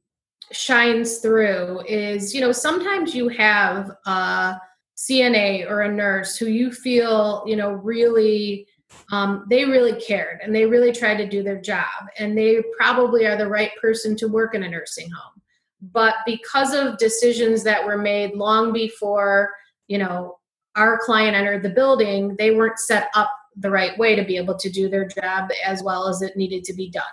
shines 0.52 1.18
through 1.18 1.82
is 1.86 2.34
you 2.34 2.40
know 2.40 2.52
sometimes 2.52 3.14
you 3.14 3.28
have. 3.28 3.90
a 4.06 4.60
CNA 4.98 5.70
or 5.70 5.82
a 5.82 5.92
nurse 5.92 6.36
who 6.36 6.46
you 6.46 6.72
feel, 6.72 7.44
you 7.46 7.54
know, 7.54 7.70
really 7.70 8.66
um, 9.12 9.46
they 9.48 9.64
really 9.64 9.98
cared 10.00 10.40
and 10.42 10.54
they 10.54 10.66
really 10.66 10.92
tried 10.92 11.16
to 11.16 11.28
do 11.28 11.42
their 11.42 11.60
job 11.60 11.86
and 12.18 12.36
they 12.36 12.62
probably 12.78 13.26
are 13.26 13.36
the 13.36 13.48
right 13.48 13.70
person 13.80 14.16
to 14.16 14.28
work 14.28 14.54
in 14.54 14.62
a 14.62 14.68
nursing 14.68 15.10
home. 15.10 15.42
But 15.80 16.16
because 16.26 16.74
of 16.74 16.98
decisions 16.98 17.62
that 17.64 17.84
were 17.84 17.98
made 17.98 18.34
long 18.34 18.72
before, 18.72 19.54
you 19.86 19.98
know, 19.98 20.38
our 20.76 20.98
client 20.98 21.36
entered 21.36 21.62
the 21.62 21.70
building, 21.70 22.34
they 22.36 22.50
weren't 22.50 22.78
set 22.78 23.08
up 23.14 23.30
the 23.56 23.70
right 23.70 23.96
way 23.98 24.14
to 24.14 24.24
be 24.24 24.36
able 24.36 24.56
to 24.56 24.70
do 24.70 24.88
their 24.88 25.06
job 25.06 25.50
as 25.64 25.82
well 25.82 26.08
as 26.08 26.22
it 26.22 26.36
needed 26.36 26.64
to 26.64 26.74
be 26.74 26.90
done. 26.90 27.04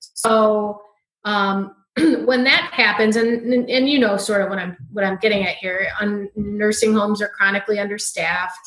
So 0.00 0.82
um, 1.24 1.74
when 2.24 2.44
that 2.44 2.70
happens 2.72 3.16
and, 3.16 3.52
and, 3.52 3.70
and 3.70 3.88
you 3.88 3.98
know 3.98 4.16
sort 4.16 4.42
of 4.42 4.48
what 4.48 4.58
i'm 4.58 4.76
what 4.92 5.04
i'm 5.04 5.16
getting 5.18 5.46
at 5.46 5.54
here 5.56 5.86
on 6.00 6.28
nursing 6.34 6.92
homes 6.92 7.22
are 7.22 7.28
chronically 7.28 7.78
understaffed 7.78 8.58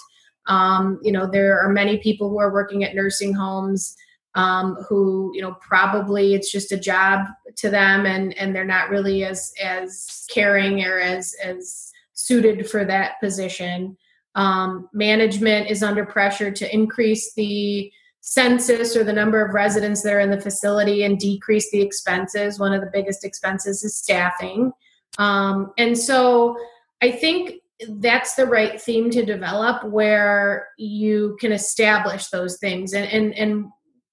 um, 0.47 0.99
you 1.03 1.11
know 1.11 1.27
there 1.27 1.59
are 1.59 1.69
many 1.69 1.97
people 1.97 2.29
who 2.29 2.39
are 2.39 2.51
working 2.51 2.83
at 2.83 2.95
nursing 2.95 3.33
homes 3.33 3.95
um, 4.35 4.75
who 4.87 5.31
you 5.33 5.41
know 5.41 5.55
probably 5.61 6.33
it's 6.33 6.51
just 6.51 6.71
a 6.71 6.79
job 6.79 7.27
to 7.55 7.69
them 7.69 8.05
and 8.05 8.37
and 8.37 8.55
they're 8.55 8.65
not 8.65 8.89
really 8.89 9.23
as 9.23 9.51
as 9.61 10.25
caring 10.29 10.83
or 10.83 10.99
as 10.99 11.35
as 11.43 11.91
suited 12.13 12.69
for 12.69 12.83
that 12.85 13.19
position. 13.21 13.97
Um, 14.35 14.89
management 14.93 15.69
is 15.69 15.81
under 15.81 16.05
pressure 16.05 16.51
to 16.51 16.73
increase 16.73 17.33
the 17.33 17.91
census 18.21 18.95
or 18.95 19.03
the 19.03 19.13
number 19.13 19.43
of 19.43 19.53
residents 19.53 20.03
that 20.03 20.13
are 20.13 20.19
in 20.19 20.29
the 20.29 20.41
facility 20.41 21.03
and 21.03 21.17
decrease 21.17 21.71
the 21.71 21.81
expenses. 21.81 22.59
One 22.59 22.73
of 22.73 22.81
the 22.81 22.91
biggest 22.93 23.23
expenses 23.23 23.83
is 23.83 23.97
staffing. 23.97 24.71
Um, 25.17 25.71
and 25.77 25.97
so 25.97 26.57
i 27.01 27.11
think 27.11 27.61
that's 27.99 28.35
the 28.35 28.45
right 28.45 28.81
theme 28.81 29.09
to 29.11 29.23
develop 29.23 29.83
where 29.83 30.69
you 30.77 31.37
can 31.39 31.51
establish 31.51 32.27
those 32.27 32.57
things 32.57 32.93
and 32.93 33.07
and, 33.11 33.33
and 33.35 33.67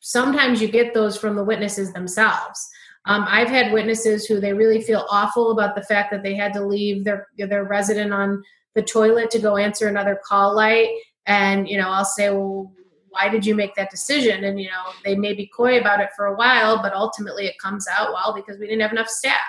sometimes 0.05 0.61
you 0.61 0.69
get 0.69 0.93
those 0.93 1.17
from 1.17 1.35
the 1.35 1.43
witnesses 1.43 1.93
themselves. 1.95 2.69
Um, 3.07 3.25
I've 3.27 3.49
had 3.49 3.73
witnesses 3.73 4.27
who 4.27 4.39
they 4.39 4.53
really 4.53 4.83
feel 4.83 5.07
awful 5.11 5.51
about 5.51 5.75
the 5.75 5.83
fact 5.83 6.11
that 6.11 6.23
they 6.23 6.35
had 6.35 6.53
to 6.55 6.65
leave 6.65 7.05
their 7.05 7.27
their 7.37 7.65
resident 7.65 8.12
on 8.12 8.43
the 8.75 8.83
toilet 8.83 9.31
to 9.31 9.39
go 9.39 9.57
answer 9.57 9.89
another 9.89 10.21
call 10.25 10.55
light, 10.55 10.91
and 11.27 11.69
you 11.69 11.79
know 11.79 11.89
I'll 11.89 12.05
say, 12.05 12.31
well, 12.31 12.73
why 13.09 13.29
did 13.29 13.45
you 13.47 13.55
make 13.55 13.75
that 13.77 13.91
decision? 13.91 14.45
And 14.45 14.61
you 14.61 14.69
know 14.69 14.93
they 15.05 15.17
may 15.17 15.33
be 15.33 15.51
coy 15.55 15.79
about 15.79 16.01
it 16.01 16.11
for 16.17 16.27
a 16.27 16.37
while, 16.37 16.83
but 16.83 16.93
ultimately 16.93 17.47
it 17.47 17.59
comes 17.59 17.87
out 17.89 18.12
well 18.12 18.35
because 18.35 18.59
we 18.59 18.67
didn't 18.67 18.83
have 18.83 18.93
enough 18.93 19.09
staff. 19.09 19.41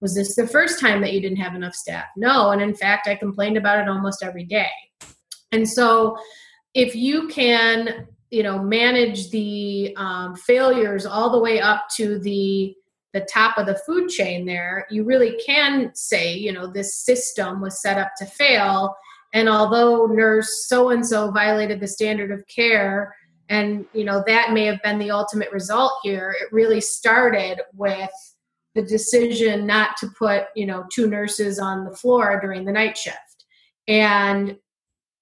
Was 0.00 0.14
this 0.14 0.34
the 0.34 0.46
first 0.46 0.80
time 0.80 1.00
that 1.02 1.12
you 1.12 1.20
didn't 1.20 1.38
have 1.38 1.54
enough 1.54 1.74
staff? 1.74 2.06
No, 2.16 2.50
and 2.50 2.62
in 2.62 2.74
fact 2.74 3.06
I 3.06 3.14
complained 3.14 3.56
about 3.56 3.78
it 3.78 3.88
almost 3.88 4.22
every 4.22 4.44
day. 4.44 4.70
And 5.52 5.68
so 5.68 6.16
if 6.74 6.94
you 6.94 7.28
can 7.28 8.06
you 8.30 8.42
know 8.42 8.58
manage 8.62 9.30
the 9.30 9.94
um, 9.96 10.34
failures 10.36 11.04
all 11.04 11.30
the 11.30 11.38
way 11.38 11.60
up 11.60 11.86
to 11.96 12.18
the 12.20 12.74
the 13.12 13.26
top 13.32 13.58
of 13.58 13.66
the 13.66 13.80
food 13.86 14.08
chain 14.08 14.46
there 14.46 14.86
you 14.90 15.04
really 15.04 15.36
can 15.44 15.90
say 15.94 16.32
you 16.34 16.52
know 16.52 16.66
this 16.66 16.96
system 16.96 17.60
was 17.60 17.82
set 17.82 17.98
up 17.98 18.12
to 18.16 18.24
fail 18.24 18.94
and 19.34 19.48
although 19.48 20.06
nurse 20.06 20.66
so 20.68 20.90
and 20.90 21.04
so 21.04 21.30
violated 21.30 21.80
the 21.80 21.88
standard 21.88 22.30
of 22.30 22.46
care 22.46 23.14
and 23.48 23.84
you 23.92 24.04
know 24.04 24.22
that 24.26 24.52
may 24.52 24.64
have 24.64 24.80
been 24.82 24.98
the 24.98 25.10
ultimate 25.10 25.50
result 25.50 25.92
here 26.02 26.34
it 26.40 26.48
really 26.52 26.80
started 26.80 27.60
with 27.74 28.10
the 28.74 28.82
decision 28.82 29.66
not 29.66 29.96
to 29.98 30.08
put 30.18 30.44
you 30.54 30.66
know 30.66 30.84
two 30.92 31.08
nurses 31.08 31.58
on 31.58 31.84
the 31.84 31.96
floor 31.96 32.38
during 32.40 32.64
the 32.64 32.72
night 32.72 32.96
shift. 32.96 33.16
And 33.88 34.56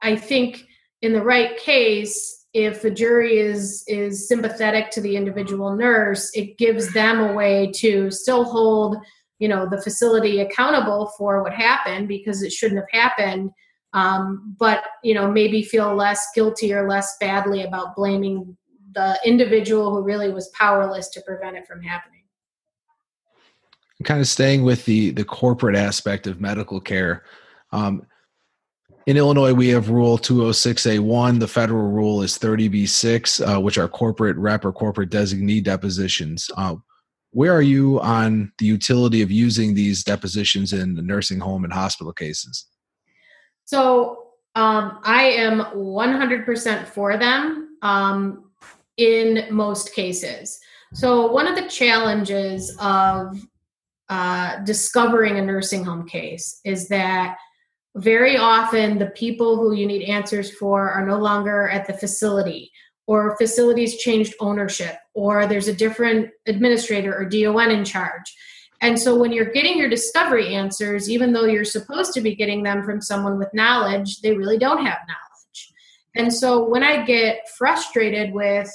i 0.03 0.16
think 0.16 0.64
in 1.03 1.12
the 1.12 1.22
right 1.22 1.57
case 1.59 2.46
if 2.55 2.82
the 2.82 2.90
jury 2.90 3.38
is 3.38 3.84
is 3.86 4.28
sympathetic 4.28 4.90
to 4.90 5.01
the 5.01 5.16
individual 5.16 5.74
nurse 5.74 6.30
it 6.34 6.59
gives 6.59 6.92
them 6.92 7.20
a 7.20 7.32
way 7.32 7.70
to 7.74 8.11
still 8.11 8.44
hold 8.44 8.96
you 9.38 9.49
know 9.49 9.68
the 9.68 9.80
facility 9.80 10.40
accountable 10.40 11.12
for 11.16 11.42
what 11.42 11.53
happened 11.53 12.09
because 12.09 12.42
it 12.42 12.53
shouldn't 12.53 12.80
have 12.80 13.03
happened 13.03 13.51
um, 13.94 14.55
but 14.59 14.84
you 15.03 15.14
know 15.14 15.30
maybe 15.30 15.62
feel 15.62 15.94
less 15.94 16.26
guilty 16.34 16.72
or 16.72 16.88
less 16.88 17.16
badly 17.20 17.62
about 17.62 17.94
blaming 17.94 18.57
the 18.94 19.18
individual 19.24 19.90
who 19.90 20.03
really 20.03 20.30
was 20.30 20.51
powerless 20.59 21.09
to 21.11 21.20
prevent 21.22 21.57
it 21.57 21.66
from 21.66 21.82
happening 21.82 22.17
kind 24.05 24.20
of 24.20 24.28
staying 24.28 24.62
with 24.62 24.84
the 24.84 25.11
the 25.11 25.24
corporate 25.24 25.76
aspect 25.76 26.26
of 26.26 26.40
medical 26.40 26.80
care 26.80 27.24
um, 27.72 28.07
in 29.09 29.16
Illinois, 29.16 29.55
we 29.55 29.68
have 29.68 29.88
Rule 29.88 30.18
206A1. 30.18 31.40
The 31.40 31.49
federal 31.49 31.88
rule 31.88 32.20
is 32.20 32.38
30B6, 32.38 33.57
uh, 33.57 33.59
which 33.59 33.78
are 33.78 33.88
corporate 33.88 34.36
rep 34.36 34.66
or 34.66 34.72
corporate 34.72 35.09
designee 35.09 35.64
depositions. 35.64 36.51
Uh, 36.59 36.76
where 37.30 37.55
are 37.55 37.62
you 37.62 37.99
on 38.01 38.53
the 38.59 38.66
utility 38.66 39.22
of 39.22 39.30
using 39.30 39.72
these 39.72 40.05
depositions 40.05 40.74
in 40.74 40.94
the 40.94 41.01
nursing 41.01 41.40
home 41.40 41.64
and 41.64 41.72
hospital 41.72 42.12
cases? 42.12 42.66
So 43.64 44.24
um, 44.57 44.99
I 45.05 45.22
am 45.22 45.61
100% 45.61 46.86
for 46.86 47.16
them 47.16 47.78
um, 47.80 48.51
in 48.99 49.46
most 49.51 49.94
cases. 49.94 50.61
So, 50.92 51.32
one 51.32 51.46
of 51.46 51.55
the 51.55 51.68
challenges 51.68 52.76
of 52.78 53.42
uh, 54.09 54.59
discovering 54.64 55.38
a 55.38 55.44
nursing 55.44 55.84
home 55.84 56.06
case 56.06 56.61
is 56.64 56.88
that 56.88 57.36
very 57.96 58.36
often 58.36 58.98
the 58.98 59.06
people 59.06 59.56
who 59.56 59.72
you 59.72 59.86
need 59.86 60.02
answers 60.02 60.50
for 60.50 60.90
are 60.90 61.06
no 61.06 61.18
longer 61.18 61.68
at 61.68 61.86
the 61.86 61.92
facility 61.92 62.70
or 63.06 63.36
facilities 63.36 63.96
changed 63.96 64.34
ownership 64.40 64.96
or 65.14 65.46
there's 65.46 65.68
a 65.68 65.74
different 65.74 66.30
administrator 66.46 67.14
or 67.16 67.24
DON 67.24 67.70
in 67.70 67.84
charge. 67.84 68.34
And 68.80 68.98
so 68.98 69.16
when 69.16 69.32
you're 69.32 69.50
getting 69.50 69.76
your 69.76 69.88
discovery 69.88 70.54
answers, 70.54 71.11
even 71.11 71.32
though 71.32 71.46
you're 71.46 71.64
supposed 71.64 72.12
to 72.14 72.20
be 72.20 72.36
getting 72.36 72.62
them 72.62 72.84
from 72.84 73.02
someone 73.02 73.38
with 73.38 73.52
knowledge, 73.52 74.20
they 74.20 74.36
really 74.36 74.59
don't 74.59 74.84
have 74.86 74.98
knowledge. 75.09 75.72
And 76.14 76.32
so 76.32 76.68
when 76.68 76.84
I 76.84 77.04
get 77.04 77.48
frustrated 77.56 78.32
with 78.32 78.70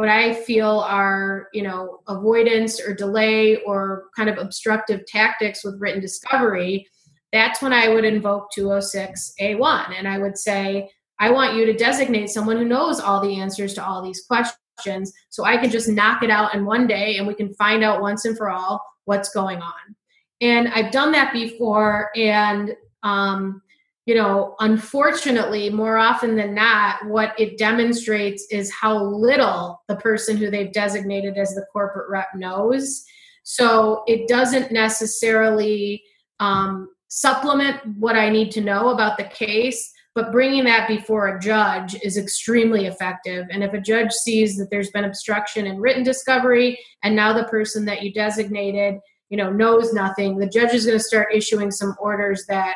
what 0.00 0.08
I 0.08 0.32
feel 0.32 0.80
are, 0.88 1.48
you 1.52 1.60
know, 1.60 2.00
avoidance 2.08 2.80
or 2.80 2.94
delay 2.94 3.56
or 3.66 4.04
kind 4.16 4.30
of 4.30 4.38
obstructive 4.38 5.04
tactics 5.04 5.62
with 5.62 5.78
written 5.78 6.00
discovery, 6.00 6.86
that's 7.34 7.60
when 7.60 7.74
I 7.74 7.90
would 7.90 8.06
invoke 8.06 8.48
206A1 8.56 9.94
and 9.94 10.08
I 10.08 10.16
would 10.16 10.38
say, 10.38 10.88
I 11.18 11.28
want 11.28 11.54
you 11.54 11.66
to 11.66 11.74
designate 11.74 12.30
someone 12.30 12.56
who 12.56 12.64
knows 12.64 12.98
all 12.98 13.20
the 13.20 13.38
answers 13.42 13.74
to 13.74 13.86
all 13.86 14.02
these 14.02 14.24
questions 14.24 15.12
so 15.28 15.44
I 15.44 15.58
can 15.58 15.68
just 15.68 15.90
knock 15.90 16.22
it 16.22 16.30
out 16.30 16.54
in 16.54 16.64
one 16.64 16.86
day 16.86 17.18
and 17.18 17.26
we 17.26 17.34
can 17.34 17.52
find 17.52 17.84
out 17.84 18.00
once 18.00 18.24
and 18.24 18.38
for 18.38 18.48
all 18.48 18.82
what's 19.04 19.34
going 19.34 19.60
on. 19.60 19.96
And 20.40 20.68
I've 20.68 20.92
done 20.92 21.12
that 21.12 21.34
before 21.34 22.08
and 22.16 22.74
um, 23.02 23.60
you 24.06 24.14
know, 24.14 24.56
unfortunately, 24.60 25.70
more 25.70 25.96
often 25.96 26.36
than 26.36 26.54
not, 26.54 27.06
what 27.06 27.38
it 27.38 27.58
demonstrates 27.58 28.46
is 28.50 28.72
how 28.72 29.02
little 29.02 29.82
the 29.88 29.96
person 29.96 30.36
who 30.36 30.50
they've 30.50 30.72
designated 30.72 31.36
as 31.36 31.54
the 31.54 31.66
corporate 31.72 32.10
rep 32.10 32.28
knows. 32.34 33.04
So 33.42 34.02
it 34.06 34.26
doesn't 34.28 34.72
necessarily 34.72 36.02
um, 36.40 36.88
supplement 37.08 37.84
what 37.98 38.16
I 38.16 38.30
need 38.30 38.50
to 38.52 38.60
know 38.60 38.88
about 38.88 39.18
the 39.18 39.24
case, 39.24 39.92
but 40.14 40.32
bringing 40.32 40.64
that 40.64 40.88
before 40.88 41.28
a 41.28 41.40
judge 41.40 41.94
is 42.02 42.16
extremely 42.16 42.86
effective. 42.86 43.46
And 43.50 43.62
if 43.62 43.72
a 43.74 43.80
judge 43.80 44.12
sees 44.12 44.56
that 44.56 44.70
there's 44.70 44.90
been 44.90 45.04
obstruction 45.04 45.66
in 45.66 45.78
written 45.78 46.02
discovery 46.02 46.78
and 47.02 47.14
now 47.14 47.32
the 47.32 47.44
person 47.44 47.84
that 47.84 48.02
you 48.02 48.12
designated, 48.12 48.98
you 49.28 49.36
know, 49.36 49.50
knows 49.50 49.92
nothing, 49.92 50.38
the 50.38 50.48
judge 50.48 50.74
is 50.74 50.86
going 50.86 50.98
to 50.98 51.04
start 51.04 51.34
issuing 51.34 51.70
some 51.70 51.94
orders 52.00 52.44
that 52.48 52.74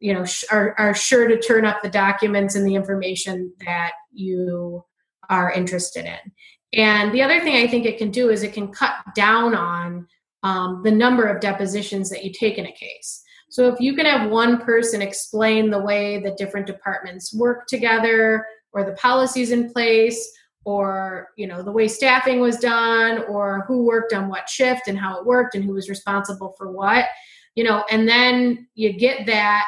you 0.00 0.12
know 0.12 0.24
are, 0.50 0.74
are 0.78 0.94
sure 0.94 1.28
to 1.28 1.40
turn 1.40 1.64
up 1.64 1.82
the 1.82 1.88
documents 1.88 2.54
and 2.54 2.66
the 2.66 2.74
information 2.74 3.52
that 3.64 3.92
you 4.12 4.84
are 5.28 5.52
interested 5.52 6.04
in. 6.04 6.32
And 6.72 7.12
the 7.12 7.22
other 7.22 7.40
thing 7.40 7.56
i 7.56 7.66
think 7.66 7.86
it 7.86 7.98
can 7.98 8.10
do 8.10 8.30
is 8.30 8.42
it 8.42 8.52
can 8.52 8.68
cut 8.68 8.94
down 9.14 9.54
on 9.54 10.06
um, 10.42 10.82
the 10.84 10.90
number 10.90 11.26
of 11.26 11.40
depositions 11.40 12.10
that 12.10 12.24
you 12.24 12.32
take 12.32 12.58
in 12.58 12.66
a 12.66 12.72
case. 12.72 13.22
So 13.48 13.68
if 13.68 13.80
you 13.80 13.94
can 13.94 14.06
have 14.06 14.30
one 14.30 14.58
person 14.58 15.00
explain 15.00 15.70
the 15.70 15.80
way 15.80 16.20
that 16.20 16.36
different 16.36 16.66
departments 16.66 17.34
work 17.34 17.66
together 17.66 18.44
or 18.72 18.84
the 18.84 18.92
policies 18.92 19.50
in 19.50 19.72
place 19.72 20.32
or 20.64 21.28
you 21.36 21.46
know 21.46 21.62
the 21.62 21.72
way 21.72 21.88
staffing 21.88 22.40
was 22.40 22.58
done 22.58 23.24
or 23.28 23.64
who 23.66 23.84
worked 23.84 24.12
on 24.12 24.28
what 24.28 24.48
shift 24.48 24.88
and 24.88 24.98
how 24.98 25.18
it 25.18 25.24
worked 25.24 25.54
and 25.54 25.64
who 25.64 25.72
was 25.72 25.88
responsible 25.88 26.54
for 26.58 26.70
what 26.72 27.06
you 27.54 27.64
know 27.64 27.84
and 27.90 28.06
then 28.06 28.66
you 28.74 28.92
get 28.92 29.26
that 29.26 29.64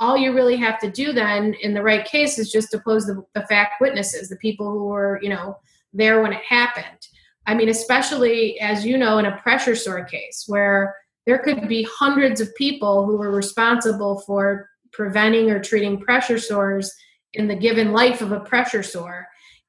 all 0.00 0.16
you 0.16 0.32
really 0.32 0.56
have 0.56 0.80
to 0.80 0.90
do 0.90 1.12
then 1.12 1.54
in 1.60 1.74
the 1.74 1.82
right 1.82 2.06
case 2.06 2.38
is 2.38 2.50
just 2.50 2.70
depose 2.70 3.06
the, 3.06 3.22
the 3.34 3.46
fact 3.46 3.80
witnesses 3.80 4.28
the 4.28 4.36
people 4.36 4.70
who 4.72 4.86
were 4.86 5.20
you 5.22 5.28
know 5.28 5.56
there 5.92 6.22
when 6.22 6.32
it 6.32 6.42
happened. 6.42 7.06
I 7.46 7.54
mean 7.54 7.68
especially 7.68 8.58
as 8.60 8.84
you 8.84 8.96
know 8.98 9.18
in 9.18 9.26
a 9.26 9.36
pressure 9.38 9.76
sore 9.76 10.04
case 10.04 10.44
where 10.46 10.96
there 11.26 11.38
could 11.38 11.68
be 11.68 11.86
hundreds 11.90 12.40
of 12.40 12.54
people 12.54 13.04
who 13.04 13.18
were 13.18 13.30
responsible 13.30 14.20
for 14.20 14.68
preventing 14.92 15.50
or 15.50 15.62
treating 15.62 16.00
pressure 16.00 16.38
sores 16.38 16.92
in 17.34 17.46
the 17.46 17.54
given 17.54 17.92
life 17.92 18.22
of 18.22 18.32
a 18.32 18.40
pressure 18.40 18.82
sore. 18.82 19.28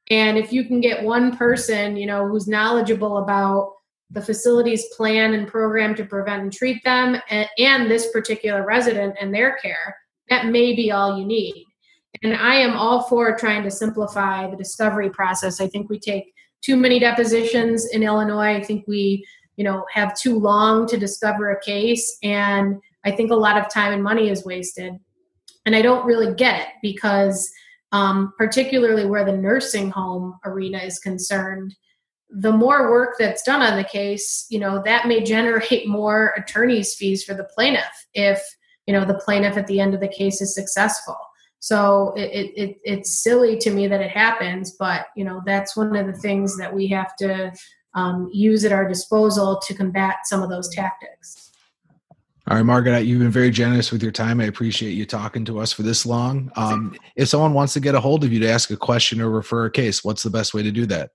And 0.09 0.37
if 0.37 0.51
you 0.51 0.63
can 0.65 0.81
get 0.81 1.03
one 1.03 1.35
person 1.35 1.97
you 1.97 2.05
know 2.05 2.27
who's 2.27 2.47
knowledgeable 2.47 3.17
about 3.17 3.73
the 4.11 4.21
facility's 4.21 4.85
plan 4.95 5.33
and 5.33 5.47
program 5.47 5.95
to 5.95 6.05
prevent 6.05 6.41
and 6.43 6.53
treat 6.53 6.83
them 6.83 7.21
and, 7.29 7.49
and 7.57 7.89
this 7.89 8.11
particular 8.11 8.65
resident 8.65 9.15
and 9.19 9.33
their 9.33 9.57
care 9.57 9.95
that 10.31 10.47
may 10.47 10.73
be 10.73 10.91
all 10.91 11.19
you 11.19 11.25
need. 11.25 11.65
And 12.23 12.35
i 12.35 12.55
am 12.55 12.75
all 12.75 13.03
for 13.03 13.37
trying 13.37 13.63
to 13.63 13.69
simplify 13.69 14.49
the 14.49 14.57
discovery 14.57 15.09
process. 15.09 15.61
I 15.61 15.67
think 15.67 15.89
we 15.89 15.99
take 15.99 16.33
too 16.61 16.75
many 16.75 16.99
depositions 16.99 17.85
in 17.91 18.01
illinois. 18.01 18.55
I 18.55 18.63
think 18.63 18.85
we 18.87 19.23
you 19.57 19.63
know 19.63 19.85
have 19.93 20.17
too 20.17 20.39
long 20.39 20.87
to 20.87 20.97
discover 20.97 21.51
a 21.51 21.61
case. 21.61 22.17
And 22.23 22.77
i 23.05 23.11
think 23.11 23.29
a 23.29 23.35
lot 23.35 23.57
of 23.57 23.69
time 23.69 23.93
and 23.93 24.03
money 24.03 24.29
is 24.29 24.45
wasted. 24.45 24.93
And 25.65 25.75
i 25.75 25.81
don't 25.81 26.05
really 26.05 26.33
get 26.33 26.61
it 26.61 26.73
because 26.81 27.51
um, 27.93 28.33
particularly 28.37 29.05
where 29.05 29.25
the 29.25 29.35
nursing 29.35 29.91
home 29.91 30.39
arena 30.45 30.77
is 30.77 30.97
concerned 30.97 31.75
the 32.33 32.53
more 32.53 32.89
work 32.89 33.15
that's 33.19 33.43
done 33.43 33.61
on 33.61 33.75
the 33.75 33.83
case, 33.83 34.45
you 34.49 34.57
know, 34.57 34.81
that 34.85 35.05
may 35.05 35.21
generate 35.21 35.85
more 35.99 36.33
attorney's 36.37 36.95
fees 36.95 37.25
for 37.25 37.33
the 37.33 37.43
plaintiff 37.43 38.07
if, 38.13 38.41
you 38.87 38.93
know, 38.93 39.05
the 39.05 39.15
plaintiff 39.15 39.57
at 39.57 39.67
the 39.67 39.79
end 39.79 39.93
of 39.93 39.99
the 39.99 40.07
case 40.07 40.41
is 40.41 40.55
successful. 40.55 41.17
So 41.59 42.13
it, 42.15 42.51
it, 42.55 42.77
it's 42.83 43.21
silly 43.21 43.57
to 43.59 43.69
me 43.69 43.87
that 43.87 44.01
it 44.01 44.09
happens, 44.09 44.75
but, 44.79 45.05
you 45.15 45.23
know, 45.23 45.41
that's 45.45 45.77
one 45.77 45.95
of 45.95 46.07
the 46.07 46.19
things 46.19 46.57
that 46.57 46.73
we 46.73 46.87
have 46.87 47.15
to 47.17 47.53
um, 47.93 48.29
use 48.33 48.65
at 48.65 48.71
our 48.71 48.87
disposal 48.87 49.61
to 49.67 49.73
combat 49.75 50.15
some 50.25 50.41
of 50.41 50.49
those 50.49 50.73
tactics. 50.73 51.51
All 52.47 52.57
right, 52.57 52.63
Margaret, 52.63 53.01
you've 53.01 53.19
been 53.19 53.29
very 53.29 53.51
generous 53.51 53.91
with 53.91 54.01
your 54.01 54.11
time. 54.11 54.41
I 54.41 54.45
appreciate 54.45 54.93
you 54.93 55.05
talking 55.05 55.45
to 55.45 55.59
us 55.59 55.71
for 55.71 55.83
this 55.83 56.05
long. 56.05 56.51
Um, 56.55 56.95
if 57.15 57.27
someone 57.27 57.53
wants 57.53 57.73
to 57.73 57.79
get 57.79 57.93
a 57.93 57.99
hold 57.99 58.23
of 58.23 58.33
you 58.33 58.39
to 58.39 58.49
ask 58.49 58.71
a 58.71 58.75
question 58.75 59.21
or 59.21 59.29
refer 59.29 59.65
a 59.65 59.71
case, 59.71 60.03
what's 60.03 60.23
the 60.23 60.31
best 60.31 60.55
way 60.55 60.63
to 60.63 60.71
do 60.71 60.87
that? 60.87 61.11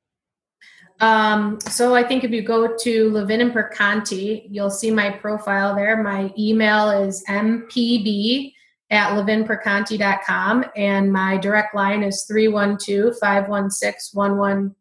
Um, 1.00 1.60
so 1.60 1.94
I 1.94 2.02
think 2.02 2.24
if 2.24 2.30
you 2.30 2.42
go 2.42 2.74
to 2.74 3.10
Levin 3.10 3.42
and 3.42 3.52
Perconti, 3.52 4.46
you'll 4.50 4.70
see 4.70 4.90
my 4.90 5.10
profile 5.10 5.74
there. 5.74 6.02
My 6.02 6.32
email 6.38 6.88
is 6.90 7.22
mpb 7.28 8.54
at 8.90 9.10
levinperconti.com 9.10 10.64
and 10.76 11.12
my 11.12 11.36
direct 11.36 11.74
line 11.74 12.02
is 12.02 12.26
312-516-1137 12.30 14.74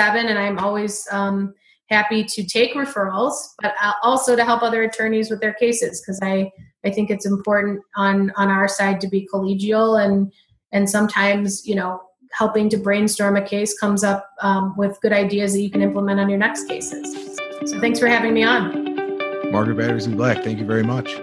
and 0.00 0.38
I'm 0.38 0.58
always 0.58 1.06
um, 1.10 1.54
happy 1.86 2.24
to 2.24 2.44
take 2.44 2.74
referrals, 2.74 3.54
but 3.62 3.74
also 4.02 4.34
to 4.34 4.44
help 4.44 4.62
other 4.62 4.82
attorneys 4.82 5.30
with 5.30 5.40
their 5.40 5.54
cases 5.54 6.00
because 6.00 6.18
I, 6.20 6.50
I 6.84 6.90
think 6.90 7.10
it's 7.10 7.26
important 7.26 7.80
on, 7.96 8.32
on 8.36 8.50
our 8.50 8.66
side 8.66 9.00
to 9.02 9.08
be 9.08 9.28
collegial 9.32 10.04
and 10.04 10.32
and 10.72 10.88
sometimes 10.88 11.66
you 11.66 11.74
know 11.74 12.00
helping 12.32 12.68
to 12.70 12.76
brainstorm 12.76 13.36
a 13.36 13.42
case 13.42 13.78
comes 13.78 14.04
up 14.04 14.30
um, 14.40 14.74
with 14.76 15.00
good 15.00 15.12
ideas 15.12 15.52
that 15.52 15.60
you 15.60 15.70
can 15.70 15.82
implement 15.82 16.20
on 16.20 16.28
your 16.28 16.38
next 16.38 16.66
cases. 16.66 17.36
So 17.66 17.80
thanks 17.80 17.98
for 17.98 18.08
having 18.08 18.34
me 18.34 18.42
on. 18.42 19.50
Margaret 19.50 19.76
Batters 19.76 20.06
Batterson 20.06 20.16
Black, 20.16 20.42
thank 20.42 20.58
you 20.58 20.66
very 20.66 20.82
much. 20.82 21.14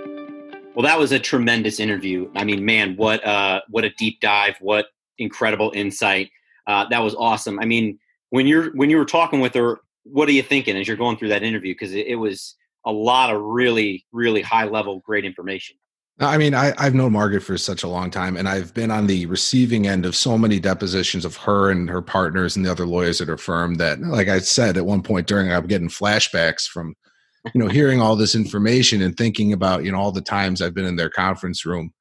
Well, 0.76 0.84
that 0.84 0.98
was 0.98 1.12
a 1.12 1.20
tremendous 1.20 1.80
interview. 1.80 2.32
I 2.36 2.44
mean, 2.44 2.64
man, 2.64 2.96
what 2.96 3.26
uh, 3.26 3.62
what 3.70 3.84
a 3.84 3.90
deep 3.92 4.22
dive! 4.22 4.56
What 4.62 4.86
incredible 5.18 5.72
insight! 5.76 6.30
Uh, 6.68 6.88
that 6.90 7.00
was 7.00 7.16
awesome. 7.16 7.60
I 7.60 7.66
mean, 7.66 8.00
when 8.30 8.48
you're 8.48 8.72
when 8.76 8.90
you 8.90 8.98
were 8.98 9.06
talking 9.06 9.40
with 9.40 9.56
her, 9.56 9.80
what 10.04 10.30
are 10.30 10.32
you 10.32 10.44
thinking 10.44 10.78
as 10.78 10.88
you're 10.88 10.96
going 10.96 11.18
through 11.18 11.30
that 11.30 11.44
interview? 11.44 11.74
Because 11.74 11.94
it, 11.94 12.08
it 12.08 12.16
was 12.16 12.56
a 12.86 12.92
lot 12.92 13.34
of 13.34 13.42
really, 13.42 14.06
really 14.12 14.42
high 14.42 14.66
level, 14.66 15.00
great 15.00 15.26
information. 15.26 15.76
I 16.22 16.38
mean, 16.38 16.54
I, 16.54 16.74
have 16.78 16.96
known 16.96 17.14
Margaret 17.14 17.44
for 17.44 17.58
such 17.58 17.84
a 17.84 17.88
long 17.88 18.12
time, 18.12 18.36
and 18.36 18.50
I've 18.50 18.74
been 18.74 18.92
on 18.92 19.08
the 19.08 19.26
receiving 19.28 19.88
end 19.88 20.06
of 20.06 20.18
so 20.18 20.38
many 20.38 20.60
depositions 20.60 21.24
of 21.24 21.38
her 21.38 21.72
and 21.72 21.90
her 21.90 22.02
partners 22.02 22.58
and 22.58 22.66
the 22.66 22.72
other 22.72 22.86
lawyers 22.86 23.22
at 23.22 23.30
her 23.30 23.38
firm 23.38 23.76
that, 23.76 24.02
like 24.02 24.28
I 24.28 24.40
said 24.40 24.76
at 24.76 24.86
one 24.86 25.02
point 25.02 25.28
during, 25.28 25.50
I'm 25.50 25.68
getting 25.68 25.88
flashbacks 25.88 26.68
from, 26.68 26.94
you 27.54 27.62
know, 27.62 27.70
hearing 27.70 28.02
all 28.02 28.18
this 28.18 28.36
information 28.36 29.02
and 29.02 29.16
thinking 29.16 29.54
about, 29.54 29.86
you 29.86 29.94
know, 29.94 29.98
all 29.98 30.12
the 30.12 30.22
times 30.22 30.62
I've 30.62 30.74
been 30.74 30.86
in 30.86 30.98
their 30.98 31.10
conference 31.10 31.66
room, 31.66 31.94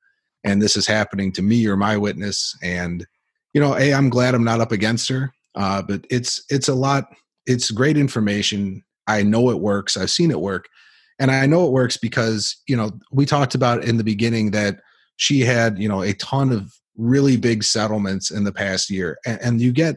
and 0.42 0.60
this 0.60 0.76
is 0.76 0.86
happening 0.86 1.30
to 1.32 1.42
me 1.42 1.64
or 1.68 1.76
my 1.76 1.96
witness. 1.96 2.56
And, 2.60 3.06
you 3.52 3.60
know, 3.60 3.76
a 3.76 3.94
I'm 3.94 4.10
glad 4.10 4.34
I'm 4.34 4.44
not 4.44 4.60
up 4.60 4.72
against 4.72 5.08
her, 5.10 5.32
uh, 5.54 5.82
but 5.82 6.04
it's 6.10 6.42
it's 6.48 6.68
a 6.68 6.74
lot. 6.74 7.04
It's 7.46 7.70
great 7.70 7.96
information. 7.96 8.82
I 9.06 9.22
know 9.22 9.50
it 9.50 9.60
works. 9.60 9.96
I've 9.96 10.10
seen 10.10 10.32
it 10.32 10.40
work 10.40 10.68
and 11.18 11.30
i 11.30 11.46
know 11.46 11.66
it 11.66 11.72
works 11.72 11.96
because 11.96 12.56
you 12.66 12.76
know 12.76 12.90
we 13.10 13.26
talked 13.26 13.54
about 13.54 13.84
in 13.84 13.96
the 13.96 14.04
beginning 14.04 14.50
that 14.50 14.80
she 15.16 15.40
had 15.40 15.78
you 15.78 15.88
know 15.88 16.02
a 16.02 16.12
ton 16.14 16.52
of 16.52 16.72
really 16.96 17.36
big 17.36 17.62
settlements 17.62 18.30
in 18.30 18.44
the 18.44 18.52
past 18.52 18.90
year 18.90 19.18
and, 19.24 19.40
and 19.40 19.60
you 19.60 19.72
get 19.72 19.96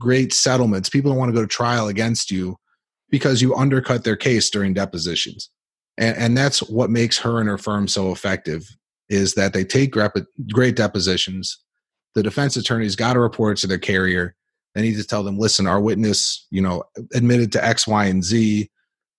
great 0.00 0.32
settlements. 0.32 0.88
People 0.88 1.10
don't 1.10 1.18
want 1.18 1.30
to 1.30 1.34
go 1.34 1.40
to 1.40 1.46
trial 1.46 1.88
against 1.88 2.30
you 2.30 2.56
because 3.10 3.40
you 3.40 3.54
undercut 3.54 4.04
their 4.04 4.16
case 4.16 4.50
during 4.50 4.74
depositions. 4.74 5.50
And, 5.98 6.16
and 6.16 6.36
that's 6.36 6.60
what 6.60 6.90
makes 6.90 7.18
her 7.18 7.40
and 7.40 7.48
her 7.48 7.58
firm 7.58 7.88
so 7.88 8.12
effective 8.12 8.68
is 9.08 9.34
that 9.34 9.52
they 9.52 9.64
take 9.64 9.94
great 10.52 10.76
depositions. 10.76 11.58
The 12.14 12.22
defense 12.22 12.56
attorney's 12.56 12.96
got 12.96 13.12
to 13.14 13.20
report 13.20 13.58
to 13.58 13.66
their 13.66 13.78
carrier. 13.78 14.34
They 14.74 14.82
need 14.82 14.96
to 14.96 15.04
tell 15.04 15.22
them 15.22 15.38
listen 15.38 15.66
our 15.66 15.80
witness 15.80 16.46
you 16.50 16.60
know 16.60 16.82
admitted 17.14 17.50
to 17.52 17.64
x 17.64 17.86
y 17.86 18.06
and 18.06 18.22
z. 18.22 18.70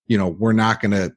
You 0.06 0.18
know 0.18 0.28
we're 0.28 0.54
not 0.54 0.82
going 0.82 0.92
to 0.92 1.12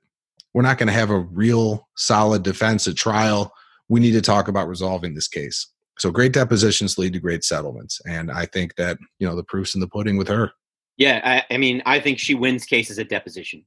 we're 0.55 0.63
not 0.63 0.79
going 0.79 0.89
to 0.89 0.93
have 0.93 1.11
a 1.11 1.19
real 1.19 1.89
solid 1.97 2.43
defense 2.43 2.87
at 2.89 2.97
trial. 2.97 3.53
We 3.89 4.01
need 4.01 4.13
to 4.13 4.21
talk 4.21 4.49
about 4.49 4.69
resolving 4.69 5.15
this 5.15 5.29
case. 5.29 5.67
So 5.99 6.11
great 6.11 6.33
depositions 6.33 6.97
lead 6.97 7.13
to 7.13 7.21
great 7.21 7.45
settlements. 7.45 8.01
And 8.07 8.31
I 8.31 8.47
think 8.47 8.77
that, 8.77 8.99
you 9.19 9.29
know, 9.29 9.37
the 9.37 9.45
proof's 9.45 9.75
in 9.75 9.81
the 9.81 9.89
pudding 9.89 10.17
with 10.17 10.29
her. 10.29 10.51
Yeah. 10.97 11.21
I, 11.23 11.55
I 11.55 11.59
mean, 11.59 11.83
I 11.87 12.01
think 12.01 12.19
she 12.19 12.35
wins 12.35 12.65
cases 12.65 12.99
at 12.99 13.09
deposition. 13.09 13.65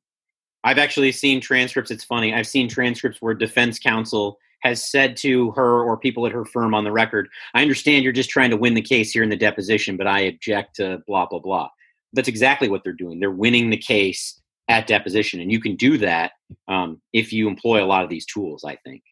I've 0.63 0.77
actually 0.77 1.11
seen 1.11 1.41
transcripts. 1.41 1.91
It's 1.91 2.03
funny. 2.03 2.33
I've 2.33 2.47
seen 2.47 2.67
transcripts 2.67 3.21
where 3.21 3.33
defense 3.33 3.79
counsel 3.79 4.37
has 4.61 4.89
said 4.89 5.17
to 5.17 5.51
her 5.51 5.83
or 5.83 5.97
people 5.97 6.25
at 6.25 6.31
her 6.31 6.45
firm 6.45 6.73
on 6.73 6.85
the 6.85 6.91
record, 6.91 7.27
I 7.53 7.61
understand 7.61 8.03
you're 8.03 8.13
just 8.13 8.29
trying 8.29 8.49
to 8.49 8.57
win 8.57 8.73
the 8.73 8.81
case 8.81 9.11
here 9.11 9.21
in 9.21 9.29
the 9.29 9.35
deposition, 9.35 9.97
but 9.97 10.07
I 10.07 10.21
object 10.21 10.77
to 10.77 11.03
blah, 11.05 11.25
blah, 11.25 11.39
blah. 11.39 11.69
That's 12.13 12.29
exactly 12.29 12.69
what 12.69 12.83
they're 12.83 12.93
doing. 12.93 13.19
They're 13.19 13.29
winning 13.29 13.71
the 13.71 13.77
case 13.77 14.41
at 14.67 14.87
deposition. 14.87 15.41
And 15.41 15.51
you 15.51 15.59
can 15.59 15.75
do 15.75 15.97
that 15.99 16.31
um, 16.67 17.01
if 17.11 17.33
you 17.33 17.47
employ 17.47 17.83
a 17.83 17.87
lot 17.87 18.03
of 18.03 18.09
these 18.09 18.25
tools, 18.25 18.63
I 18.63 18.77
think. 18.77 19.03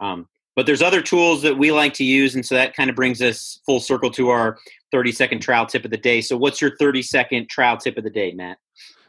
Um, 0.00 0.28
but 0.54 0.64
there's 0.64 0.82
other 0.82 1.02
tools 1.02 1.42
that 1.42 1.58
we 1.58 1.70
like 1.70 1.92
to 1.94 2.04
use. 2.04 2.34
And 2.34 2.44
so 2.44 2.54
that 2.54 2.74
kind 2.74 2.88
of 2.88 2.96
brings 2.96 3.20
us 3.20 3.60
full 3.66 3.80
circle 3.80 4.10
to 4.12 4.30
our 4.30 4.58
30 4.90 5.12
second 5.12 5.40
trial 5.40 5.66
tip 5.66 5.84
of 5.84 5.90
the 5.90 5.98
day. 5.98 6.22
So, 6.22 6.36
what's 6.36 6.60
your 6.60 6.76
30 6.78 7.02
second 7.02 7.48
trial 7.50 7.76
tip 7.76 7.98
of 7.98 8.04
the 8.04 8.10
day, 8.10 8.32
Matt? 8.32 8.58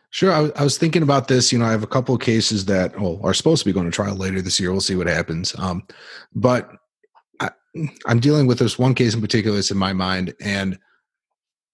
Sure. 0.10 0.32
I, 0.32 0.50
I 0.60 0.64
was 0.64 0.78
thinking 0.78 1.04
about 1.04 1.28
this. 1.28 1.52
You 1.52 1.60
know, 1.60 1.66
I 1.66 1.72
have 1.72 1.84
a 1.84 1.88
couple 1.88 2.16
of 2.16 2.22
cases 2.22 2.66
that 2.66 3.00
well, 3.00 3.20
are 3.24 3.34
supposed 3.34 3.62
to 3.62 3.70
be 3.70 3.74
going 3.74 3.86
to 3.86 3.92
trial 3.92 4.16
later 4.16 4.42
this 4.42 4.60
year. 4.60 4.72
We'll 4.72 4.82
see 4.82 4.96
what 4.96 5.08
happens. 5.08 5.58
Um, 5.58 5.86
but 6.34 6.70
I, 7.40 7.52
am 8.08 8.20
dealing 8.20 8.48
with 8.48 8.60
this 8.60 8.78
one 8.78 8.94
case 8.94 9.14
in 9.14 9.22
particular 9.22 9.56
that's 9.56 9.72
in 9.72 9.78
my 9.78 9.94
mind. 9.94 10.34
And 10.42 10.78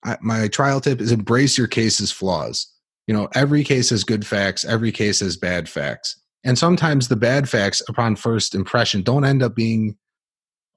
I, 0.03 0.17
my 0.21 0.47
trial 0.47 0.81
tip 0.81 1.01
is 1.01 1.11
embrace 1.11 1.57
your 1.57 1.67
case's 1.67 2.11
flaws 2.11 2.72
you 3.07 3.13
know 3.13 3.27
every 3.33 3.63
case 3.63 3.89
has 3.89 4.03
good 4.03 4.25
facts 4.25 4.65
every 4.65 4.91
case 4.91 5.19
has 5.19 5.37
bad 5.37 5.67
facts. 5.69 6.19
And 6.45 6.57
sometimes 6.57 7.07
the 7.07 7.15
bad 7.15 7.47
facts 7.47 7.81
upon 7.87 8.17
first 8.17 8.53
impression 8.53 9.01
don't 9.01 9.23
end 9.23 9.41
up 9.41 9.55
being 9.55 9.95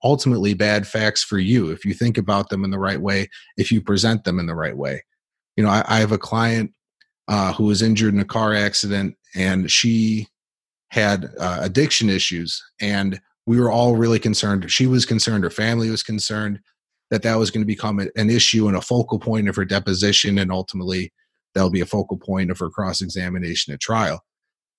ultimately 0.04 0.54
bad 0.54 0.86
facts 0.86 1.24
for 1.24 1.38
you 1.38 1.70
if 1.70 1.84
you 1.84 1.92
think 1.92 2.16
about 2.18 2.50
them 2.50 2.62
in 2.62 2.70
the 2.70 2.78
right 2.78 3.00
way 3.00 3.28
if 3.56 3.72
you 3.72 3.80
present 3.80 4.24
them 4.24 4.38
in 4.38 4.46
the 4.46 4.54
right 4.54 4.76
way. 4.76 5.02
You 5.56 5.64
know 5.64 5.70
i, 5.70 5.84
I 5.88 5.98
have 6.00 6.12
a 6.12 6.18
client 6.18 6.72
uh, 7.28 7.52
who 7.52 7.64
was 7.64 7.82
injured 7.82 8.14
in 8.14 8.20
a 8.20 8.24
car 8.24 8.54
accident 8.54 9.16
and 9.34 9.70
she 9.70 10.28
had 10.90 11.28
uh, 11.40 11.58
addiction 11.60 12.08
issues 12.08 12.62
and 12.80 13.20
we 13.46 13.60
were 13.60 13.70
all 13.70 13.96
really 13.96 14.18
concerned. 14.18 14.70
She 14.70 14.86
was 14.86 15.06
concerned 15.06 15.44
her 15.44 15.50
family 15.50 15.90
was 15.90 16.02
concerned 16.02 16.60
that 17.10 17.22
that 17.22 17.38
was 17.38 17.50
going 17.50 17.62
to 17.62 17.66
become 17.66 18.00
an 18.00 18.30
issue 18.30 18.66
and 18.66 18.76
a 18.76 18.80
focal 18.80 19.18
point 19.18 19.48
of 19.48 19.54
her 19.54 19.64
deposition 19.64 20.38
and 20.38 20.50
ultimately 20.50 21.12
that'll 21.56 21.70
be 21.70 21.80
a 21.80 21.86
focal 21.86 22.18
point 22.18 22.50
of 22.50 22.58
her 22.58 22.68
cross 22.68 23.00
examination 23.00 23.72
at 23.72 23.80
trial. 23.80 24.22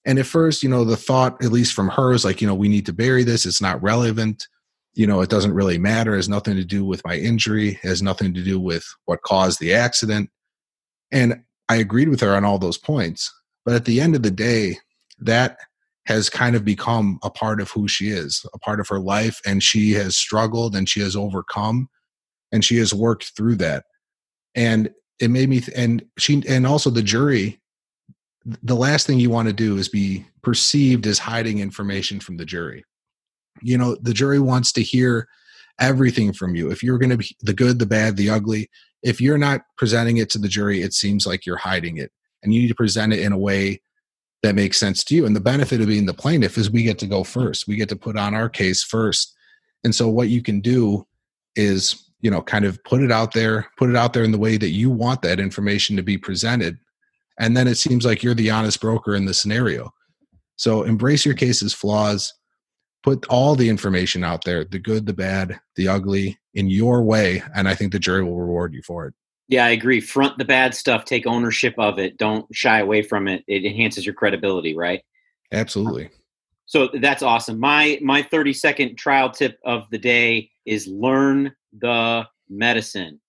And 0.06 0.20
at 0.20 0.28
first, 0.28 0.62
you 0.62 0.70
know, 0.70 0.86
the 0.86 0.96
thought, 0.96 1.44
at 1.44 1.52
least 1.52 1.74
from 1.74 1.90
her, 1.90 2.14
is 2.14 2.24
like, 2.24 2.40
you 2.40 2.48
know, 2.48 2.56
we 2.56 2.70
need 2.70 2.86
to 2.86 2.94
bury 2.94 3.24
this. 3.24 3.48
It's 3.48 3.62
not 3.62 3.82
relevant. 3.82 4.48
You 4.94 5.08
know, 5.08 5.22
it 5.22 5.30
doesn't 5.32 5.56
really 5.56 5.80
matter. 5.80 6.14
It 6.14 6.18
has 6.18 6.30
nothing 6.30 6.56
to 6.56 6.64
do 6.64 6.86
with 6.86 7.02
my 7.04 7.16
injury. 7.16 7.72
It 7.72 7.88
has 7.88 8.04
nothing 8.04 8.34
to 8.36 8.44
do 8.44 8.60
with 8.60 8.86
what 9.06 9.24
caused 9.24 9.60
the 9.60 9.74
accident. 9.74 10.30
And 11.12 11.42
I 11.68 11.78
agreed 11.78 12.10
with 12.10 12.22
her 12.22 12.36
on 12.36 12.46
all 12.46 12.60
those 12.60 12.78
points. 12.78 13.34
But 13.66 13.74
at 13.74 13.86
the 13.86 14.00
end 14.00 14.16
of 14.16 14.22
the 14.22 14.32
day, 14.32 14.78
that 15.20 15.58
has 16.06 16.30
kind 16.30 16.56
of 16.56 16.64
become 16.64 17.18
a 17.24 17.32
part 17.32 17.60
of 17.60 17.72
who 17.72 17.88
she 17.88 18.10
is, 18.10 18.46
a 18.54 18.60
part 18.60 18.80
of 18.80 18.88
her 18.88 19.00
life. 19.00 19.42
And 19.48 19.64
she 19.64 19.94
has 19.94 20.16
struggled 20.16 20.76
and 20.76 20.88
she 20.88 21.02
has 21.02 21.16
overcome 21.16 21.90
and 22.52 22.64
she 22.64 22.78
has 22.78 22.94
worked 22.94 23.34
through 23.36 23.56
that. 23.56 23.86
And 24.56 24.92
it 25.20 25.30
made 25.30 25.50
me 25.50 25.60
th- 25.60 25.78
and 25.78 26.06
she 26.18 26.44
and 26.48 26.66
also 26.66 26.90
the 26.90 27.02
jury 27.02 27.60
the 28.64 28.76
last 28.76 29.06
thing 29.06 29.20
you 29.20 29.30
want 29.30 29.48
to 29.50 29.54
do 29.54 29.78
is 29.78 29.90
be 29.90 30.26
perceived 30.42 31.06
as 31.06 31.20
hiding 31.20 31.60
information 31.60 32.20
from 32.20 32.38
the 32.38 32.46
jury. 32.46 32.86
You 33.62 33.78
know 33.78 33.96
the 34.02 34.14
jury 34.14 34.40
wants 34.40 34.72
to 34.74 34.84
hear 34.84 35.28
everything 35.80 36.34
from 36.34 36.56
you. 36.56 36.72
If 36.72 36.82
you're 36.82 36.98
going 36.98 37.10
to 37.10 37.18
be 37.18 37.36
the 37.42 37.54
good 37.54 37.80
the 37.80 37.86
bad 37.86 38.18
the 38.18 38.30
ugly 38.30 38.70
if 39.04 39.22
you're 39.22 39.38
not 39.38 39.62
presenting 39.78 40.18
it 40.18 40.30
to 40.32 40.40
the 40.40 40.48
jury 40.48 40.82
it 40.82 40.94
seems 40.94 41.28
like 41.28 41.46
you're 41.46 41.58
hiding 41.58 41.98
it 41.98 42.12
and 42.42 42.54
you 42.54 42.62
need 42.62 42.68
to 42.68 42.76
present 42.76 43.14
it 43.14 43.20
in 43.20 43.32
a 43.32 43.38
way 43.38 43.82
that 44.44 44.56
makes 44.56 44.78
sense 44.78 45.04
to 45.04 45.16
you 45.16 45.26
and 45.26 45.36
the 45.36 45.42
benefit 45.42 45.82
of 45.82 45.88
being 45.88 46.06
the 46.06 46.14
plaintiff 46.14 46.58
is 46.58 46.70
we 46.70 46.84
get 46.84 47.00
to 47.00 47.08
go 47.08 47.24
first. 47.24 47.68
We 47.68 47.76
get 47.76 47.90
to 47.90 47.96
put 47.96 48.18
on 48.18 48.34
our 48.34 48.50
case 48.50 48.84
first. 48.84 49.36
And 49.84 49.94
so 49.94 50.08
what 50.08 50.30
you 50.30 50.42
can 50.42 50.62
do 50.62 51.06
is 51.56 52.07
you 52.22 52.32
know 52.32 52.42
kind 52.42 52.66
of 52.66 52.84
put 52.84 53.02
it 53.02 53.12
out 53.12 53.34
there 53.34 53.68
put 53.78 53.90
it 53.90 53.96
out 53.96 54.14
there 54.14 54.24
in 54.24 54.32
the 54.32 54.38
way 54.38 54.58
that 54.58 54.70
you 54.70 54.90
want 54.90 55.22
that 55.22 55.40
information 55.40 55.96
to 55.96 56.04
be 56.04 56.18
presented 56.18 56.78
and 57.40 57.56
then 57.56 57.68
it 57.68 57.76
seems 57.76 58.06
like 58.06 58.24
you're 58.24 58.34
the 58.34 58.50
honest 58.50 58.82
broker 58.82 59.16
in 59.16 59.26
the 59.26 59.34
scenario 59.34 59.92
so 60.56 60.84
embrace 60.84 61.26
your 61.26 61.36
case's 61.36 61.74
flaws 61.74 62.34
put 63.04 63.26
all 63.28 63.56
the 63.56 63.70
information 63.70 64.24
out 64.24 64.44
there 64.46 64.64
the 64.66 64.80
good 64.80 65.06
the 65.06 65.14
bad 65.14 65.60
the 65.76 65.88
ugly 65.88 66.38
in 66.54 66.70
your 66.70 67.04
way 67.04 67.42
and 67.56 67.68
i 67.68 67.76
think 67.76 67.92
the 67.92 68.00
jury 68.00 68.24
will 68.24 68.40
reward 68.40 68.74
you 68.74 68.82
for 68.82 69.08
it 69.08 69.14
Yeah, 69.48 69.66
I 69.66 69.70
agree. 69.70 70.02
Front 70.02 70.38
the 70.38 70.46
bad 70.46 70.76
stuff, 70.76 71.06
take 71.06 71.26
ownership 71.26 71.74
of 71.78 72.00
it. 72.00 72.18
Don't 72.18 72.46
shy 72.54 72.80
away 72.80 73.02
from 73.02 73.30
it. 73.30 73.46
It 73.48 73.64
enhances 73.64 74.06
your 74.06 74.14
credibility, 74.14 74.76
right? 74.76 75.02
Absolutely. 75.54 76.10
So 76.66 76.90
that's 77.00 77.24
awesome. 77.24 77.58
My 77.60 77.98
my 78.02 78.22
30 78.24 78.52
second 78.52 78.98
trial 78.98 79.32
tip 79.32 79.58
of 79.64 79.84
the 79.90 79.98
day 79.98 80.52
is 80.66 80.86
learn 80.88 81.54
the 81.78 82.28
medicine. 82.50 83.20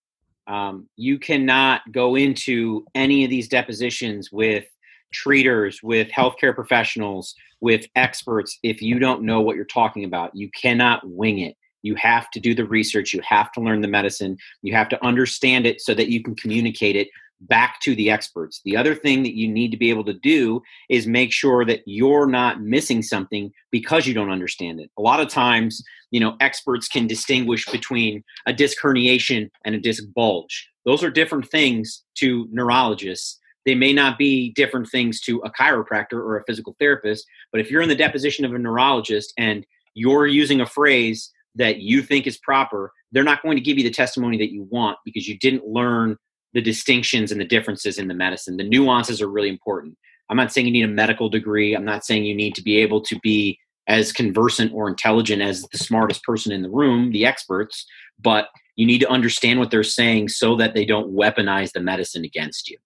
Um, 0.47 0.89
you 0.97 1.19
cannot 1.19 1.83
go 1.93 2.17
into 2.17 2.85
any 2.95 3.25
of 3.25 3.31
these 3.31 3.49
depositions 3.49 4.33
with 4.33 4.65
treaters, 5.13 5.83
with 5.83 6.09
healthcare 6.09 6.55
professionals, 6.55 7.35
with 7.61 7.87
experts 7.97 8.59
if 8.63 8.81
you 8.81 8.99
don't 8.99 9.23
know 9.23 9.41
what 9.41 9.57
you're 9.57 9.65
talking 9.65 10.05
about. 10.05 10.35
You 10.35 10.51
cannot 10.61 11.03
wing 11.05 11.41
it. 11.41 11.57
You 11.83 11.95
have 11.97 12.31
to 12.31 12.41
do 12.41 12.55
the 12.55 12.67
research. 12.67 13.13
You 13.13 13.21
have 13.27 13.53
to 13.53 13.61
learn 13.61 13.81
the 13.83 13.89
medicine. 13.89 14.37
You 14.63 14.75
have 14.75 14.89
to 14.91 15.05
understand 15.05 15.67
it 15.67 15.81
so 15.81 15.95
that 15.95 16.09
you 16.09 16.23
can 16.23 16.35
communicate 16.35 16.97
it 16.97 17.09
back 17.43 17.81
to 17.81 17.95
the 17.95 18.11
experts. 18.11 18.61
The 18.65 18.77
other 18.77 18.95
thing 18.95 19.23
that 19.23 19.37
you 19.37 19.49
need 19.49 19.71
to 19.71 19.77
be 19.77 19.91
able 19.91 20.05
to 20.05 20.15
do 20.15 20.61
is 20.89 21.07
make 21.07 21.33
sure 21.33 21.65
that 21.67 21.83
you're 21.87 22.27
not 22.27 22.63
missing 22.63 23.03
something 23.03 23.53
because 23.71 24.07
you 24.07 24.15
don't 24.15 24.31
understand 24.31 24.81
it. 24.81 24.91
A 24.99 25.03
lot 25.03 25.21
of 25.21 25.29
times, 25.29 25.83
you 26.11 26.21
know, 26.21 26.37
experts 26.41 26.89
can 26.89 27.07
distinguish 27.07 27.67
between 27.67 28.23
a 28.47 28.53
disc 28.53 28.79
herniation 28.83 29.51
and 29.65 29.75
a 29.75 29.81
disc 29.81 30.05
bulge. 30.15 30.69
Those 30.85 31.05
are 31.05 31.11
different 31.11 31.49
things 31.51 32.05
to 32.17 32.49
neurologists. 32.51 33.39
They 33.67 33.75
may 33.75 33.93
not 33.93 34.17
be 34.17 34.53
different 34.55 34.89
things 34.89 35.21
to 35.23 35.39
a 35.45 35.51
chiropractor 35.51 36.15
or 36.15 36.39
a 36.39 36.45
physical 36.45 36.75
therapist, 36.79 37.27
but 37.53 37.61
if 37.61 37.71
you're 37.71 37.83
in 37.83 37.89
the 37.89 37.95
deposition 37.95 38.45
of 38.45 38.55
a 38.55 38.59
neurologist 38.59 39.33
and 39.37 39.67
you're 39.95 40.27
using 40.27 40.61
a 40.61 40.67
phrase 40.67 41.31
that 41.57 41.81
you 41.81 42.03
think 42.03 42.27
is 42.27 42.39
proper, 42.39 42.93
they're 43.13 43.25
not 43.25 43.43
going 43.43 43.57
to 43.57 43.63
give 43.63 43.77
you 43.77 43.85
the 43.85 43.91
testimony 43.91 44.39
that 44.39 44.53
you 44.53 44.67
want 44.71 44.97
because 45.05 45.29
you 45.29 45.37
didn't 45.39 45.67
learn 45.67 46.17
the 46.55 46.63
distinctions 46.63 47.31
and 47.31 47.41
the 47.41 47.45
differences 47.45 47.99
in 47.99 48.09
the 48.09 48.15
medicine. 48.15 48.57
The 48.57 48.65
nuances 48.65 49.21
are 49.21 49.29
really 49.29 49.49
important. 49.49 49.97
I'm 50.31 50.37
not 50.37 50.53
saying 50.53 50.67
you 50.67 50.73
need 50.73 50.85
a 50.85 50.89
medical 50.89 51.29
degree. 51.29 51.75
I'm 51.75 51.85
not 51.85 52.05
saying 52.05 52.25
you 52.25 52.35
need 52.35 52.55
to 52.55 52.63
be 52.63 52.79
able 52.79 53.01
to 53.03 53.19
be 53.21 53.59
as 53.89 54.13
conversant 54.13 54.73
or 54.73 54.89
intelligent 54.89 55.43
as 55.43 55.63
the 55.73 55.79
smartest 55.79 56.23
person 56.23 56.53
in 56.53 56.63
the 56.63 56.71
room, 56.71 57.11
the 57.11 57.25
experts, 57.25 57.87
but 58.21 58.49
you 58.77 58.87
need 58.87 59.01
to 59.01 59.09
understand 59.09 59.59
what 59.59 59.71
they're 59.71 59.83
saying 59.83 60.29
so 60.29 60.55
that 60.57 60.75
they 60.75 60.85
don't 60.85 61.13
weaponize 61.13 61.73
the 61.73 61.81
medicine 61.81 62.25
against 62.25 62.69
you. 62.69 62.77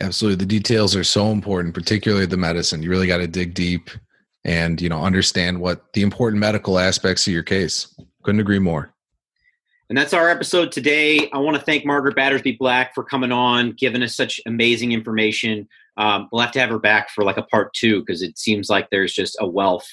Absolutely. 0.00 0.44
The 0.44 0.46
details 0.46 0.94
are 0.94 1.04
so 1.04 1.30
important, 1.30 1.74
particularly 1.74 2.26
the 2.26 2.36
medicine. 2.36 2.82
You 2.82 2.90
really 2.90 3.06
got 3.06 3.18
to 3.18 3.26
dig 3.26 3.54
deep 3.54 3.88
and, 4.44 4.80
you 4.80 4.88
know, 4.88 5.02
understand 5.02 5.60
what 5.60 5.92
the 5.94 6.02
important 6.02 6.38
medical 6.40 6.78
aspects 6.78 7.26
of 7.26 7.32
your 7.32 7.42
case. 7.42 7.94
Couldn't 8.22 8.40
agree 8.40 8.58
more. 8.58 8.92
And 9.88 9.96
that's 9.96 10.12
our 10.12 10.28
episode 10.28 10.72
today. 10.72 11.30
I 11.32 11.38
want 11.38 11.56
to 11.56 11.62
thank 11.62 11.86
Margaret 11.86 12.16
Battersby 12.16 12.56
Black 12.58 12.92
for 12.94 13.04
coming 13.04 13.30
on, 13.30 13.72
giving 13.72 14.02
us 14.02 14.16
such 14.16 14.40
amazing 14.44 14.92
information. 14.92 15.68
Um, 15.96 16.28
we'll 16.30 16.42
have 16.42 16.52
to 16.52 16.60
have 16.60 16.70
her 16.70 16.78
back 16.78 17.08
for 17.10 17.24
like 17.24 17.36
a 17.36 17.44
part 17.44 17.72
two 17.72 18.00
because 18.00 18.20
it 18.20 18.36
seems 18.36 18.68
like 18.68 18.90
there's 18.90 19.14
just 19.14 19.36
a 19.40 19.46
wealth 19.46 19.86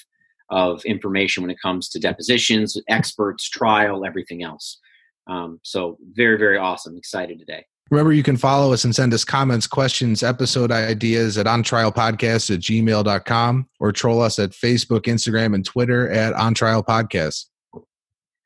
of 0.54 0.84
information 0.84 1.42
when 1.42 1.50
it 1.50 1.60
comes 1.60 1.88
to 1.88 1.98
depositions, 1.98 2.80
experts, 2.88 3.50
trial, 3.50 4.06
everything 4.06 4.44
else. 4.44 4.78
Um, 5.26 5.58
so 5.64 5.98
very, 6.12 6.38
very 6.38 6.56
awesome. 6.56 6.96
Excited 6.96 7.40
today. 7.40 7.66
Remember, 7.90 8.12
you 8.12 8.22
can 8.22 8.36
follow 8.36 8.72
us 8.72 8.84
and 8.84 8.94
send 8.94 9.12
us 9.12 9.24
comments, 9.24 9.66
questions, 9.66 10.22
episode 10.22 10.70
ideas 10.70 11.36
at 11.36 11.46
ontrialpodcast 11.46 12.54
at 12.54 12.60
gmail.com 12.60 13.68
or 13.80 13.92
troll 13.92 14.22
us 14.22 14.38
at 14.38 14.50
Facebook, 14.50 15.02
Instagram, 15.02 15.56
and 15.56 15.64
Twitter 15.64 16.08
at 16.08 16.34
ontrialpodcast. 16.34 17.46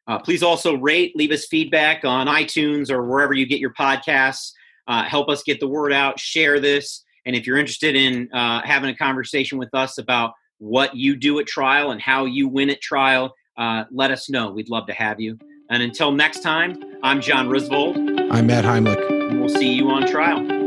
Uh, 0.06 0.18
please 0.18 0.42
also 0.42 0.76
rate, 0.76 1.14
leave 1.14 1.30
us 1.30 1.44
feedback 1.44 2.06
on 2.06 2.26
iTunes 2.26 2.90
or 2.90 3.06
wherever 3.06 3.34
you 3.34 3.44
get 3.44 3.60
your 3.60 3.74
podcasts. 3.74 4.52
Uh, 4.86 5.04
help 5.04 5.28
us 5.28 5.42
get 5.42 5.60
the 5.60 5.68
word 5.68 5.92
out, 5.92 6.18
share 6.18 6.58
this. 6.58 7.04
And 7.26 7.36
if 7.36 7.46
you're 7.46 7.58
interested 7.58 7.94
in 7.94 8.32
uh, 8.32 8.62
having 8.64 8.88
a 8.88 8.96
conversation 8.96 9.58
with 9.58 9.68
us 9.74 9.98
about 9.98 10.32
what 10.58 10.94
you 10.94 11.16
do 11.16 11.38
at 11.38 11.46
trial 11.46 11.90
and 11.90 12.00
how 12.00 12.24
you 12.24 12.48
win 12.48 12.70
at 12.70 12.80
trial, 12.80 13.34
uh, 13.56 13.84
let 13.90 14.10
us 14.10 14.28
know. 14.28 14.50
We'd 14.50 14.70
love 14.70 14.86
to 14.86 14.94
have 14.94 15.20
you. 15.20 15.38
And 15.70 15.82
until 15.82 16.12
next 16.12 16.40
time, 16.40 16.82
I'm 17.02 17.20
John 17.20 17.48
Risvold. 17.48 17.96
I'm 18.30 18.46
Matt 18.46 18.64
Heimlich. 18.64 19.30
And 19.30 19.40
we'll 19.40 19.50
see 19.50 19.72
you 19.72 19.90
on 19.90 20.06
trial. 20.06 20.57